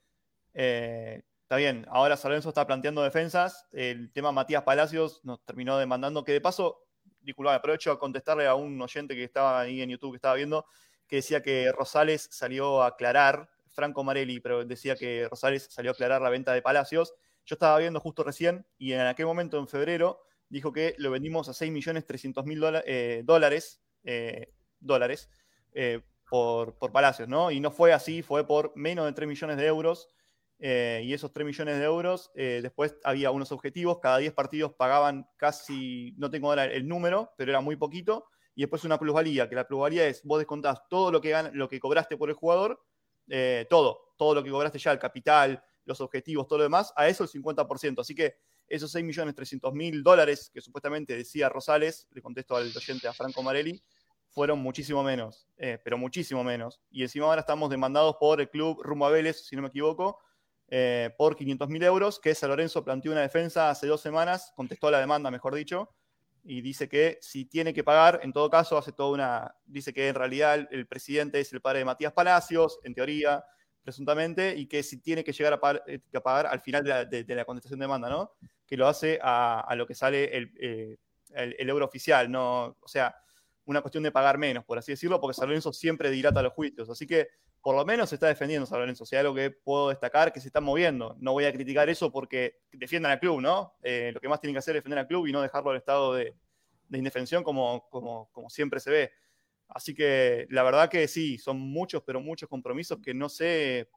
[0.53, 3.67] Eh, está bien, ahora San Lorenzo está planteando defensas.
[3.73, 6.85] El tema Matías Palacios nos terminó demandando que de paso,
[7.21, 10.65] disculpa, aprovecho a contestarle a un oyente que estaba ahí en YouTube que estaba viendo,
[11.07, 15.93] que decía que Rosales salió a aclarar, Franco Marelli, pero decía que Rosales salió a
[15.93, 17.13] aclarar la venta de Palacios.
[17.45, 21.47] Yo estaba viendo justo recién y en aquel momento, en febrero, dijo que lo vendimos
[21.49, 25.29] a 6.300.000 eh, dólares, eh, dólares
[25.73, 27.51] eh, por, por, Palacios, ¿no?
[27.51, 30.09] Y no fue así, fue por menos de 3 millones de euros.
[30.63, 34.73] Eh, y esos 3 millones de euros, eh, después había unos objetivos, cada 10 partidos
[34.73, 39.49] pagaban casi, no tengo ahora el número, pero era muy poquito, y después una plusvalía,
[39.49, 42.79] que la plusvalía es vos descontás todo lo que, lo que cobraste por el jugador,
[43.27, 47.07] eh, todo, todo lo que cobraste ya, el capital, los objetivos, todo lo demás, a
[47.07, 48.01] eso el 50%.
[48.01, 48.35] Así que
[48.67, 53.81] esos 6.300.000 dólares que supuestamente decía Rosales, le contesto al oyente a Franco Marelli,
[54.29, 56.81] fueron muchísimo menos, eh, pero muchísimo menos.
[56.91, 60.19] Y encima ahora estamos demandados por el club Rumbo a Vélez, si no me equivoco,
[60.73, 64.91] eh, por 500.000 euros, que San Lorenzo planteó una defensa hace dos semanas, contestó a
[64.91, 65.93] la demanda, mejor dicho,
[66.45, 69.55] y dice que si tiene que pagar, en todo caso, hace toda una.
[69.65, 73.43] Dice que en realidad el, presidente es el padre de Matías Palacios, en teoría,
[73.83, 75.99] presuntamente, y que si tiene que llegar a pagar, eh,
[76.49, 78.31] al final de la, contestación de demanda, ¿no?
[78.65, 80.97] Que lo hace a, lo que sale el,
[81.35, 82.77] el, euro oficial, ¿no?
[82.79, 83.13] O sea,
[83.65, 86.89] una cuestión de pagar menos, por así decirlo, porque San Lorenzo siempre dilata los juicios.
[86.89, 87.27] Así que
[87.61, 89.03] por lo menos se está defendiendo San Lorenzo.
[89.03, 91.15] O sea, algo que puedo destacar que se está moviendo.
[91.19, 93.75] No voy a criticar eso porque defiendan al club, ¿no?
[93.83, 95.77] Eh, lo que más tienen que hacer es defender al club y no dejarlo al
[95.77, 96.35] estado de,
[96.91, 99.11] indefensión como, siempre se ve.
[99.67, 103.89] Así que la verdad que sí, son muchos, pero muchos compromisos que no sé,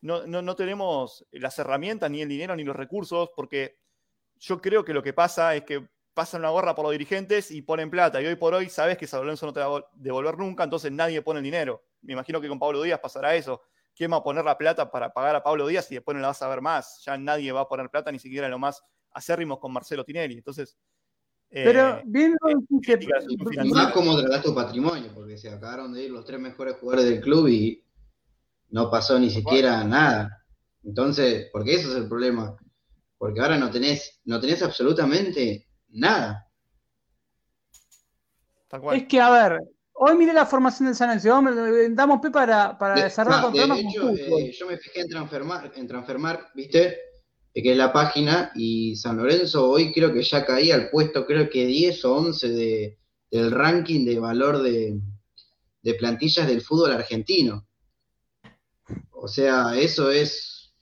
[0.00, 3.78] no tenemos las herramientas, ni el dinero, ni los recursos, porque
[4.40, 7.62] yo creo que lo que pasa es que pasan una gorra por los dirigentes y
[7.62, 8.22] ponen plata.
[8.22, 10.90] Y hoy por hoy sabes que San Lorenzo no te va a devolver nunca, entonces
[10.92, 11.84] nadie pone el dinero.
[12.04, 13.60] Me imagino que con Pablo Díaz pasará eso.
[13.94, 16.28] ¿Quién va a poner la plata para pagar a Pablo Díaz y después no la
[16.28, 17.02] vas a ver más?
[17.04, 18.82] Ya nadie va a poner plata, ni siquiera lo más
[19.12, 20.34] acérrimos con Marcelo Tinelli.
[20.34, 20.76] Entonces.
[21.48, 22.38] Pero eh, viendo
[22.82, 22.98] que.
[23.72, 27.20] Más como tratar tu patrimonio, porque se acabaron de ir los tres mejores jugadores del
[27.20, 27.84] club y
[28.70, 30.44] no pasó ni siquiera nada.
[30.82, 32.56] Entonces, porque eso es el problema.
[33.16, 36.50] Porque ahora no tenés, no tenés absolutamente nada.
[38.92, 39.60] Es que, a ver,
[39.94, 41.94] hoy miré la formación de San Lorenzo.
[41.94, 45.86] Damos P para, para desarrollar de, de hecho, eh, yo me fijé en Transfermar, en
[45.86, 46.98] Transfermar ¿viste?
[47.54, 51.48] que es la página, y San Lorenzo hoy creo que ya caía al puesto, creo
[51.48, 52.98] que 10 o 11 de,
[53.30, 54.98] del ranking de valor de,
[55.82, 57.66] de plantillas del fútbol argentino.
[59.12, 60.74] O sea, eso es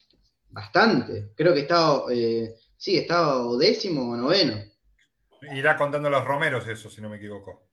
[0.48, 1.32] bastante.
[1.36, 4.56] Creo que estaba, eh, sí, estaba décimo o noveno.
[5.54, 7.71] Irá contando los romeros eso, si no me equivoco.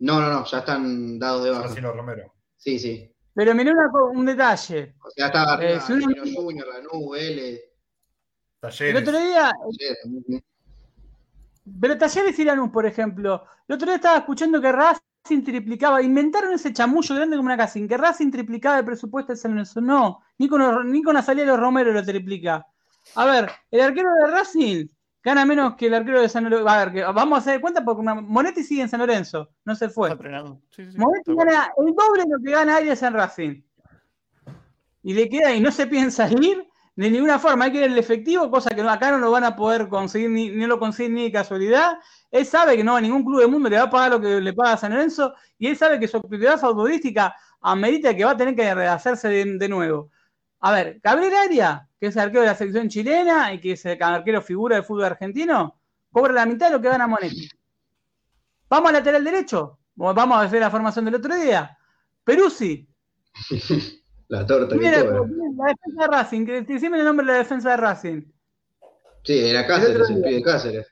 [0.00, 1.92] No, no, no, ya están dados de baja.
[1.92, 2.30] Romeros.
[2.56, 3.12] Sí, sí.
[3.34, 3.72] Pero mirá
[4.12, 4.94] un detalle.
[5.00, 7.60] O sea, estaba arriba, eh, Junior, Lanús, L.
[8.60, 8.96] Talleres.
[8.96, 9.52] El otro día...
[11.80, 13.44] Pero Talleres y Lanús, por ejemplo.
[13.66, 17.78] El otro día estaba escuchando que Racing triplicaba, inventaron ese chamullo grande como una casa,
[17.86, 19.80] que Racing triplicaba el presupuesto de San Lorenzo.
[19.80, 22.66] No, ni con, ni con la salida de los Romeros lo triplica.
[23.14, 24.86] A ver, el arquero de Racing
[25.22, 27.12] Gana menos que el arquero de San Lorenzo.
[27.12, 30.10] vamos a hacer cuenta porque Monetti sigue en San Lorenzo, no se fue.
[30.96, 33.62] Monetti gana el doble de lo que gana Arias en Racing.
[35.02, 36.68] Y le queda y no se piensa ir
[36.98, 37.64] de ninguna forma.
[37.64, 40.50] Hay que ir el efectivo, cosa que acá no lo van a poder conseguir, ni,
[40.50, 41.98] lo consiguen ni de casualidad.
[42.30, 44.40] Él sabe que no a ningún club del mundo le va a pagar lo que
[44.40, 48.32] le paga a San Lorenzo y él sabe que su actividad futbolística amerita que va
[48.32, 50.10] a tener que rehacerse de, nuevo.
[50.60, 53.84] A ver, Cabrera Arias que es el arquero de la selección chilena y que es
[53.84, 55.80] el arquero figura del fútbol argentino,
[56.10, 57.48] cobra la mitad de lo que gana Monetti.
[58.68, 59.78] Vamos al lateral derecho.
[59.96, 61.76] Vamos a hacer la formación del otro día.
[62.22, 62.88] Peruzzi.
[64.28, 66.46] la torta que la, la defensa de Racing.
[66.46, 68.22] Que, decime el nombre de la defensa de Racing.
[69.24, 70.86] Sí, era Cáceres, el, pibe Cáceres.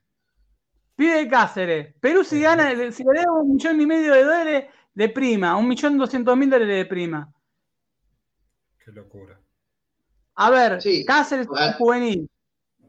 [0.97, 1.95] Pibe de Cáceres.
[2.01, 5.99] Peruzzi gana, si le debo un millón y medio de dólares de prima, un millón
[5.99, 7.33] doscientos mil dólares de prima.
[8.85, 9.36] Qué locura.
[10.37, 12.29] A ver, Cáceres es juvenil.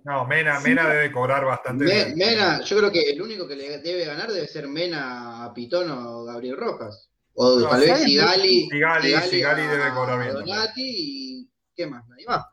[0.04, 2.14] No, Mena, Mena debe cobrar bastante.
[2.16, 5.90] Mena, yo creo que el único que le debe ganar debe ser Mena a Pitón
[5.92, 7.10] o Gabriel Rojas.
[7.34, 8.70] O tal vez Sigali.
[8.70, 10.34] Sigali, Sigali, debe cobrar bien.
[10.34, 11.50] Donati y.
[11.76, 12.08] ¿Qué más?
[12.08, 12.46] Nadie más.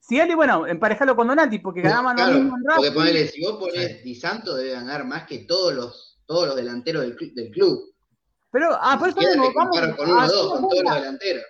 [0.00, 3.58] Sigali, bueno, emparejalo con Donati porque ganaban claro, lo mismo en Porque ponele, si vos
[3.58, 7.92] pones Di Santo debe ganar más que todos los, todos los delanteros del, del club.
[8.52, 9.18] Pero, ah, por eso
[9.54, 11.44] vamos, con uno o dos, con todos los delanteros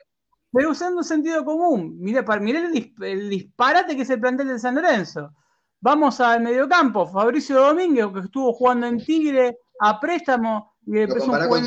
[0.53, 1.97] pero usando sentido común.
[1.99, 5.33] Mire, el, el, disparate que es el plantel de San Lorenzo.
[5.81, 7.07] Vamos al mediocampo.
[7.07, 10.77] Fabricio Domínguez, que estuvo jugando en Tigre a préstamo.
[10.87, 11.15] Y Lo
[11.49, 11.65] con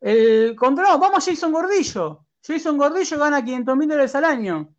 [0.00, 2.26] El contra, vamos a Jason Gordillo.
[2.46, 4.74] Jason Gordillo gana 500 mil dólares al año.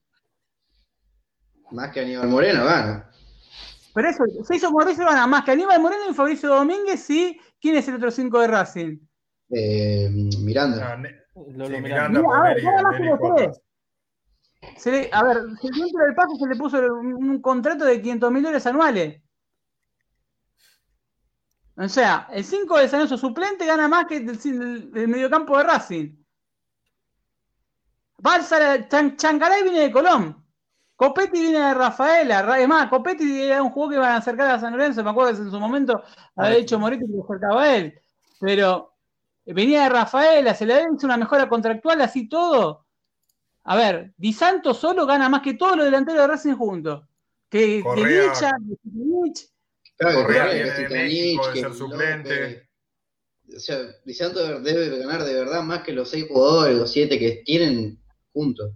[1.72, 3.10] Más que Aníbal Moreno gana.
[3.94, 7.40] Pero eso, Jason Gordillo gana más que Aníbal Moreno y Fabricio Domínguez, sí.
[7.60, 8.98] ¿Quién es el otro 5 de Racing?
[9.50, 11.02] Eh, Miranda.
[11.46, 13.54] Lo, Miranda, a ver,
[14.76, 18.44] se le, a ver, dentro del paso se le puso un, contrato de 500 mil
[18.44, 19.22] dólares anuales.
[21.76, 26.26] O sea, el 5 de San suplente gana más que el, mediocampo de Racing.
[28.18, 30.44] Balsa, Chan, Chancaray viene de Colón.
[30.96, 34.60] Copetti viene de Rafaela, es más, Copetti era un juego que iban a acercar a
[34.60, 36.02] San Lorenzo, me acuerdo que en su momento
[36.36, 38.02] había dicho Moretti que lo acercaba a él,
[38.40, 38.97] pero
[39.54, 42.86] venía de Rafaela, se le hecho una mejora contractual, así todo.
[43.64, 47.04] A ver, Di Santo solo gana más que todos los delanteros de Racing juntos.
[47.50, 49.48] Que, que Licha, que
[49.98, 52.30] Claro, Correa que viene de que México, de ser suplente.
[52.42, 52.64] López.
[53.56, 57.18] O sea, Di Santo debe ganar de verdad más que los seis jugadores o siete
[57.18, 57.98] que tienen
[58.34, 58.72] juntos.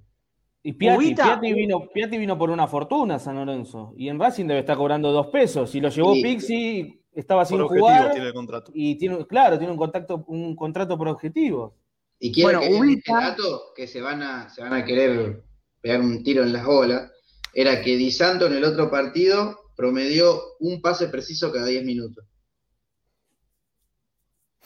[0.64, 3.94] Y Piatti, Ubita- Piatti vino, Piatti vino por una fortuna a San Lorenzo.
[3.98, 5.74] Y en Racing debe estar cobrando dos pesos.
[5.76, 6.22] Y lo llevó Sí.
[6.24, 8.12] Pixi, estaba sin objetivo jugar.
[8.12, 8.72] tiene el contrato.
[8.74, 11.74] Y tiene, claro, tiene un contacto, un contrato por objetivos.
[12.20, 15.44] Y quiero Bueno, que este dato que se van a, se van a querer
[15.82, 17.12] pegar un tiro en las bolas.
[17.54, 22.26] Era que Di Santo en el otro partido promedió un pase preciso cada 10 minutos.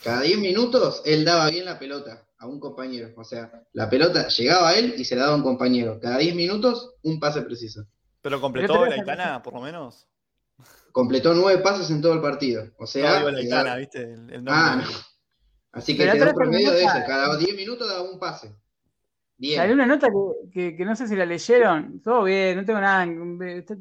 [0.03, 3.13] Cada 10 minutos él daba bien la pelota a un compañero.
[3.15, 5.99] O sea, la pelota llegaba a él y se la daba a un compañero.
[5.99, 7.85] Cada 10 minutos, un pase preciso.
[8.21, 10.07] Pero completó la Itana, por lo menos.
[10.95, 12.63] Completó nueve pases en todo el partido.
[12.77, 13.33] O sea, no, la
[14.41, 14.53] nombre.
[14.55, 14.83] ah, no.
[15.73, 16.93] Así que un atrás promedio de eso.
[17.05, 18.55] Cada 10 minutos daba un pase.
[19.37, 19.57] Bien.
[19.59, 22.79] Salió una nota que, que- que no sé si la leyeron, todo bien, no tengo
[22.79, 23.05] nada,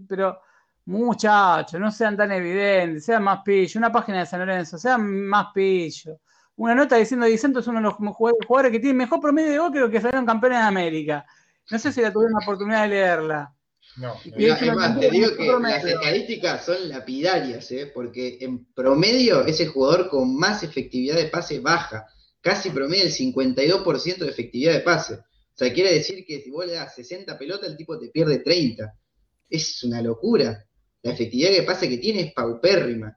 [0.09, 0.41] pero
[0.87, 5.47] muchachos, no sean tan evidentes, sean más pillos, una página de San Lorenzo, sean más
[5.55, 6.19] pillos.
[6.57, 9.53] Una nota diciendo Di Santo es uno de los jugadores jugadores que tiene mejor promedio
[9.53, 11.25] de gol que los que salieron campeones de América.
[11.71, 13.55] No sé si la tuvieron la oportunidad de leerla.
[13.97, 14.17] No.
[14.25, 15.77] Y es más, te digo que promedio.
[15.77, 17.91] las estadísticas son lapidarias, ¿eh?
[17.95, 22.07] porque en promedio es el jugador con más efectividad de pase baja,
[22.41, 25.15] casi promedio el 52% de efectividad de pase.
[25.15, 28.39] O sea, quiere decir que si vos le das 60 pelotas, el tipo te pierde
[28.39, 28.93] 30.
[29.49, 30.67] Es una locura.
[31.03, 33.17] La efectividad de pase que tiene es paupérrima.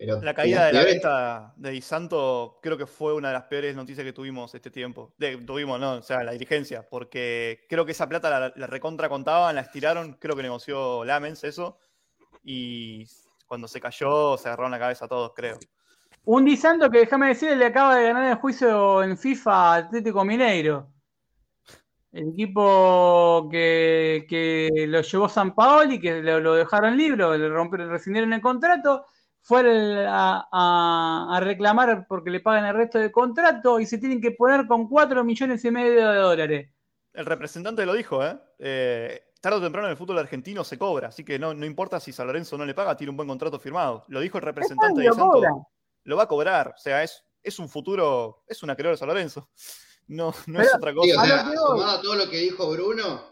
[0.00, 3.42] Pero La caída de la venta de Di Santo creo que fue una de las
[3.44, 5.12] peores noticias que tuvimos este tiempo.
[5.18, 9.10] De- tuvimos, no, o sea, la dirigencia, porque creo que esa plata la, la recontra
[9.10, 11.78] contaban, la estiraron, creo que negoció Lamens eso,
[12.42, 13.04] y
[13.46, 15.58] cuando se cayó se agarraron la cabeza a todos, creo.
[16.24, 20.24] Un Di Santo que déjame decir, le acaba de ganar el juicio en FIFA Atlético
[20.24, 20.88] Mineiro.
[22.10, 27.90] El equipo que, que lo llevó San Paoli, que lo, lo dejaron libre, le rompieron,
[27.90, 29.04] rescindieron el contrato,
[29.42, 33.98] fue al- a, a- a reclamar porque le pagan el resto del contrato y se
[33.98, 36.70] tienen que poner con 4 millones y medio de dólares.
[37.12, 38.38] El representante lo dijo, ¿eh?
[38.58, 41.98] Eh, tarde o temprano en el fútbol argentino se cobra, así que no, no importa
[41.98, 44.04] si San Lorenzo no le paga, tiene un buen contrato firmado.
[44.08, 45.30] Lo dijo el representante de Lo Santo.
[45.32, 45.54] cobran.
[46.04, 49.08] Lo va a cobrar, o sea, es, es un futuro, es una creadora de San
[49.08, 49.50] Lorenzo.
[50.06, 51.22] No, no Pero- es otra cosa.
[51.22, 51.24] o
[51.78, 53.22] sea, a todo lo que dijo Bruno,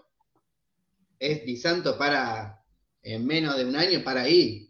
[1.19, 2.65] es Di Santo para
[3.03, 4.68] en menos de un año para ahí.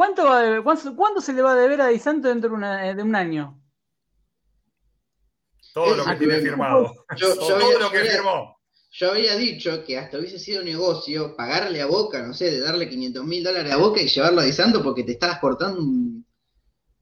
[0.00, 2.48] ¿Cuánto, va a deber- cuánto, cuánto se le va a deber a Di Santo dentro
[2.48, 3.60] de, una- de un año?
[5.74, 7.04] Todo lo que tiene firmado.
[7.16, 8.56] Yo, yo Todo había- lo que yo había- firmó.
[8.92, 12.88] Yo había dicho que hasta hubiese sido negocio pagarle a Boca, no sé, de darle
[12.88, 16.26] 500 mil dólares a Boca y llevarlo a Di Santo porque te estabas cortando un...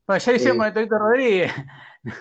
[0.04, 0.58] Bueno, ya lo hicieron Eh.
[0.58, 1.52] con el Torito Rodríguez.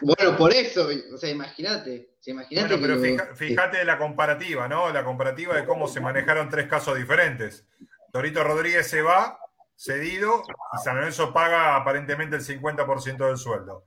[0.01, 2.11] Bueno, por eso, o sea, imagínate.
[2.27, 4.91] imagínate Bueno, pero fija- fíjate la comparativa, ¿no?
[4.93, 7.65] La comparativa de cómo se manejaron tres casos diferentes.
[8.13, 9.39] Torito Rodríguez se va,
[9.77, 10.43] cedido,
[10.73, 13.85] y San Lorenzo paga aparentemente el 50% del sueldo.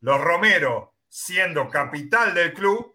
[0.00, 2.94] Los Romero, siendo capital del club,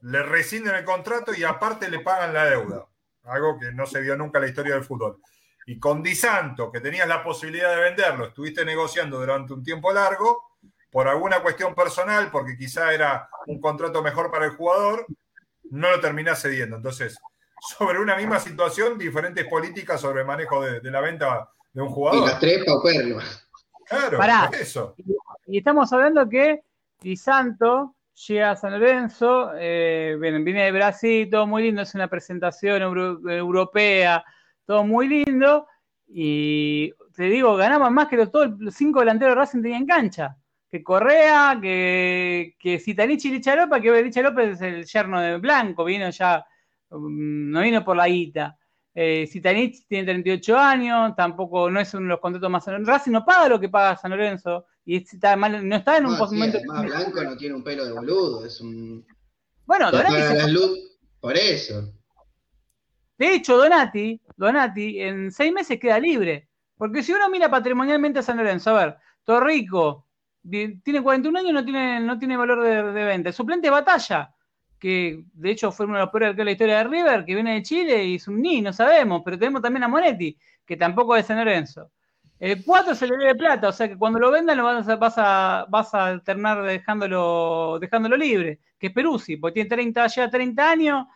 [0.00, 2.86] le rescinden el contrato y aparte le pagan la deuda.
[3.24, 5.20] Algo que no se vio nunca en la historia del fútbol.
[5.66, 9.92] Y con Di Santo, que tenías la posibilidad de venderlo, estuviste negociando durante un tiempo
[9.92, 10.56] largo,
[10.90, 15.04] por alguna cuestión personal, porque quizá era un contrato mejor para el jugador,
[15.70, 16.76] no lo terminás cediendo.
[16.76, 17.18] Entonces,
[17.60, 21.88] sobre una misma situación, diferentes políticas sobre el manejo de, de la venta de un
[21.88, 22.26] y jugador.
[22.28, 23.48] las tres paupérrimas.
[23.88, 24.46] Claro, Pará.
[24.50, 24.94] por eso.
[25.46, 26.62] Y estamos hablando que
[27.00, 27.94] Di Santo
[28.26, 32.82] llega a San Lorenzo, eh, viene, viene de Brasil, todo muy lindo, es una presentación
[32.82, 34.24] euro- europea,
[34.66, 35.66] todo muy lindo.
[36.06, 40.36] Y te digo, ganaba más que los, todos los cinco delanteros de Racing tenían cancha.
[40.70, 45.84] Que Correa, que, que y Licha López, que Licha López es el yerno de Blanco,
[45.84, 46.44] vino ya,
[46.90, 48.54] um, no vino por la guita.
[48.94, 52.66] Eh, Zitanich tiene 38 años, tampoco no es uno de los contratos más.
[52.66, 56.18] Racing no paga lo que paga San Lorenzo y está mal- no está en un
[56.18, 56.58] No, sí, momento.
[56.58, 59.06] además Blanco no tiene un pelo de boludo, es un...
[59.66, 61.92] Bueno, Donati se- luz por eso.
[63.18, 66.48] de hecho, Donati, Donati en seis meses queda libre.
[66.76, 70.06] Porque si uno mira patrimonialmente a San Lorenzo, a ver, Torrico
[70.48, 73.28] tiene 41 años y no tiene, no tiene valor de, de venta.
[73.28, 74.32] El suplente Batalla,
[74.78, 77.34] que de hecho fue uno de los peores arqueros de la historia de River, que
[77.34, 79.22] viene de Chile y es un ni, no sabemos.
[79.24, 81.90] Pero tenemos también a Monetti, que tampoco es de San Lorenzo.
[82.38, 84.96] El 4 se le debe plata, o sea que cuando lo vendan lo vas a,
[84.96, 90.70] vas a, vas alternar dejándolo, dejándolo libre, que es Peruzzi, porque tiene 30, ya 30
[90.70, 91.06] años,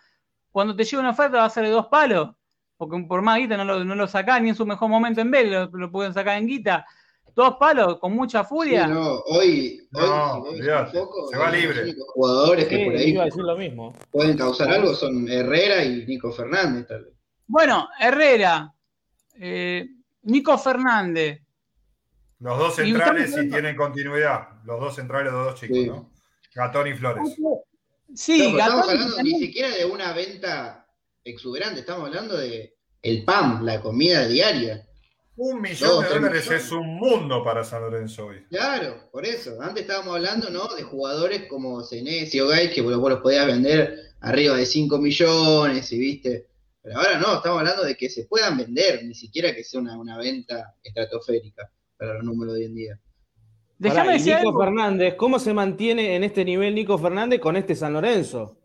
[0.50, 2.34] cuando te llega una oferta va a ser de dos palos,
[2.76, 5.30] porque por más guita no lo, no lo sacan ni en su mejor momento en
[5.30, 6.84] B, lo, lo pueden sacar en guita.
[7.34, 8.86] Dos palos con mucha furia.
[8.86, 10.60] Sí, no, hoy, No, hoy
[10.92, 11.82] poco, se va los libre.
[11.82, 13.94] únicos jugadores que Sí, por ahí iba a decir lo mismo.
[14.10, 17.14] pueden causar algo son Herrera y Nico Fernández, tal vez.
[17.46, 18.72] Bueno, Herrera,
[19.40, 19.86] eh,
[20.22, 21.40] Nico Fernández.
[22.40, 24.48] Los dos centrales sí tienen continuidad.
[24.64, 25.86] Los dos centrales, los dos chicos, Sí.
[25.86, 26.10] ¿no?
[26.54, 27.34] Gatón y Flores.
[28.14, 30.86] Sí, No, estamos hablando también- ni siquiera de una venta
[31.24, 34.86] exuberante, estamos hablando de el PAM, la comida diaria.
[35.36, 36.64] Un millón Dos, de dólares millones.
[36.64, 38.44] es un mundo para San Lorenzo hoy.
[38.50, 39.60] Claro, por eso.
[39.60, 40.68] Antes estábamos hablando, ¿no?
[40.74, 45.90] De jugadores como Senesio, Gay, que vos, vos los podías vender arriba de 5 millones,
[45.92, 46.46] y viste.
[46.82, 49.96] Pero ahora no, estamos hablando de que se puedan vender, ni siquiera que sea una,
[49.98, 53.00] una venta estratosférica para los números de hoy en día.
[53.78, 54.60] Déjame decir Nico algo.
[54.60, 58.56] Fernández, ¿cómo se mantiene en este nivel Nico Fernández con este San Lorenzo?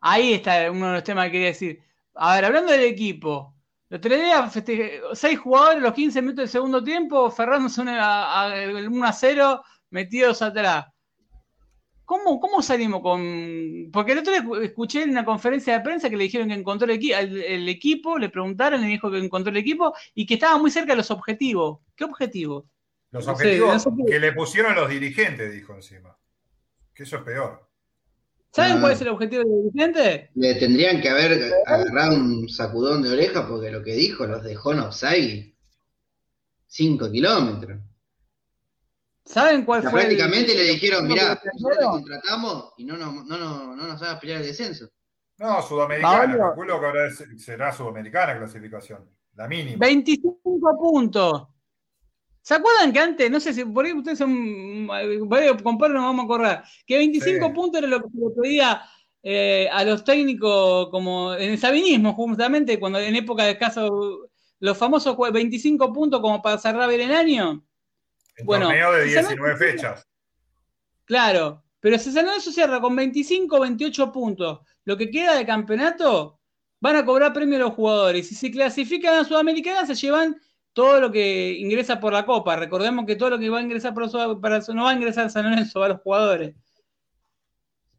[0.00, 1.80] Ahí está uno de los temas que quería decir.
[2.14, 3.53] A ver, hablando del equipo.
[3.94, 4.50] El otro día
[5.12, 9.62] seis jugadores los 15 minutos del segundo tiempo, Fernández a, a, el 1 a 0,
[9.90, 10.86] metidos atrás.
[12.04, 13.90] ¿Cómo, ¿Cómo salimos con.?
[13.92, 16.54] Porque el otro día escu- escuché en una conferencia de prensa que le dijeron que
[16.54, 20.26] encontró el, equi- el- el equipo, le preguntaron, le dijo que encontró el equipo y
[20.26, 21.78] que estaba muy cerca de los objetivos.
[21.94, 22.64] ¿Qué objetivos?
[23.12, 26.18] Los objetivos que le pusieron los dirigentes, dijo encima.
[26.92, 27.64] Que eso es peor.
[28.54, 28.80] ¿Saben Ah.
[28.80, 30.30] cuál es el objetivo del dirigente?
[30.36, 34.72] Le tendrían que haber agarrado un sacudón de oreja porque lo que dijo los dejó
[34.72, 35.54] en offside
[36.66, 37.80] 5 kilómetros.
[39.24, 40.00] ¿Saben O cuál sea, fue?
[40.02, 44.02] el- prácticamente le dijeron, mirá, nosotros te contratamos y no nos, no, nos- no nos
[44.02, 44.88] hagas pelear el descenso.
[45.38, 46.18] No, sudamericana.
[46.18, 46.38] Pablo.
[46.38, 49.10] Calculo que ahora será sudamericana clasificación.
[49.34, 49.78] La mínima.
[49.80, 51.48] 25 puntos.
[52.46, 56.24] ¿Se acuerdan que antes, no sé si por ahí ustedes son, Pablo nos vamos a
[56.24, 57.52] acordar, que 25 Sí.
[57.54, 58.82] puntos era lo que se le pedía
[59.22, 64.28] eh, a los técnicos como en el sabinismo, justamente, cuando en época de caso,
[64.60, 67.64] los famosos jue- 25 puntos como para cerrar el año?
[68.36, 70.06] En bueno, torneo de si se 19 ve- fechas.
[71.06, 76.40] Claro, pero si San Lorenzo cierra con 25 28 puntos, lo que queda de campeonato,
[76.80, 78.28] van a cobrar premio los jugadores.
[78.28, 80.36] Si se clasifican a Sudamericana, se llevan
[80.74, 82.56] todo lo que ingresa por la Copa.
[82.56, 85.30] Recordemos que todo lo que va a ingresar por Sud- para, no va a ingresar
[85.30, 86.54] San Lorenzo, a los jugadores.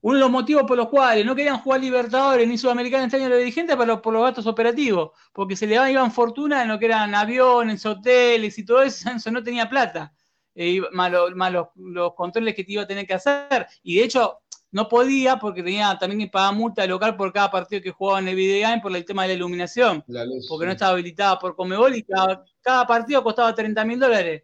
[0.01, 3.29] Uno de los motivos por los cuales no querían jugar Libertadores ni Sudamericana este año
[3.29, 6.85] los dirigentes los, por los gastos operativos, porque se le iban fortuna en lo que
[6.85, 10.13] eran aviones, hoteles y todo eso, eso no tenía plata
[10.53, 13.65] eh, más los, los controles que te iba a tener que hacer.
[13.81, 17.81] Y de hecho, no podía porque tenía también que pagar multa local por cada partido
[17.81, 20.45] que jugaba en el videogame por el tema de la iluminación, La luz.
[20.49, 24.43] porque no estaba habilitada por Comebol y cada, cada partido costaba 30 mil dólares.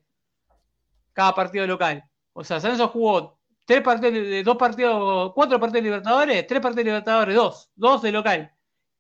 [1.14, 2.03] Cada partido local.
[2.34, 6.61] O sea, San Lorenzo jugó tres partidos, de dos partidos, cuatro partidos de Libertadores, tres
[6.61, 8.53] partidos de Libertadores, dos, dos de local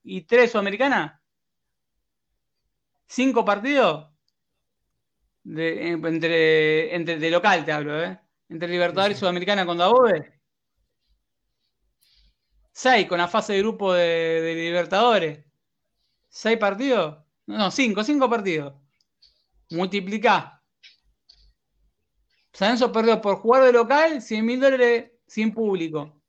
[0.03, 1.21] y tres Sudamericana.
[3.07, 4.07] Cinco partidos
[5.43, 8.19] de, entre, entre de local te hablo, ¿eh?
[8.49, 10.40] Entre Libertadores y Sudamericana con Dabove.
[12.71, 15.45] Seis con la fase de grupo de, Libertadores.
[16.29, 17.23] ¿Seis partidos?
[17.47, 18.73] No, no, cinco, cinco partidos.
[19.69, 20.61] Multiplicá.
[22.53, 26.21] San Lorenzo perdió por jugar de local 100 mil dólares sin público.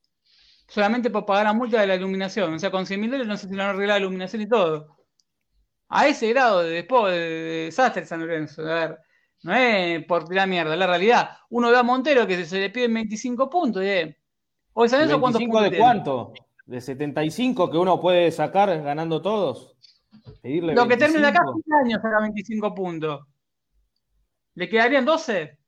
[0.69, 2.55] Solamente por pagar la multa de la iluminación.
[2.55, 4.48] O sea, con 100 mil dólares no sé si lo han arreglado la iluminación y
[4.48, 4.97] todo.
[5.89, 8.62] A ese grado de, después, de, de desastre San Lorenzo.
[8.62, 8.98] A ver,
[9.43, 11.31] no es por tirar mierda, es la realidad.
[11.51, 13.82] Uno ve a Montero que se le piden 25 puntos.
[13.82, 14.22] ¿eh?
[14.74, 15.85] Hoy San Lorenzo, ¿cuántos 25 puntos de tiene?
[15.85, 16.32] cuánto?
[16.66, 19.77] ¿De 75 que uno puede sacar ganando todos?
[20.40, 21.62] Pedirle Lo que termina acá 25.
[21.65, 23.27] 15 años saca 25 puntos.
[24.55, 25.59] ¿Le quedarían 12?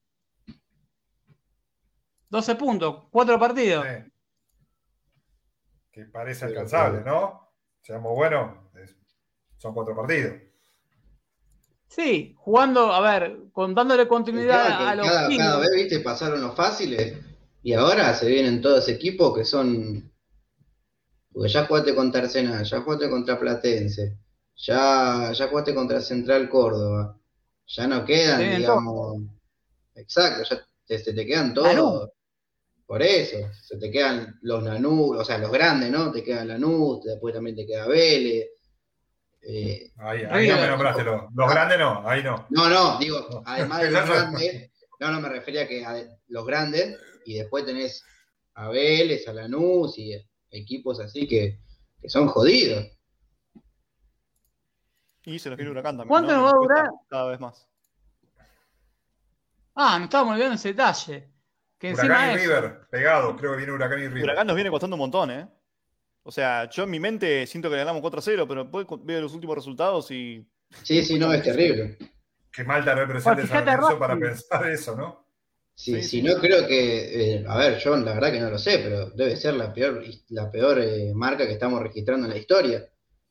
[2.30, 3.84] 12 puntos, 4 partidos.
[3.86, 4.10] Sí.
[5.92, 7.02] Que parece alcanzable.
[7.04, 7.52] ¿no?
[7.82, 8.56] Seamos buenos.
[8.74, 8.96] es-
[9.58, 10.34] Son cuatro partidos.
[11.86, 16.54] Sí, jugando, a ver, con dándole continuidad a los cada, cada vez, viste, pasaron los
[16.56, 17.18] fáciles
[17.64, 20.12] y ahora se vienen todos equipos que son.
[21.32, 24.18] Porque ya jugaste contra Arsenal, ya jugaste contra Platense,
[24.54, 27.18] ya, ya jugaste contra Central Córdoba.
[27.66, 29.22] Ya no quedan, digamos.
[29.94, 32.10] Exacto, ya te, se te quedan todos.
[32.84, 36.12] Por eso, se te quedan los Lanús, o sea, los grandes, ¿no?
[36.12, 38.50] Te queda Lanús, después también te queda Vélez.
[39.40, 42.46] Eh, Ahí, ahí no me nombraste los, los grandes, no, ahí no.
[42.50, 44.70] no, no, digo, además de los grandes,
[45.00, 48.04] no, no me refería a que a los grandes, y después tenés
[48.54, 50.14] a Vélez, a Lanús y
[50.50, 51.60] equipos así que,
[52.00, 52.86] que son jodidos.
[55.24, 56.08] Y se los quiere Huracán también.
[56.08, 56.42] ¿Cuánto ¿no?
[56.42, 56.90] nos va a durar?
[57.08, 57.68] Cada vez más.
[59.74, 61.30] Ah, no estábamos olvidando ese detalle.
[61.78, 62.42] Que encima Huracán y es.
[62.42, 63.36] River, pegado.
[63.36, 64.24] Creo que viene Huracán y River.
[64.24, 65.48] Huracán nos viene costando un montón, ¿eh?
[66.22, 69.34] O sea, yo en mi mente siento que le ganamos 4-0, pero después veo los
[69.34, 70.46] últimos resultados y.
[70.82, 71.98] Sí, sí, no, es terrible.
[72.50, 75.23] Qué mal te representa Bueno, San Lorenzo para pensar eso, ¿no?
[75.76, 76.22] Sí, sí.
[76.22, 79.36] no creo que, eh, a ver, yo la verdad que no lo sé, pero debe
[79.36, 82.84] ser la peor, la peor eh, marca que estamos registrando en la historia.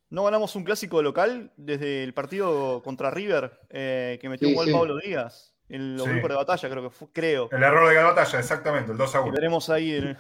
[0.10, 4.58] No ganamos un clásico local desde el partido contra River, eh, que metió Sí, un
[4.58, 4.74] gol sí.
[4.74, 6.10] Pablo Díaz en los Sí.
[6.12, 7.50] grupos de batalla, creo que fue, creo.
[7.52, 9.32] El error de batalla, exactamente, el 2 a Y 1.
[9.32, 9.92] veremos ahí.
[9.94, 10.18] el-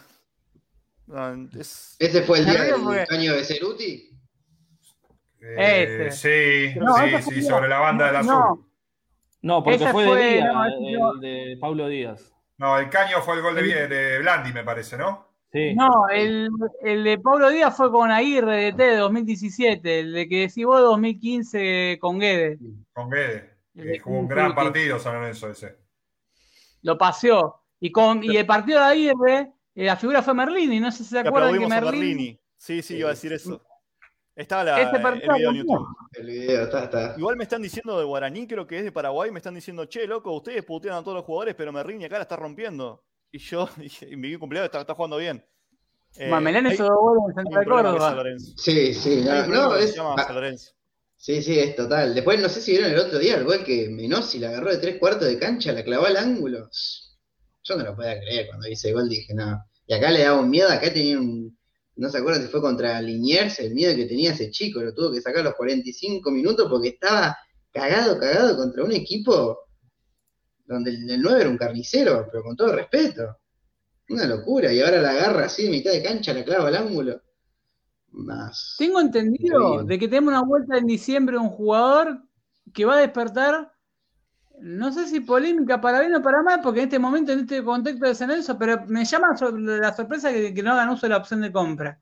[1.13, 4.09] Ah, es- ¿Ese fue el día del fue- caño de Ceruti?
[5.41, 8.31] Eh, sí, No, sí, sí, sobre la banda del azul.
[8.31, 8.69] no.
[9.43, 12.33] No, porque fue, fue- de día, no, el de Pablo Díaz.
[12.57, 15.27] No, el caño fue el gol de, de Blandi, me parece, ¿no?
[15.51, 15.75] Sí.
[15.75, 16.49] No, el,
[16.81, 20.65] el de Pablo Díaz fue con Aguirre de T de 2017, el de que decís
[20.65, 22.59] vos 2015 con Guedes.
[22.93, 23.53] Con Guede.
[23.75, 25.77] Que jugó un gran partido San Lorenzo ese.
[26.81, 27.61] Lo paseó.
[27.79, 31.09] Y, con, y el partido de Aguirre, eh, la figura fue Merlini, no sé si
[31.09, 31.91] se acuerdan que a Merlini.
[31.99, 32.39] Merlini.
[32.57, 33.61] Sí, sí, iba a decir eso.
[34.35, 35.55] Está la, Este el video en.
[35.57, 35.87] YouTube.
[36.13, 37.15] El video, está, está.
[37.17, 40.07] Igual me están diciendo de Guaraní, creo que es de Paraguay, me están diciendo, che,
[40.07, 43.03] loco, ustedes putean a todos los jugadores, pero Merlini acá la está rompiendo.
[43.31, 43.69] Y yo,
[44.09, 45.45] y mi cumpleaños está, está jugando bien.
[46.17, 48.37] Eh, Mamelán hizo dos goles en hay Central un problema con San Córdoba.
[48.57, 50.71] Sí, sí, no, no, es, se llama ah, San Lorenzo.
[51.15, 52.13] sí, sí, es total.
[52.13, 54.77] Después no sé si vieron el otro día el gol que Menossi la agarró de
[54.77, 56.69] tres cuartos de cancha, la clavó al ángulo.
[57.63, 59.63] Yo no lo podía creer cuando hice el gol, dije, no.
[59.87, 61.57] Y acá le daba un miedo, acá tenía un,
[61.95, 65.11] no se acuerdan si fue contra Liniers, el miedo que tenía ese chico, lo tuvo
[65.11, 67.37] que sacar a los 45 minutos porque estaba
[67.71, 69.59] cagado, cagado contra un equipo
[70.65, 73.37] donde el, el 9 era un carnicero, pero con todo respeto.
[74.09, 77.21] Una locura, y ahora la agarra así de mitad de cancha, la clava al ángulo.
[78.11, 78.75] Más.
[78.77, 82.21] Tengo entendido de que tenemos una vuelta en diciembre de un jugador
[82.73, 83.72] que va a despertar,
[84.59, 87.63] no sé si polémica para bien o para mal, porque en este momento, en este
[87.63, 91.09] contexto de San Lorenzo, pero me llama la sorpresa que, que no hagan uso de
[91.09, 91.99] la opción de compra.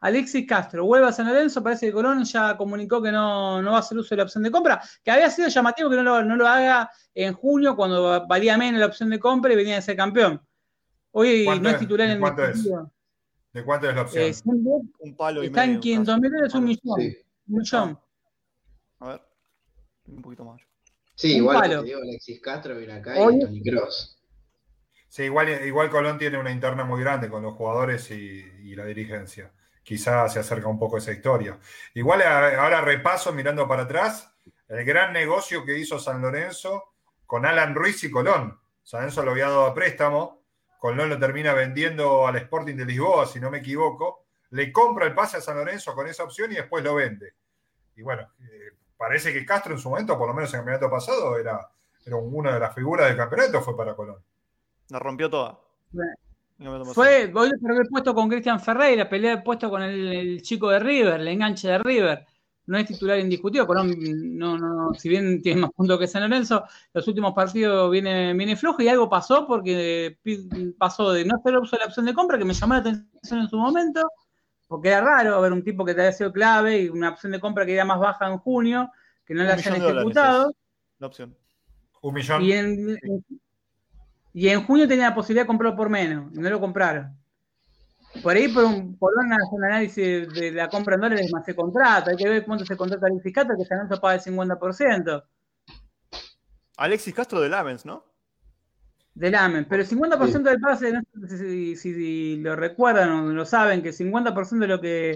[0.00, 3.78] Alexis Castro vuelve a San Lorenzo, parece que Colón ya comunicó que no, no va
[3.78, 6.22] a hacer uso de la opción de compra, que había sido llamativo que no lo,
[6.22, 9.82] no lo haga en junio cuando valía menos la opción de compra y venía de
[9.82, 10.42] ser campeón.
[11.12, 11.80] Hoy ¿Cuánto no es es?
[11.80, 12.64] titular en ¿Cuánto el es?
[13.52, 14.24] ¿De cuánto es la opción?
[14.24, 15.80] Eh, siempre Un palo y está en medio.
[15.80, 17.00] 500 mil dólares, un millón.
[17.00, 17.16] Sí,
[17.48, 17.98] Un millón.
[18.98, 19.22] A ver.
[20.08, 20.60] Un poquito más.
[21.14, 21.80] Sí Un igual palo.
[21.80, 24.10] te digo Alexis Castro viene acá Hoy- y Tony Cross.
[25.08, 28.14] Sí, igual, igual Colón tiene una interna muy grande con los jugadores y,
[28.64, 29.52] y la dirigencia.
[29.84, 31.58] Quizás se acerca un poco esa historia.
[31.94, 34.34] Igual ahora repaso mirando para atrás
[34.66, 36.94] el gran negocio que hizo San Lorenzo
[37.26, 38.58] con Alan Ruiz y Colón.
[38.82, 40.42] San Lorenzo lo había dado a préstamo,
[40.80, 44.24] Colón lo termina vendiendo al Sporting de Lisboa, si no me equivoco.
[44.50, 47.34] Le compra el pase a San Lorenzo con esa opción y después lo vende.
[47.96, 50.90] Y bueno, eh, parece que Castro en su momento, por lo menos en el campeonato
[50.90, 51.68] pasado, era,
[52.04, 54.18] era una de las figuras del campeonato, fue para Colón.
[54.90, 55.58] La rompió toda.
[56.58, 60.12] No Fue, hoy le perdió el puesto con Cristian Ferreira, pelea el puesto con el,
[60.12, 62.26] el chico de River, el enganche de River.
[62.66, 63.94] No es titular indiscutido, Colón
[64.38, 66.64] no, no, si bien tiene más puntos que San Lorenzo,
[66.94, 70.48] los últimos partidos viene, viene flojo y algo pasó porque pi-
[70.78, 73.40] pasó de no hacer uso de la opción de compra, que me llamó la atención
[73.40, 74.08] en su momento,
[74.74, 77.38] porque era raro ver un tipo que te había sido clave y una opción de
[77.38, 78.90] compra que era más baja en junio,
[79.24, 80.50] que no Un la hayan ejecutado.
[80.50, 80.56] es
[80.98, 81.36] La opción.
[82.02, 82.42] Un millón.
[82.42, 82.98] Y en,
[84.32, 87.16] y en junio tenía la posibilidad de comprarlo por menos, y no lo compraron.
[88.20, 91.54] Por ahí, por un, por una- un análisis de la compra en dólares más se
[91.54, 95.24] contrata, hay que ver cuánto se contrata el fiscato, que San Lorenzo paga el 50%
[96.76, 98.04] Alexis Castro de Lamens, ¿no?
[99.14, 103.22] Del AMEN, pero el 50% del pase, no sé si, si- si lo recuerdan o
[103.32, 105.14] lo saben, que el 50% de lo que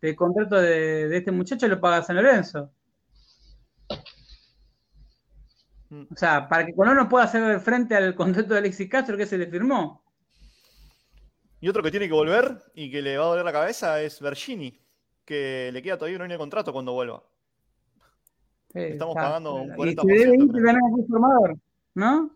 [0.00, 2.70] del contrato de, de este muchacho lo paga San Lorenzo.
[5.90, 6.02] Mm.
[6.12, 9.26] O sea, para que Colón no pueda hacer frente al contrato de Alexis Castro que
[9.26, 10.02] se le firmó.
[11.60, 14.20] Y otro que tiene que volver y que le va a doler la cabeza es
[14.20, 14.78] Bergini,
[15.24, 17.22] que le queda todavía un año de contrato cuando vuelva.
[18.72, 19.28] Sí, Estamos está.
[19.28, 21.56] pagando un Y 40%, se debe ir
[21.94, 22.35] ¿no?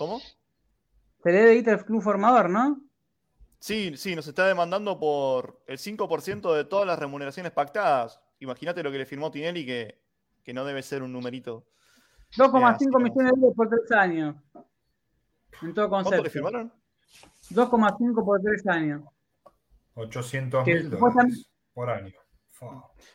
[0.00, 0.18] ¿Cómo?
[1.22, 2.80] Se debe ir al club formador, ¿no?
[3.58, 8.18] Sí, sí, nos está demandando por el 5% de todas las remuneraciones pactadas.
[8.38, 10.00] Imagínate lo que le firmó Tinelli, que,
[10.42, 11.66] que no debe ser un numerito.
[12.34, 14.36] 2,5 así que millones de euros por tres años.
[15.60, 16.24] En todo ¿Cuánto concepto.
[16.24, 16.72] le firmaron?
[17.50, 19.02] 2,5 por tres años.
[19.96, 22.14] 800 Que mil dólares por año.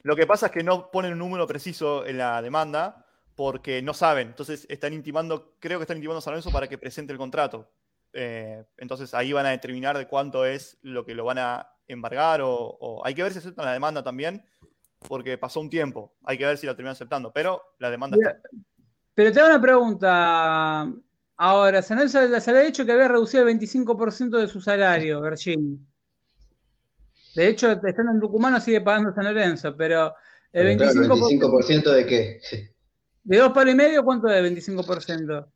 [0.03, 3.04] Lo que pasa es que no ponen un número preciso en la demanda
[3.35, 4.29] porque no saben.
[4.29, 7.69] Entonces están intimando, creo que están intimando a San Lorenzo para que presente el contrato.
[8.13, 12.41] Eh, entonces ahí van a determinar de cuánto es lo que lo van a embargar
[12.41, 14.43] o, o- hay que ver si aceptan la demanda también
[15.07, 16.15] porque pasó un tiempo.
[16.23, 18.49] Hay que ver si la terminan aceptando, pero la demanda Mira, está.
[19.13, 20.91] Pero te hago una pregunta.
[21.37, 25.77] Ahora, San Lorenzo se había dicho que había reducido el 25% de su salario, Bergini.
[27.35, 30.13] De hecho, estando en Tucumán sigue pagando San Lorenzo, pero
[30.53, 32.39] el Pero 25%, claro, ¿25% de qué?
[33.25, 35.47] ¿De dos palos y medio cuánto es 25%?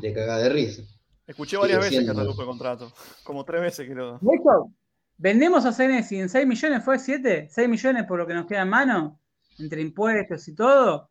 [0.00, 0.82] De cagada de risa.
[1.26, 2.92] Escuché varias veces que redujo el contrato.
[3.22, 4.18] Como tres veces creo.
[4.20, 4.72] De hecho,
[5.18, 7.48] vendemos a Senesi en 6 millones, ¿fue 7?
[7.50, 9.20] 6 millones por lo que nos queda en mano,
[9.58, 11.10] entre impuestos y todo.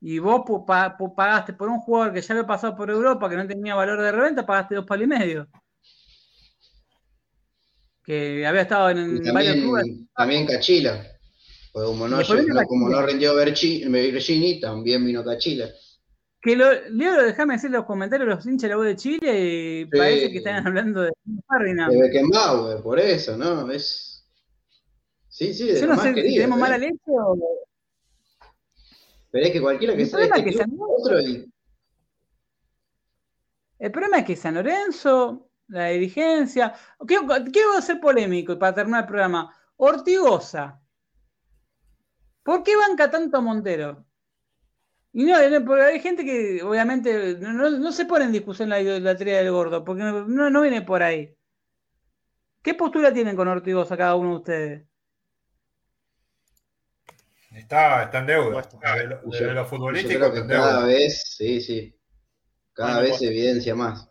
[0.00, 3.46] Y vos pa- pagaste por un jugador que ya había pasado por Europa, que no
[3.46, 5.48] tenía valor de reventa, pagaste dos palos y medio.
[8.04, 9.84] Que había estado en, Y varios clubes.
[9.84, 11.06] también, también Cachila.
[11.74, 12.18] Como no,
[12.68, 15.68] como rindió Bergini, también vino Cachila.
[16.40, 19.84] Que lo, Leo, déjame decir los comentarios los hinchas de la voz de Chile y
[19.86, 21.10] parece que están hablando de
[21.48, 21.92] Ferdinand.
[21.92, 23.68] De Beckenbauer, por eso, ¿no?
[23.72, 24.24] Es.
[25.28, 26.60] Sí, sí, de Yo no sé si tenemos ¿eh?
[26.60, 27.36] mala leche o.
[29.32, 31.52] Pero es que cualquiera que problema este es que club, San otro y
[33.80, 36.72] El problema es que San Lorenzo, la dirigencia.
[37.04, 39.52] Quiero, quiero ser polémico y para terminar el programa.
[39.76, 40.83] Ortigosa.
[42.44, 44.04] ¿Por qué banca tanto a Montero?
[45.12, 49.38] Y no, no, porque hay gente que obviamente no, se pone en discusión la idolatría
[49.38, 51.34] del gordo, porque no, viene por ahí.
[52.62, 54.86] ¿Qué postura tienen con Ortigosa cada uno de ustedes?
[57.52, 58.68] Está, está en deuda.
[58.82, 59.62] Desde lo,
[59.94, 60.46] yo creo que deuda.
[60.46, 61.96] cada vez, sí, sí.
[62.72, 64.10] Cada Bueno, vez se evidencia más.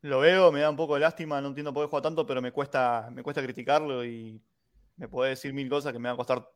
[0.00, 2.42] Lo veo, me da un poco de lástima, no entiendo por qué juega tanto, pero
[2.42, 4.42] me cuesta, me cuesta criticarlo y
[4.96, 6.48] me puede decir mil cosas que me va a costar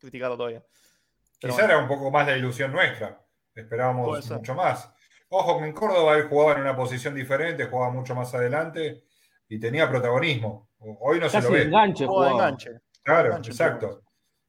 [0.00, 0.62] criticarlo todavía.
[1.40, 1.74] Pero Quizá bueno.
[1.74, 3.20] era un poco más la ilusión nuestra.
[3.54, 4.90] Esperábamos mucho más.
[5.28, 9.04] Ojo que en Córdoba él jugaba en una posición diferente, jugaba mucho más adelante
[9.48, 10.70] y tenía protagonismo.
[10.78, 11.62] Hoy no se lo ve.
[11.62, 12.48] enganche Juego de jugaba.
[12.48, 12.70] enganche.
[13.02, 14.02] Claro, Enganche, exacto.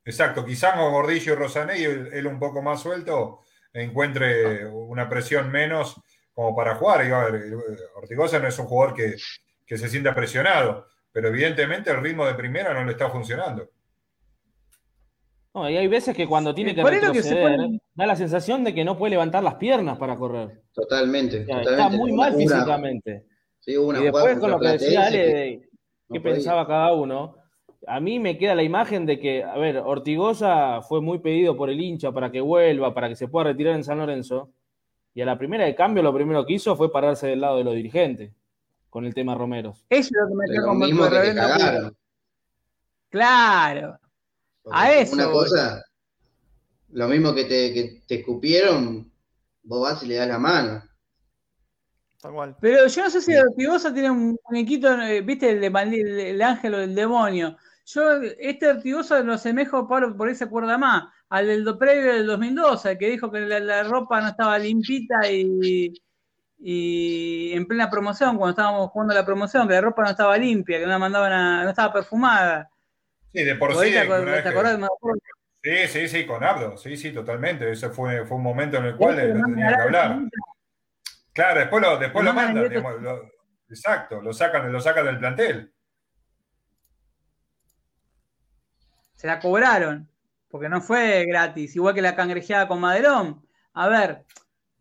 [0.04, 0.44] Exacto.
[0.46, 3.42] Quizá con Gordillo y Rosanelli, él, él un poco más suelto,
[3.74, 6.02] encuentre una presión menos
[6.34, 7.06] como para jugar.
[7.06, 7.54] Y, a ver,
[7.96, 9.16] Ortigosa no es un jugador que,
[9.66, 13.70] que se sienta presionado, pero evidentemente el ritmo de primera no le está funcionando.
[15.54, 18.16] No, y hay veces que cuando tiene que lo que se retroceder, pone- da la
[18.16, 20.62] sensación de que no puede levantar las piernas para correr.
[20.74, 21.42] Totalmente.
[21.42, 21.84] O sea, totalmente.
[21.84, 23.26] está muy mal una- físicamente.
[23.60, 25.70] sí, una Y después con lo que decía Ale que
[26.08, 26.34] no qué podía.
[26.36, 27.36] pensaba cada uno,
[27.86, 31.70] a mí me queda la imagen de que, a ver, Ortigosa fue muy pedido por
[31.70, 34.52] el hincha para que vuelva, para que se pueda retirar en San Lorenzo,
[35.14, 37.66] y a la primera de cambio lo primero que hizo fue pararse del lado de
[37.66, 38.32] los dirigentes
[38.90, 39.86] con el tema Romeros.
[39.90, 41.98] Eso es lo que me cagaron.
[43.10, 44.00] Claro.
[44.64, 45.84] Porque A eso Una cosa,
[46.90, 49.12] lo mismo que te, que te escupieron,
[49.64, 50.84] vos vas y le das la mano.
[52.60, 56.42] Pero yo no sé si Ortigosa tiene un muñequito, eh, viste, el, de el, el
[56.42, 57.58] ángel o el demonio.
[57.86, 62.14] Yo, este Ortigosa lo asemejo, Pablo, por ahí se acuerda más, al del do- previo
[62.14, 65.92] del 2012, que dijo que la, la ropa no estaba limpita y,
[66.60, 70.78] y en plena promoción, cuando estábamos jugando la promoción, que la ropa no estaba limpia,
[70.78, 72.70] que no la mandaban a, no estaba perfumada.
[73.34, 73.94] Sí, de por sí.
[75.64, 77.70] Sí, sí, sí, con Abdo, sí, sí, totalmente.
[77.72, 80.20] Ese fue, fue un momento en el cual él lo tenía que hablar.
[81.34, 83.30] Claro, después lo, después Lo mandan digamos, lo-
[83.70, 85.74] exacto, lo sacan, lo sacan del plantel.
[89.16, 90.10] se la cobraron,
[90.50, 93.46] porque no fue gratis, igual que la cangrejeada con Maderón.
[93.74, 94.26] A ver,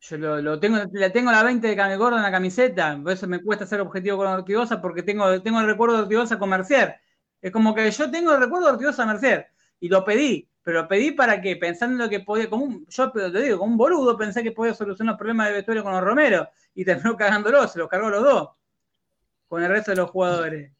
[0.00, 3.12] yo lo, lo tengo, la tengo la 20 de Cane Gordo en la camiseta, por
[3.12, 6.48] eso me cuesta ser objetivo con Ortigosa, porque tengo, tengo el recuerdo de Ortigosa con
[6.48, 6.96] Mercier.
[7.40, 9.48] Es como que yo tengo el recuerdo de Ortigosa Mercier,
[9.80, 12.86] y lo pedí, pero lo pedí para que, pensando en lo que podía, como un,
[12.88, 15.92] yo te digo, como un boludo, pensé que podía solucionar los problemas de vestuario con
[15.92, 18.50] los Romero, y terminó cagándolo, se los cargó los dos,
[19.48, 20.72] con el resto de los jugadores.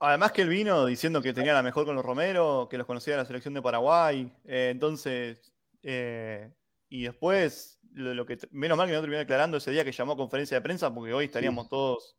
[0.00, 3.14] Además que él vino diciendo que tenía la mejor con los Romero, que los conocía
[3.14, 4.32] de la selección de Paraguay.
[4.44, 6.50] eh, entonces, eh,
[6.88, 10.12] y después, lo, lo que menos mal que no terminó declarando ese día que llamó
[10.12, 12.16] a conferencia de prensa, porque hoy estaríamos todos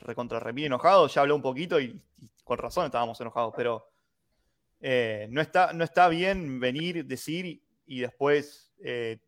[0.00, 1.14] recontra enojados.
[1.14, 3.86] Ya habló un poquito y, y con razón estábamos enojados, pero
[4.80, 9.18] eh, no, está, no está bien venir, decir y, después eh,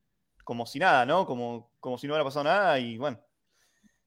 [0.43, 1.27] como si nada, ¿no?
[1.27, 3.21] Como, como si no hubiera pasado nada y bueno.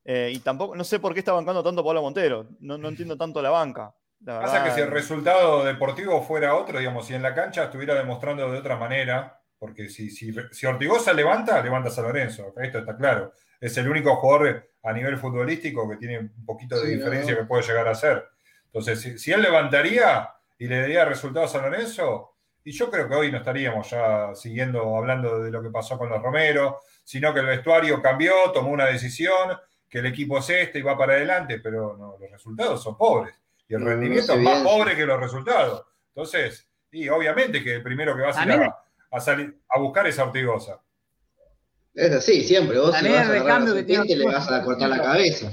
[0.04, 2.50] Eh, y tampoco, no sé por qué está bancando tanto Pablo Montero.
[2.60, 3.96] No, no entiendo tanto la banca.
[4.20, 7.66] La Pasa verdad, que si el resultado deportivo fuera otro, digamos, si en la cancha
[7.66, 12.80] estuviera demostrando de otra manera, porque si, si, si Ortigosa levanta, levanta San Lorenzo, esto
[12.80, 13.32] está claro.
[13.62, 17.40] Es el único jugador a nivel futbolístico que tiene un poquito de Sí, diferencia no.
[17.40, 18.33] que puede llegar a ser.
[18.74, 22.32] Entonces, si, si él levantaría y le daría resultados a Lorenzo,
[22.64, 26.10] y yo creo que hoy no estaríamos ya siguiendo hablando de lo que pasó con
[26.10, 30.80] los Romero, sino que el vestuario cambió, tomó una decisión, que el equipo es este
[30.80, 33.36] y va para adelante, pero no, los resultados son pobres.
[33.68, 35.86] Y el No, rendimiento es más pobre que los resultados.
[36.16, 38.72] Entonces, y obviamente que el primero que va a salir También-
[39.12, 40.82] a, a salir a buscar es a Ortigosa.
[41.94, 42.80] Es así, siempre.
[42.80, 44.90] Vos si vas el a a recambio la que tiene serpiente, le vas a cortar
[44.90, 45.52] la cabeza.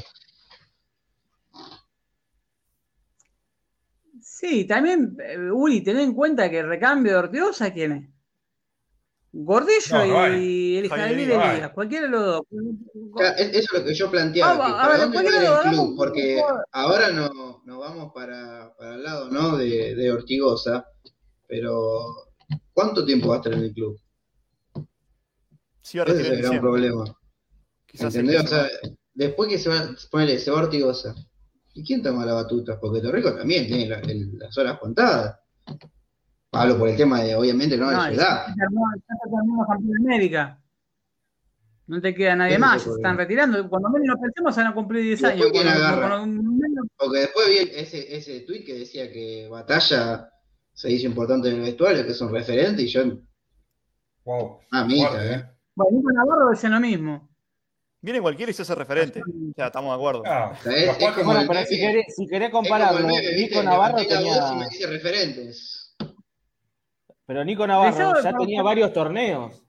[4.41, 8.09] Sí, también, eh, Uri, ten en cuenta que el recambio de Ortigosa, ¿quién es?
[9.33, 11.71] Gordillo No, no y el Javier Javier Elías.
[11.73, 12.43] Cualquiera de los dos.
[13.15, 14.57] Claro, Eso es lo que yo planteaba.
[14.57, 15.95] Vamos, que a ¿Para ver, dónde va el de club?
[15.95, 16.43] Porque
[16.73, 19.59] ahora no, nos vamos para, para el lado ¿no?
[19.59, 20.87] de, de Ortigosa,
[21.47, 22.07] pero
[22.73, 24.01] ¿cuánto tiempo va a estar en el club?
[25.83, 27.05] Sí, Ese es el gran problema.
[27.85, 28.41] Quizás ¿Entendés?
[28.41, 28.69] en O sea,
[29.13, 31.15] después que se va, ponele, se va Ortigosa,
[31.75, 32.79] ¿y quién toma la batuta?
[32.81, 35.39] Porque Torrico también tiene la- el- las horas contadas.
[36.53, 38.47] Hablo por el tema de, obviamente, no, No, de su edad.
[38.47, 40.57] campeón de América.
[41.87, 43.69] No te queda nadie más, se están retirando.
[43.69, 45.53] Cuando menos lo pensemos, van a cumplir 10 ¿Y después años.
[45.53, 46.19] quién Cuando- agarra?
[46.19, 50.29] cuando menos- Porque después vi ese, ese tweet que decía que Batalla
[50.73, 53.03] se hizo importante en el vestuario, que es un referente, y yo,
[54.25, 54.61] Wow.
[54.73, 55.35] ah, mija, Fuerte, eh.
[55.35, 55.45] ¿eh?
[55.75, 57.30] Bueno, Nico Navarro decía lo mismo.
[58.03, 59.21] Viene cualquiera y se hace referente.
[59.21, 60.23] O sea, estamos de acuerdo.
[60.27, 63.07] Ah, es- es como Bueno, pero si querés, si querés compararlo.
[63.07, 64.53] Nico Navarro tenía.
[64.55, 65.97] me dice referentes.
[67.27, 69.63] Pero Nico Navarro ya tenía varios torneos.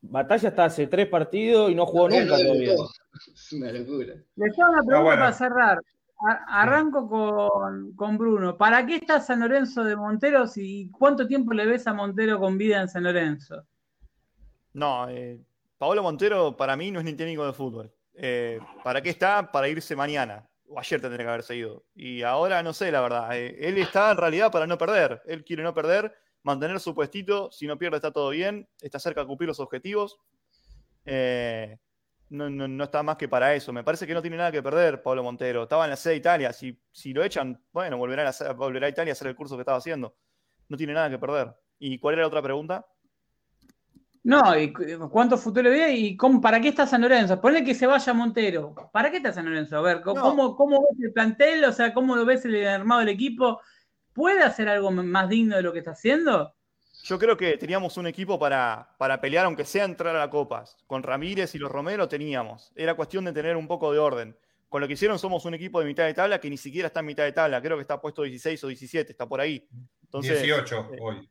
[0.00, 2.72] Batalla está hace tres partidos y no jugó nunca no todavía.
[3.34, 4.14] Es una locura.
[4.36, 5.20] Les hago una pregunta Ah, bueno.
[5.22, 5.78] para cerrar.
[6.20, 8.56] A- arranco con, con Bruno.
[8.56, 12.56] ¿Para qué está San Lorenzo de Montero y cuánto tiempo le ves a Montero con
[12.56, 13.64] vida en San Lorenzo?
[14.74, 15.40] No, eh,
[15.78, 17.92] Paolo Montero para mí no es ni técnico de fútbol.
[18.14, 19.50] Eh, ¿Para qué está?
[19.52, 20.48] Para irse mañana.
[20.66, 21.84] O ayer tendría que haberse ido.
[21.94, 23.36] Y ahora no sé, la verdad.
[23.36, 25.22] Eh, él está en realidad para no perder.
[25.26, 27.50] Él quiere no perder, mantener su puestito.
[27.52, 28.68] Si no pierde, está todo bien.
[28.80, 30.18] Está cerca de cumplir los objetivos.
[31.06, 31.78] Eh,
[32.30, 33.72] no, no- no está más que para eso.
[33.72, 35.62] Me parece que no tiene nada que perder Pablo Montero.
[35.62, 36.52] Estaba en la sede de Italia.
[36.52, 39.62] Si, si lo echan, bueno, volverá a, volverá a Italia a hacer el curso que
[39.62, 40.16] estaba haciendo.
[40.68, 41.54] No tiene nada que perder.
[41.78, 42.84] ¿Y cuál era la otra pregunta?
[44.24, 47.40] No, y cu- cuánto futuro ve y cómo, para qué está San Lorenzo.
[47.40, 48.74] Ponle que se vaya Montero.
[48.92, 49.76] ¿Para qué está San Lorenzo?
[49.78, 50.22] A ver, ¿cómo, No.
[50.22, 51.64] cómo, cómo ves el plantel?
[51.64, 53.60] O sea, ¿cómo lo ves el armado del equipo?
[54.12, 56.54] ¿Puede hacer algo más digno de lo que está haciendo?
[57.04, 60.76] Yo creo que teníamos un equipo para, para pelear, aunque sea entrar a la Copas.
[60.86, 62.72] Con Ramírez y los Romero teníamos.
[62.74, 64.36] Era cuestión de tener un poco de orden.
[64.68, 67.00] Con lo que hicieron somos un equipo de mitad de tabla que ni siquiera está
[67.00, 67.62] en mitad de tabla.
[67.62, 69.66] Creo que está puesto 16 o 17, está por ahí.
[70.02, 71.30] Entonces, 18 eh, hoy.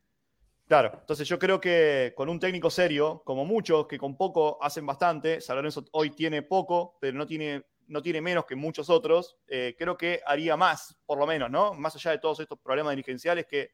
[0.68, 4.84] Claro, entonces yo creo que con un técnico serio, como muchos, que con poco hacen
[4.84, 9.38] bastante, San Lorenzo hoy tiene poco, pero no tiene, no tiene menos que muchos otros,
[9.46, 11.72] eh, creo que haría más, por lo menos, ¿no?
[11.72, 13.70] Más allá de todos estos problemas dirigenciales que,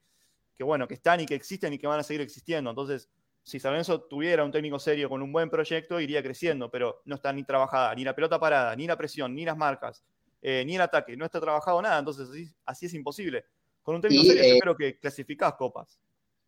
[0.56, 2.70] que, bueno, que están y que existen y que van a seguir existiendo.
[2.70, 3.10] Entonces,
[3.42, 7.16] si San Lorenzo tuviera un técnico serio con un buen proyecto, iría creciendo, pero no
[7.16, 10.04] está ni trabajada, ni la pelota parada, ni la presión, ni las marcas,
[10.40, 13.46] eh, ni el ataque, no está trabajado nada, entonces así, así es imposible.
[13.82, 15.98] Con un técnico Y, serio yo eh, creo que clasificás copas.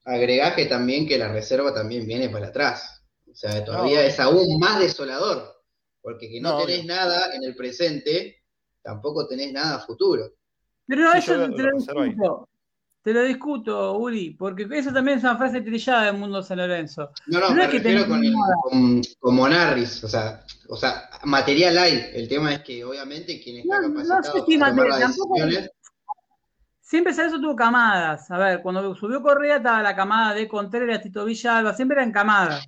[0.07, 3.03] Agregá que también que la reserva también viene para atrás.
[3.31, 4.07] O sea, todavía No.
[4.07, 5.53] es aún más desolador.
[6.01, 8.43] Porque que no, No, tenés nada en el presente,
[8.83, 10.33] tampoco tenés nada a futuro.
[10.87, 12.49] Pero no, Sí, eso yo te lo discuto.
[13.03, 17.11] Te lo discuto, Uri, porque eso también es una frase trillada del mundo San Lorenzo.
[17.29, 20.77] No, no, No me es que refiero con, el, con, con Monarris, o sea, o
[20.77, 22.11] sea, material hay.
[22.15, 25.01] El tema es que obviamente quien está No, no sé capacitado si para tomar material,
[25.01, 25.71] las tampoco- decisiones,
[26.87, 28.31] Siempre Lorenzo tuvo camadas.
[28.31, 32.65] A ver, cuando subió Correa estaba la camada de Contreras, Tito Villalba, siempre eran camadas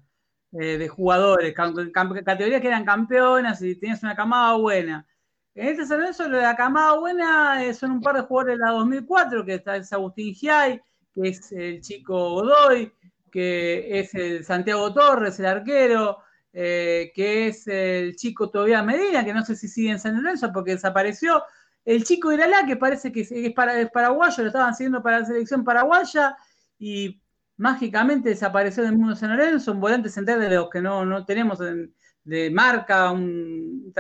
[0.51, 5.07] eh, de jugadores, categorías que eran campeonas y tenías una camada buena.
[5.55, 8.73] En este San Lorenzo, la camada buena eh, son un par de jugadores de la
[8.73, 10.83] 2004, que está es Agustín Giai,
[11.15, 12.93] que es el chico Godoy,
[13.31, 16.19] que es el Santiago Torres, el arquero,
[16.53, 20.51] eh, que es el chico Tobias Medina, que no sé si sigue en San Lorenzo
[20.53, 21.41] porque desapareció.
[21.89, 25.65] El chico Iralá, que parece que es, para, paraguayo, lo estaban siguiendo para la selección
[25.65, 26.37] paraguaya
[26.79, 27.19] y
[27.57, 31.59] mágicamente desapareció del mundo San Lorenzo, un volante central de los que no, no tenemos
[31.63, 31.95] en-
[32.25, 33.91] de marca, un,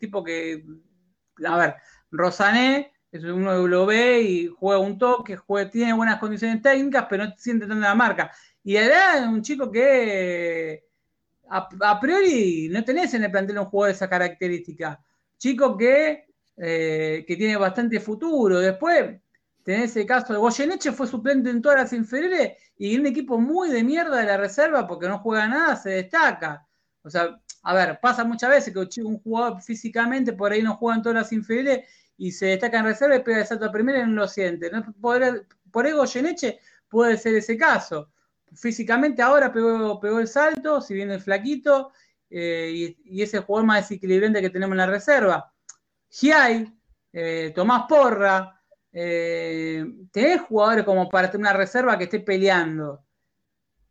[0.00, 0.64] tipo que,
[1.44, 1.76] a ver,
[2.10, 7.06] Rosané es uno que lo ve y juega un toque, juega, tiene buenas condiciones técnicas,
[7.08, 8.32] pero no siente tanto la marca.
[8.64, 8.90] Y es
[9.24, 10.84] un chico que
[11.48, 15.00] a, a priori no tenés en el plantel un jugador de esa característica.
[15.38, 16.25] Chico que,
[16.56, 18.58] eh, que tiene bastante futuro.
[18.60, 19.20] Después
[19.62, 23.68] tenés el caso de Goyeneche, fue suplente en todas las inferiores y un equipo muy
[23.70, 26.66] de mierda de la reserva porque no juega nada, se destaca.
[27.02, 30.96] O sea, a ver, pasa muchas veces que un jugador físicamente por ahí no juega
[30.96, 33.98] en todas las inferiores y se destaca en reserva y pega el salto a primera
[34.00, 34.70] y no lo siente.
[35.00, 36.58] Podrá- por ahí Goyeneche
[36.88, 38.10] puede ser ese caso
[38.54, 41.92] físicamente ahora pegó, el salto, si bien es flaquito,
[42.30, 42.70] eh,
[43.04, 45.52] y, y es el jugador más desequilibrante que tenemos en la reserva.
[46.08, 46.66] Giai,
[47.12, 48.60] eh, Tomás Porra,
[48.92, 53.04] eh, tenés jugadores como para una reserva que esté peleando,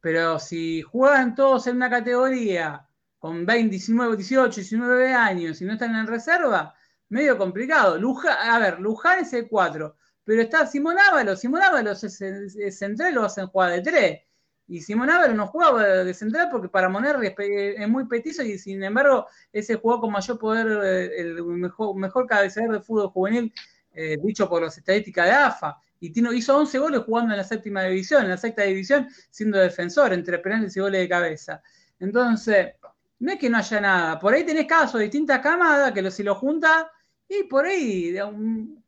[0.02, 2.88] pero si juegan todos en una categoría
[3.20, 6.76] con 20, 19, 18, 19 años y no están en reserva,
[7.10, 7.98] medio complicado.
[7.98, 11.40] Luján, a ver, Luján es el 4, pero está Simón Ábalos.
[11.40, 14.22] Simón Ábalos es, es, central, lo hacen jugar de tres.
[14.68, 18.84] Y Simón Ábalos no jugaba de central porque para Monarri es, muy petizo y sin
[18.84, 23.54] embargo ese jugó con mayor poder, eh, el mejor, mejor cabeceador de fútbol juvenil,
[23.94, 25.78] eh, dicho por las estadísticas de AFA.
[26.00, 30.14] Y hizo 11 goles jugando en la séptima división, en la sexta división, siendo defensor
[30.14, 31.62] entre penales y goles de cabeza.
[32.00, 32.74] Entonces,
[33.20, 34.20] no es que no haya nada.
[34.20, 36.92] Por ahí tenés casos de distintas camadas que si lo junta,
[37.28, 38.84] y por ahí, un,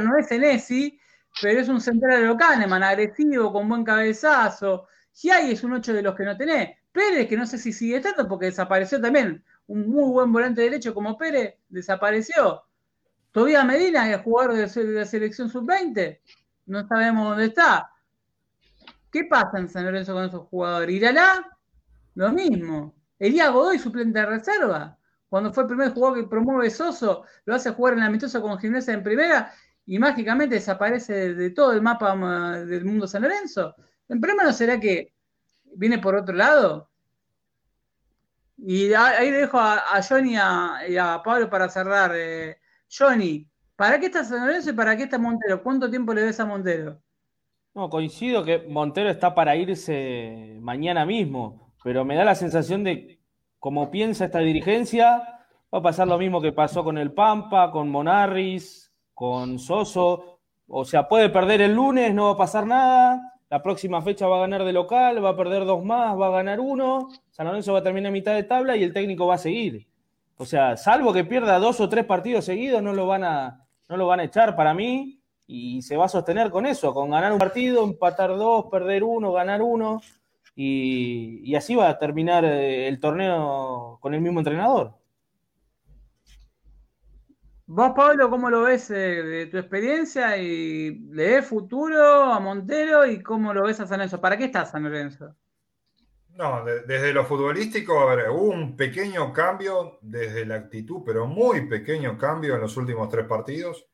[0.00, 0.98] no es Enesi,
[1.40, 4.86] pero es un central de Kahneman, agresivo, con buen cabezazo.
[5.12, 6.76] Giai es un 8 de los que no tenés.
[6.92, 9.44] Pérez, que no sé si sigue estando porque desapareció también.
[9.66, 12.62] Un muy buen volante derecho como Pérez, desapareció.
[13.32, 16.20] Todavía Medina, el jugador de la selección sub-20,
[16.66, 17.90] no sabemos dónde está.
[19.12, 20.94] ¿Qué pasa en San Lorenzo con esos jugadores?
[20.94, 21.46] ¿Iralá?
[22.14, 22.94] Lo mismo.
[23.18, 24.98] Elías Godoy, suplente de reserva.
[25.28, 28.58] Cuando fue el primer jugador que promueve Soso, lo hace jugar en la amistosa con
[28.58, 29.52] Gimnasia en primera
[29.86, 33.74] y mágicamente desaparece de, todo el mapa del mundo San Lorenzo.
[34.08, 35.14] En primera no será que
[35.74, 36.90] viene por otro lado.
[38.58, 42.12] Y ahí dejo a, Johnny y a Pablo para cerrar.
[42.14, 42.58] Eh,
[42.90, 45.62] Johnny, ¿para qué está San Lorenzo y para qué está Montero?
[45.62, 47.00] ¿Cuánto tiempo le ves a Montero?
[47.74, 53.20] No, coincido que Montero está para irse mañana mismo, pero me da la sensación de
[53.58, 55.18] como piensa esta dirigencia,
[55.72, 58.85] va a pasar lo mismo que pasó con el Pampa, con Monarris,
[59.16, 60.40] con Soso.
[60.68, 63.40] O sea, puede perder el lunes, no va a pasar nada.
[63.48, 66.30] La próxima fecha va a ganar de local, va a perder dos más, va a
[66.30, 67.08] ganar uno.
[67.30, 69.86] San Lorenzo va a terminar a mitad de tabla y el técnico va a seguir.
[70.36, 73.96] O sea, salvo que pierda dos o tres partidos seguidos, no lo van a, no
[73.96, 77.32] lo van a echar para mí y se va a sostener con eso, con ganar
[77.32, 80.02] un partido, empatar dos, perder uno, ganar uno
[80.54, 84.95] y, así va a terminar eh, el torneo con el mismo entrenador.
[87.68, 93.04] Vos, Pablo, ¿cómo lo ves eh, de tu experiencia y le ves futuro a Montero
[93.06, 94.20] y cómo lo ves a San Lorenzo?
[94.20, 95.34] ¿Para qué está San Lorenzo?
[96.36, 101.66] No, desde lo futbolístico, a ver, hubo un pequeño cambio desde la actitud, pero muy
[101.66, 103.86] pequeño cambio en los últimos tres partidos.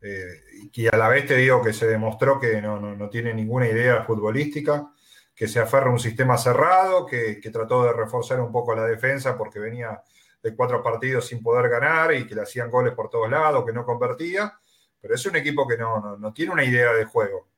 [0.00, 4.04] Eh, y a la vez te digo que se demostró que no, tiene ninguna idea
[4.04, 4.92] futbolística,
[5.34, 9.36] que se aferra a un sistema cerrado, que, trató de reforzar un poco la defensa
[9.36, 10.02] porque venía
[10.42, 13.72] de cuatro partidos sin poder ganar y que le hacían goles por todos lados, que
[13.72, 14.58] no convertía.
[15.00, 17.48] Pero es un equipo que no, tiene una idea de juego.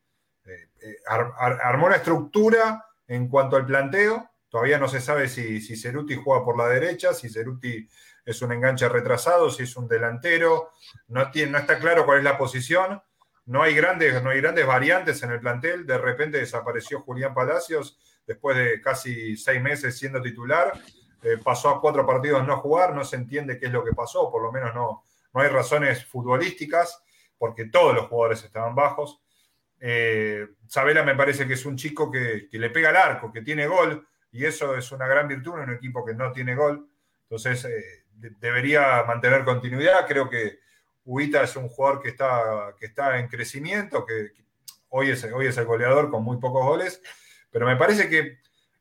[0.44, 5.77] Eh, eh, armó una estructura en cuanto al planteo, todavía no se sabe si, si
[5.77, 7.89] Ceruti juega por la derecha, si Ceruti
[8.24, 10.70] es un enganche retrasado, si es un delantero,
[11.09, 13.02] no, tiene, no está claro cuál es la posición,
[13.47, 17.98] no hay, grandes, no hay grandes variantes en el plantel, de repente desapareció Julián Palacios
[18.27, 20.73] después de casi seis meses siendo titular,
[21.23, 24.31] eh, pasó a cuatro partidos no jugar, no se entiende qué es lo que pasó,
[24.31, 27.03] por lo menos no, no hay razones futbolísticas,
[27.39, 29.21] porque todos los jugadores estaban bajos.
[29.81, 33.67] Eh, Sabela me parece que es un chico que, le pega al arco, que tiene
[33.67, 36.87] gol, y eso es una gran virtud en un equipo que no tiene gol.
[37.23, 38.05] Entonces, eh,
[38.39, 40.07] debería mantener continuidad.
[40.07, 40.59] Creo que
[41.05, 44.33] Huita es un jugador que está, que está en crecimiento, que,
[44.91, 47.03] hoy, es, hoy es el goleador con muy pocos goles,
[47.51, 48.40] pero me parece que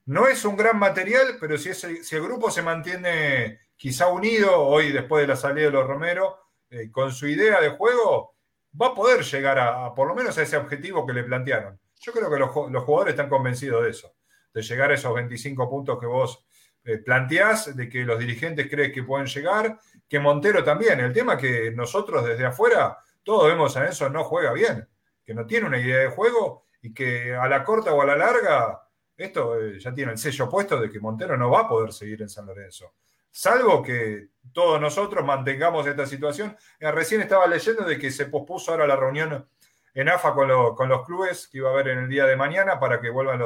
[0.09, 5.21] no es un gran material, pero si, el grupo se mantiene quizá unido, hoy después
[5.21, 6.35] de la salida de los Romero,
[6.67, 8.33] eh, con su idea de juego,
[8.81, 11.79] va a poder llegar a, por lo menos a ese objetivo que le plantearon.
[11.99, 14.15] Yo creo que los, jugadores están convencidos de eso,
[14.51, 16.43] de llegar a esos 25 puntos que vos
[16.85, 19.77] eh, planteás, de que los dirigentes creen que pueden llegar,
[20.07, 21.01] que Montero también.
[21.01, 24.89] El tema que nosotros desde afuera, todos vemos a eso, no juega bien,
[25.23, 28.17] que no tiene una idea de juego y que a la corta o a la
[28.17, 28.88] larga,
[29.19, 32.21] esto eh, ya tiene el sello puesto de que Montero no va a poder seguir
[32.21, 32.93] en San Lorenzo.
[33.31, 36.55] Salvo que todos nosotros mantengamos esta situación.
[36.79, 39.47] Eh, recién estaba leyendo de que se pospuso ahora la reunión
[39.93, 43.01] en AFA con, los clubes que iba a haber en el día de mañana para
[43.01, 43.39] que vuelvan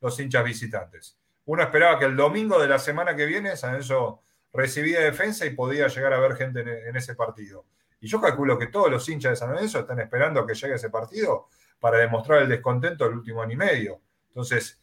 [0.00, 1.18] los, hinchas visitantes.
[1.44, 5.50] Uno esperaba que el domingo de la semana que viene San Enzo recibía defensa y
[5.50, 7.66] podía llegar a ver gente en, ese partido.
[8.00, 10.90] Y yo calculo que todos los hinchas de San Lorenzo están esperando que llegue ese
[10.90, 11.48] partido
[11.78, 14.00] para demostrar el descontento del último año y medio.
[14.28, 14.79] Entonces,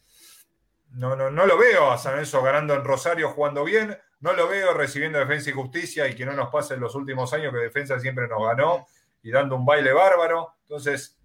[0.98, 4.48] no, no, no lo veo a San Lorenzo ganando en Rosario jugando bien, no lo
[4.48, 7.60] veo recibiendo defensa y justicia y que no nos pase en los últimos años que
[7.60, 8.84] defensa siempre nos ganó
[9.22, 10.54] y dando un baile bárbaro.
[10.62, 11.16] Entonces,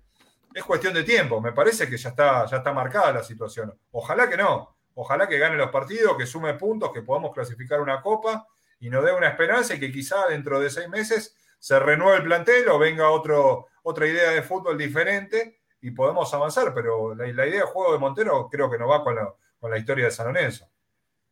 [0.53, 1.41] es cuestión de tiempo.
[1.41, 3.75] Me parece que ya está, ya está marcada la situación.
[3.91, 4.75] Ojalá que no.
[4.93, 8.45] Ojalá que gane los partidos, que sume puntos, que podamos clasificar una copa
[8.79, 12.23] y nos dé una esperanza y que quizá dentro de seis meses se renueve el
[12.23, 16.75] plantel o venga otro, otra idea de fútbol diferente y podemos avanzar.
[16.75, 19.33] Pero la, idea de juego de Montero creo que no va con la,
[19.64, 20.69] con la historia de San Lorenzo.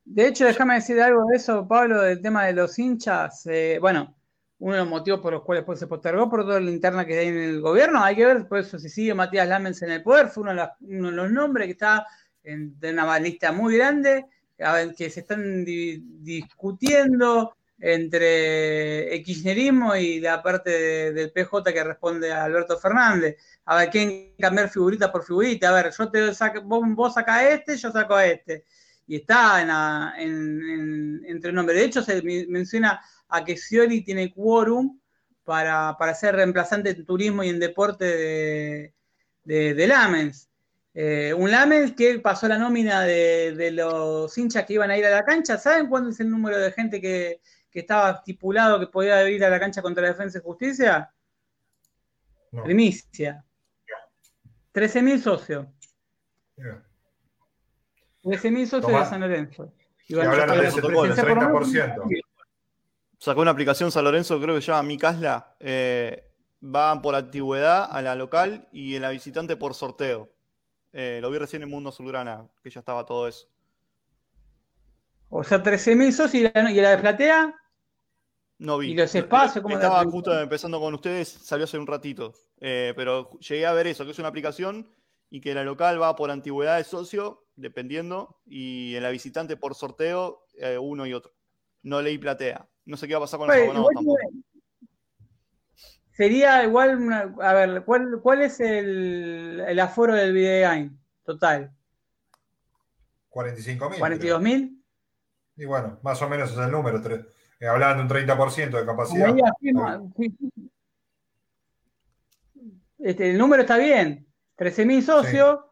[0.05, 3.45] De hecho, déjame decir algo de eso, Pablo, del tema de los hinchas.
[3.45, 4.15] Eh, bueno,
[4.59, 7.19] uno de los motivos por los cuales pues, se postergó por toda la interna que
[7.19, 8.01] hay en el gobierno.
[8.01, 11.11] Hay que ver por eso si sigue Matías Lamens en el poder, fue uno de,
[11.11, 12.07] los nombres que está
[12.41, 14.25] en, una lista muy grande,
[14.95, 22.77] que se están discutiendo entre kirchnerismo y la parte del PJ que responde a Alberto
[22.77, 23.37] Fernández.
[23.65, 25.69] A ver, quién cambiar figurita por figurita.
[25.69, 28.65] A ver, yo te saco, vos, vos sacás este, yo saco a este.
[29.07, 29.61] Y está
[30.21, 31.79] en, entre nombres.
[31.79, 34.99] De hecho, se menciona a que Scioli tiene quórum
[35.43, 38.93] para, ser reemplazante en turismo y en deporte de,
[39.73, 40.49] de, Lamens.
[40.93, 45.09] Eh, un Lamens que pasó la nómina de, los hinchas que iban a ir a
[45.09, 45.57] la cancha.
[45.57, 47.41] ¿Saben cuándo es el número de gente que,
[47.79, 51.11] estaba estipulado que podía ir a la cancha contra la Defensa y Justicia?
[52.63, 53.43] Primicia.
[54.73, 55.67] 13.000 socios.
[58.23, 59.73] 13.000 socios de San Lorenzo.
[60.07, 62.21] Y, hablaron de ese 30%.
[63.17, 65.55] Sacó una aplicación San Lorenzo, creo que se llama Mi Casla.
[65.59, 66.27] Eh,
[66.59, 70.29] van por antigüedad a la local y en la visitante por sorteo.
[70.93, 73.47] Eh, lo vi recién en Mundo Azulgrana, que ya estaba todo eso.
[75.29, 77.60] O sea, 13.000 socios y la, y la de platea.
[78.61, 78.91] No vi.
[78.91, 79.63] ¿Y los espacios?
[79.63, 82.35] ¿cómo Estaba justo empezando con ustedes, salió hace un ratito.
[82.59, 84.87] Eh, pero llegué a ver eso, que es una aplicación
[85.31, 89.73] y que la local va por antigüedad de socio, dependiendo, y en la visitante por
[89.73, 91.33] sorteo, eh, uno y otro.
[91.81, 92.69] No leí platea.
[92.85, 94.15] No sé qué va a pasar con pues, los abonados.
[96.11, 100.91] Sería igual, una, a ver, ¿cuál, cuál es el, el, aforo del videogame
[101.23, 101.73] total?
[103.31, 103.97] 45.000.
[103.97, 104.83] ¿42.000?
[105.55, 107.25] Y bueno, más o menos es el número, 3.
[107.61, 109.35] Eh, hablaban de un 30% de capacidad.
[112.97, 114.27] Este, el número está bien,
[114.57, 115.65] 13.000 socios, sí.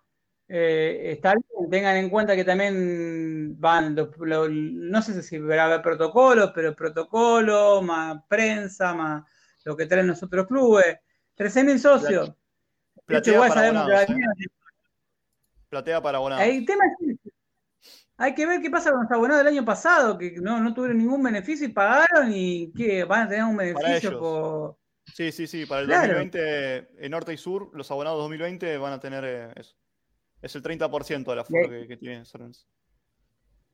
[0.50, 4.10] eh, está bien, tengan en cuenta que también van, los,
[4.52, 9.24] no sé si va a haber protocolos, pero protocolo, más prensa, más
[9.66, 11.00] lo que traen los otros clubes,
[11.38, 12.34] 13.000 socios.
[13.06, 14.10] Platea, Platea para abonados.
[14.10, 14.16] ¿eh?
[15.70, 16.46] Platea para abonados.
[16.46, 17.09] El tema es que
[18.20, 20.98] hay que ver qué pasa con los abonados del año pasado, que no, no tuvieron
[20.98, 24.78] ningún beneficio y pagaron y que van a tener un beneficio por...
[25.06, 29.00] Sí, sí, sí, para el 2020 en Norte y Sur, los abonados 2020 van a
[29.00, 29.74] tener eh, eso.
[30.42, 32.68] Es el 30% de la fuerza que, tiene Sorens.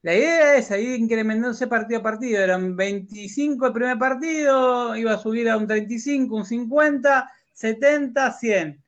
[0.04, 2.44] La idea es ir incrementándose partido a partido.
[2.44, 8.84] Eran 25 el primer partido, iba a subir a un 35, un 50, 70, 100.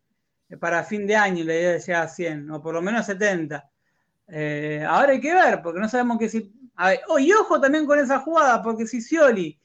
[0.59, 3.67] Para fin de año la idea es llegar a 100, o por lo menos 70.
[4.27, 6.53] Eh, ahora hay que ver, porque no sabemos qué si.
[6.75, 9.59] A oh, ojo también con esa jugada, porque si Scioli,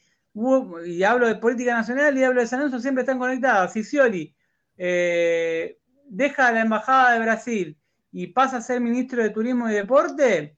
[0.86, 3.72] y hablo de política nacional y hablo de San Lorenzo, siempre están conectados.
[3.72, 4.34] Si Scioli
[4.78, 7.78] eh, deja la embajada de Brasil
[8.10, 10.56] y pasa a ser ministro de Turismo y Deporte,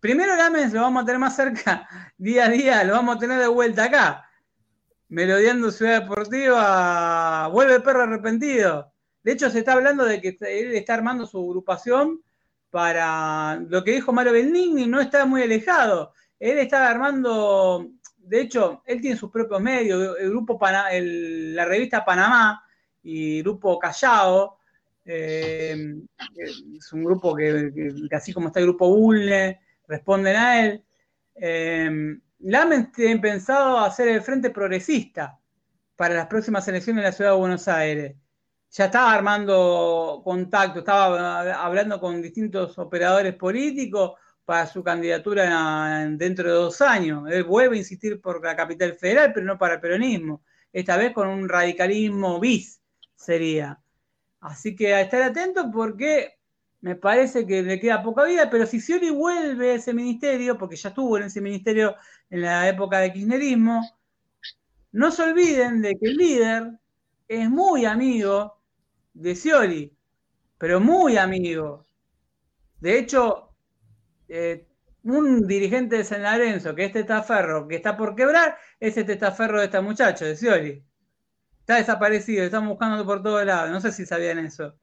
[0.00, 1.86] primero Gámez lo vamos a tener más cerca
[2.16, 4.24] día a día, lo vamos a tener de vuelta acá.
[5.10, 8.92] Melodiando Ciudad Deportiva, vuelve el perro arrepentido.
[9.22, 12.22] De hecho, se está hablando de que él está armando su agrupación
[12.70, 16.12] para lo que dijo Mario Benigni, no está muy alejado.
[16.38, 22.62] Él está armando, de hecho, él tiene sus propios medios, el grupo la revista Panamá
[23.02, 24.58] y el grupo Callao,
[25.10, 25.94] eh,
[26.36, 27.72] es un grupo que,
[28.12, 30.84] así como está el grupo Bulle, responden a él.
[31.34, 32.18] Eh,
[32.94, 35.38] tiene pensado hacer el frente progresista
[35.96, 38.16] para las próximas elecciones en la ciudad de Buenos Aires.
[38.70, 44.12] Ya estaba armando contacto, estaba hablando con distintos operadores políticos
[44.44, 47.30] para su candidatura dentro de dos años.
[47.30, 50.42] Él vuelve a insistir por la capital federal, pero no para el peronismo.
[50.72, 52.80] Esta vez con un radicalismo bis
[53.14, 53.80] sería.
[54.40, 56.38] Así que a estar atento porque
[56.80, 60.76] me parece que le queda poca vida, pero si Scioli vuelve a ese ministerio, porque
[60.76, 61.96] ya estuvo en ese ministerio
[62.30, 63.82] en la época de kirchnerismo,
[64.92, 66.78] no se olviden de que el líder
[67.26, 68.57] es muy amigo
[69.18, 69.96] de Scioli,
[70.58, 71.86] pero muy amigo.
[72.80, 73.54] De hecho,
[74.28, 74.66] eh,
[75.02, 79.58] un dirigente de San Lorenzo, que es Testaferro, que está por quebrar, es el Testaferro
[79.58, 80.84] de esta muchacha, de Scioli.
[81.60, 83.70] Está desaparecido, estamos buscando por todos lados.
[83.70, 84.74] No sé si sabían eso.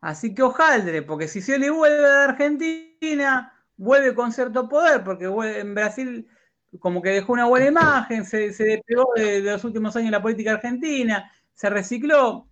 [0.00, 5.74] Así que ojaldre, porque si le vuelve a Argentina, vuelve con cierto poder, porque en
[5.74, 6.28] Brasil
[6.80, 11.30] como que dejó una buena imagen, se, despegó de, los últimos años la política argentina,
[11.52, 12.48] se recicló.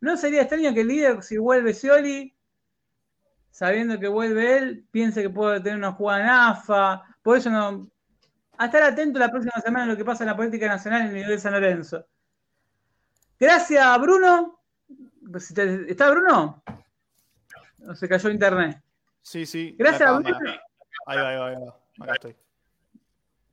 [0.00, 2.34] ¿No sería extraño que el líder, si vuelve Scioli,
[3.50, 7.02] sabiendo que vuelve él, piense que puede tener una jugada en AFA?
[7.22, 7.90] Por eso no,
[8.58, 11.08] a estar atento la próxima semana a lo que pasa en la política nacional en
[11.08, 12.06] el nivel de San Lorenzo.
[13.38, 14.60] Gracias, Bruno.
[15.88, 16.62] ¿Está Bruno?
[17.78, 18.80] No se cayó internet.
[19.22, 19.74] Sí, sí.
[19.78, 20.38] Gracias, Bruno.
[21.06, 22.04] Ahí va, ahí va, ahí va.
[22.04, 22.43] Acá estoy.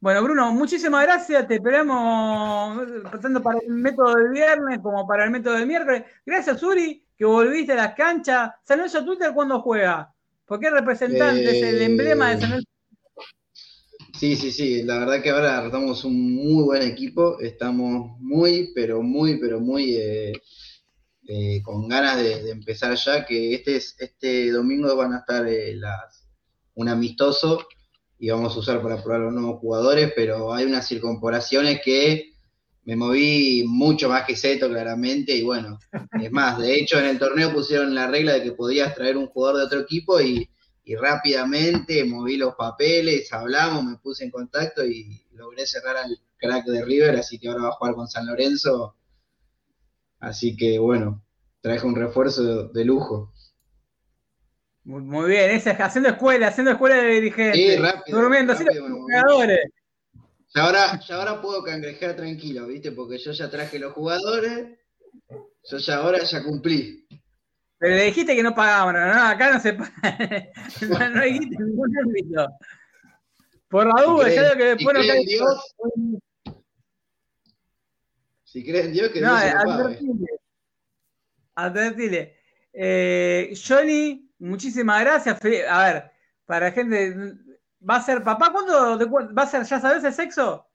[0.01, 1.47] Bueno, Bruno, muchísimas gracias.
[1.47, 2.87] Te esperamos
[3.21, 6.05] tanto para el método del viernes como para el método del miércoles.
[6.25, 8.49] Gracias, Uri, que volviste a las canchas.
[8.63, 10.11] San Lorenzo Twitter, ¿cuándo juega?
[10.47, 12.71] Porque es representante, es el emblema de San Lorenzo.
[14.19, 14.81] Sí, sí, sí.
[14.81, 17.39] La verdad que ahora estamos un muy buen equipo.
[17.39, 20.33] Estamos muy, pero muy, pero muy eh,
[21.27, 23.23] eh, con ganas de, empezar ya.
[23.23, 26.27] Que este, este domingo van a estar eh, las,
[26.73, 27.67] un amistoso
[28.21, 32.35] y vamos a usar para probar los nuevos jugadores, pero hay unas circunpolaciones que
[32.83, 35.79] me moví mucho más que Seto, claramente, y bueno,
[36.21, 39.25] es más, de hecho en el torneo pusieron la regla de que podías traer un
[39.25, 40.47] jugador de otro equipo y,
[40.99, 46.83] rápidamente moví los papeles, hablamos, me puse en contacto y logré cerrar al crack de
[46.83, 48.97] River, así que ahora va a jugar con San Lorenzo.
[50.19, 51.23] Así que bueno,
[51.61, 53.31] traje un refuerzo de lujo.
[54.83, 57.55] Muy, bien, haciendo escuela, haciendo escuela de dirigentes.
[57.55, 58.19] Sí, rápido.
[58.19, 59.59] Durmiendo, así los jugadores.
[60.53, 62.91] Ya ahora, ya ahora puedo cangrejear tranquilo, ¿viste?
[62.91, 64.79] Porque yo ya traje los jugadores,
[65.69, 67.07] yo ya ahora ya cumplí.
[67.77, 69.23] Pero le dijiste que no pagaban, ¿no?
[69.23, 69.91] Acá no se paga.
[70.81, 72.47] no, no dijiste ningún ámbito.
[73.69, 75.75] Por la duda, ya lo que después si no creen Dios,
[78.43, 80.41] Si creen Dios, que no, Dios se.
[81.55, 82.37] Advertile.
[82.73, 85.39] Eh, Johnny muchísimas gracias.
[85.69, 86.11] A ver,
[86.45, 87.15] para la gente,
[87.87, 88.51] ¿va a ser papá?
[88.51, 89.33] ¿Cuándo?
[89.33, 90.67] ¿Va a ser, ya sabes el sexo?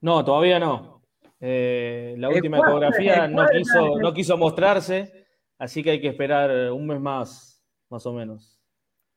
[0.00, 1.02] No, todavía no.
[1.40, 5.26] Eh, la última ecografía no quiso, no quiso mostrarse,
[5.58, 8.54] así que hay que esperar un mes más, más o menos.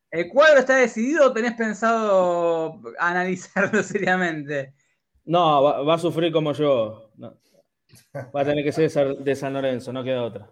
[0.10, 4.74] ¿El cuadro está decidido o tenés pensado analizarlo seriamente?
[5.26, 7.12] No, va, a sufrir como yo.
[7.22, 10.50] Va a tener que ser de San Lorenzo, no queda otra.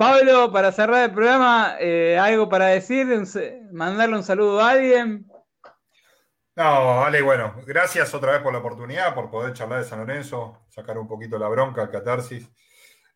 [0.00, 3.06] Pablo, para cerrar el programa, eh, ¿algo para decir?
[3.70, 5.26] ¿Mandarle un saludo a alguien?
[6.56, 10.64] No, Ale, bueno, gracias otra vez por la oportunidad, por poder charlar de San Lorenzo,
[10.70, 12.48] sacar un poquito la bronca, el catarsis.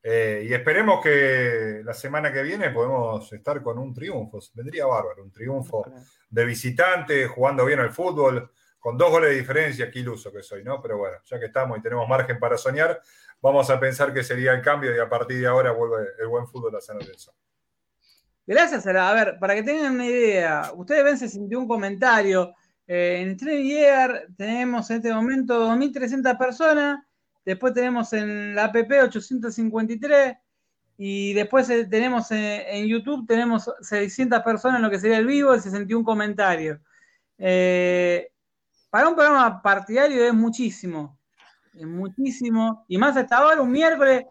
[0.03, 4.39] Eh, y esperemos que la semana que viene podemos estar con un triunfo.
[4.53, 5.87] Vendría bárbaro, un triunfo
[6.29, 10.63] de visitante, jugando bien al fútbol, con dos goles de diferencia, qué iluso que soy,
[10.63, 10.83] ¿no?
[10.83, 13.01] Pero bueno, ya que estamos y tenemos margen para soñar,
[13.45, 16.47] vamos a pensar que sería el cambio y a partir de ahora vuelve el buen
[16.47, 17.35] fútbol a San Lorenzo.
[18.47, 22.55] Gracias, A ver, para que tengan una idea, ustedes ven, se sintió un comentario.
[22.87, 27.05] Eh, en Year tenemos en este momento 2.300 personas,
[27.45, 30.37] después tenemos en la app 853
[30.97, 35.55] y después eh, tenemos en, YouTube tenemos 600 personas en lo que sería el vivo
[35.55, 36.81] y 61 comentarios.
[37.37, 38.31] Eh,
[38.89, 41.19] para un programa partidario es muchísimo
[41.75, 44.25] muchísimo, y más hasta ahora, un miércoles,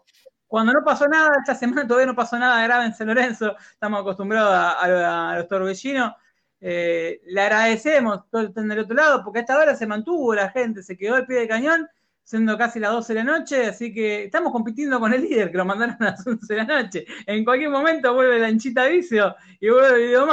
[0.46, 4.00] cuando no pasó nada, esta semana todavía no pasó nada grave en San Lorenzo, estamos
[4.00, 6.12] acostumbrados a, los torbellinos.
[6.60, 10.82] Eh, le agradecemos todo el del otro lado, porque hasta ahora se mantuvo la gente,
[10.82, 11.88] se quedó al pie del cañón,
[12.22, 15.58] siendo casi las 12 de la noche, así que estamos compitiendo con el líder, que
[15.58, 17.04] lo mandaron a las 11 de la noche.
[17.26, 20.26] En cualquier momento vuelve la anchita vicio y vuelve el video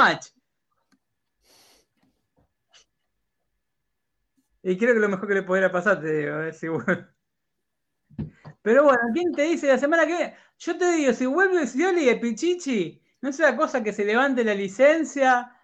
[4.62, 6.66] Y creo que lo mejor que le podría pasar, te digo, eh, si
[8.62, 10.36] Pero bueno, ¿quién te dice la semana que viene?
[10.58, 14.44] Yo te digo, si vuelve Scioli y Pichichi, no es una cosa que se levante
[14.44, 15.56] la licencia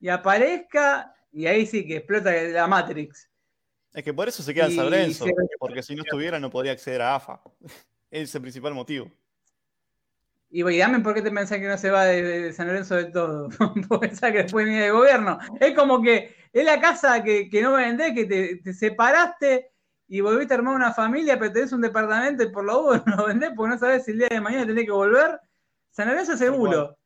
[0.00, 3.30] y aparezca, y ahí sí que explota la Matrix.
[3.92, 5.26] Es que por eso se queda en Sabrenzo,
[5.58, 7.40] porque si no estuviera no podría acceder a AFA.
[7.60, 7.70] Ese
[8.22, 9.10] es el principal motivo.
[10.54, 13.48] Y dame por qué te pensás que no se va de, San Lorenzo de todo.
[14.00, 15.38] pensás que después ni de gobierno.
[15.58, 19.70] Es como que es la casa que, no vendés, que te, separaste
[20.08, 23.16] y volviste a armar una familia, pero tenés un departamento y por lo menos no
[23.16, 25.40] lo vendés porque no sabés si el día de mañana tenés que volver.
[25.90, 26.98] San Lorenzo es seguro.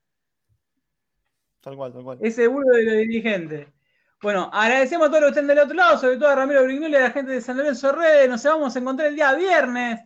[1.61, 2.19] Tal cual, tal cual.
[2.21, 3.69] Es seguro de los dirigentes.
[4.23, 6.95] Bueno, agradecemos a todos los que estén del otro lado, sobre todo a Ramiro Brignoli
[6.95, 8.29] y a la gente de San Lorenzo Redes.
[8.29, 10.01] Nos vamos a encontrar el día viernes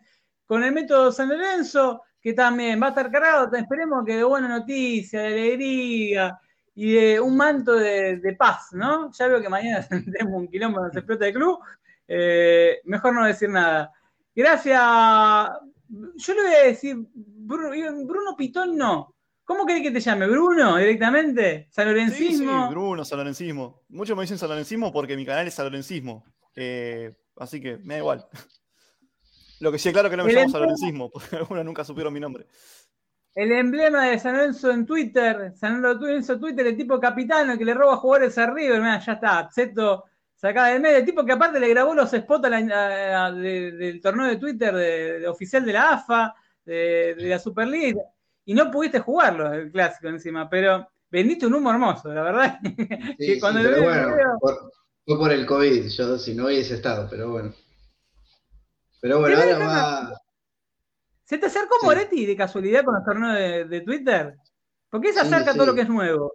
[0.44, 4.48] con el método San Lorenzo que también va a estar cargado, esperemos que de buena
[4.48, 6.38] noticia, de alegría
[6.74, 9.10] y de un manto de, paz, ¿no?
[9.12, 11.58] Ya veo que mañana tendremos un quilombo se explota el club,
[12.06, 13.92] eh, mejor no decir nada.
[14.34, 14.80] Gracias.
[15.88, 19.14] Yo le voy a decir, Bruno, Pitón no.
[19.44, 20.28] ¿Cómo querés que te llame?
[20.28, 21.66] ¿Bruno directamente?
[21.70, 22.68] ¿Salorencismo?
[22.68, 23.82] Sí, Bruno, Salorencismo.
[23.88, 26.24] Muchos me dicen Salorencismo porque mi canal es Salorencismo.
[26.54, 28.28] Eh, así que me da igual.
[29.60, 32.20] Lo que sí, claro que no me llamo San Lorencismo, porque algunos nunca supieron mi
[32.20, 32.46] nombre.
[33.34, 37.64] El emblema de San Lorenzo en Twitter, San Lorenzo en Twitter, el tipo capitano que
[37.64, 40.04] le roba jugadores a River, mira, ya está, Zeto
[40.34, 44.74] sacada del medio, el tipo que aparte le grabó los spots del torneo de Twitter
[44.74, 46.34] de, oficial de la AFA,
[46.64, 48.00] de, la Super League,
[48.46, 52.58] y no pudiste jugarlo, el clásico encima, pero vendiste un humo hermoso, la verdad.
[53.18, 54.16] Sí, cuando sí, pero bueno,
[55.04, 57.52] fue por el COVID, yo si no hubiese estado, pero bueno.
[59.00, 60.20] Pero bueno, ahora va.
[61.24, 64.34] ¿Se te acercó Moretti de casualidad con los torneos de, Twitter?
[64.90, 66.34] ¿Por qué se acerca todo lo que es nuevo?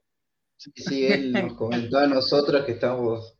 [0.55, 3.37] Sí, sí, él nos comentó a nosotros que estamos.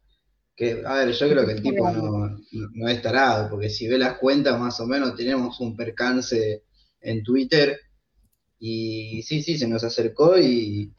[0.54, 2.38] Que, a ver, yo creo que el tipo no,
[2.74, 6.64] no, es tarado, porque si ve las cuentas, más o menos tenemos un percance
[7.02, 7.80] en Twitter.
[8.60, 10.94] Y sí, sí, se nos acercó y,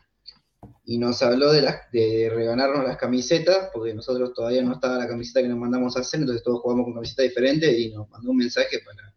[0.89, 5.09] y nos habló de, las, de reganarnos las camisetas, porque nosotros todavía no estaba la
[5.09, 8.31] camiseta que nos mandamos a hacer, entonces todos jugamos con camiseta diferente y nos mandó
[8.31, 9.13] un mensaje para,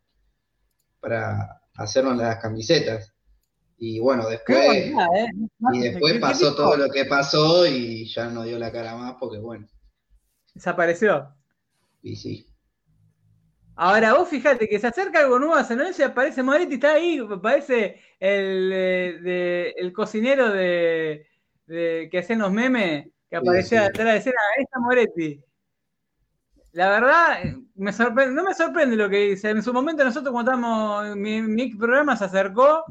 [0.99, 3.13] para hacernos las camisetas.
[3.77, 4.93] Y bueno, después, ¿eh?
[5.73, 9.37] y después pasó todo lo que pasó y ya no dio la cara más porque
[9.37, 9.67] bueno.
[10.55, 11.29] Desapareció.
[12.01, 12.47] Y sí.
[13.75, 16.95] Ahora vos fíjate que se acerca algo nuevo a San Lorenzo y aparece Moretti, está
[16.95, 21.29] ahí, aparece el, eh, el cocinero de,
[21.69, 25.41] que hacían los memes, que aparecía detrás de escena, ahí está Moretti.
[26.71, 27.39] La verdad,
[27.75, 29.49] me sorprende, no me sorprende lo que dice.
[29.49, 32.83] En su momento nosotros cuando estábamos, mi, programa se acercó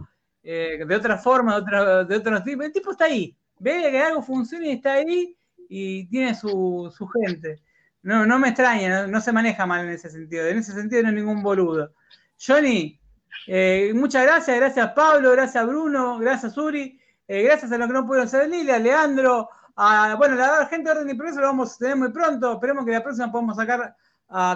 [0.43, 2.67] eh, de otra forma, de, de otros tipos.
[2.67, 5.37] El tipo está ahí, ve que algo funciona y está ahí
[5.69, 6.93] y tiene su,
[7.23, 7.63] gente.
[8.03, 10.47] No, no me extraña, no, se maneja mal en ese sentido.
[10.47, 11.93] En ese sentido no es ningún boludo.
[12.41, 12.99] Johnny,
[13.47, 16.99] eh, muchas gracias, gracias Pablo, gracias Bruno, gracias Uri.
[17.31, 20.89] Eh, gracias a los que no pudieron ser Lili, a Leandro, a, bueno, la gente
[20.89, 22.55] de Orden y Progreso lo vamos a tener muy pronto.
[22.55, 23.95] Esperemos que la próxima podamos sacar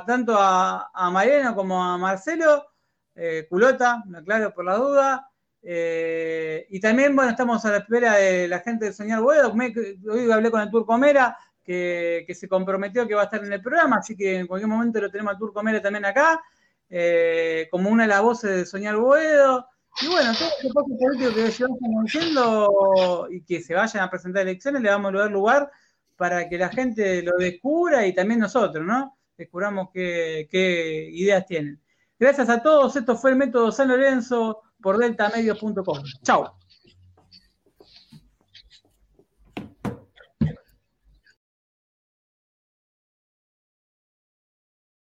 [0.06, 2.64] tanto a, Mariano como a Marcelo,
[3.14, 5.28] eh, culota, me aclaro por la duda.
[5.62, 9.52] Eh, y también, bueno, estamos a la espera de la gente de Soñar Boedo.
[9.52, 13.52] Hoy hablé con el Turco Mera, que, que, se comprometió que va a estar en
[13.52, 16.40] el programa, así que en cualquier momento lo tenemos al Turco Mera también acá,
[17.70, 19.68] como una de las voces de Soñar Boedo.
[20.00, 24.42] Y bueno, todo este paso político que llevamos diciendo y que se vayan a presentar
[24.42, 25.70] elecciones, le vamos a dar lugar
[26.16, 29.18] para que la gente lo descubra y también nosotros, ¿no?
[29.36, 31.80] Descubramos qué, qué ideas tienen.
[32.18, 36.02] Gracias a todos, esto fue el método San Lorenzo por deltamedios.com.
[36.22, 36.61] Chao.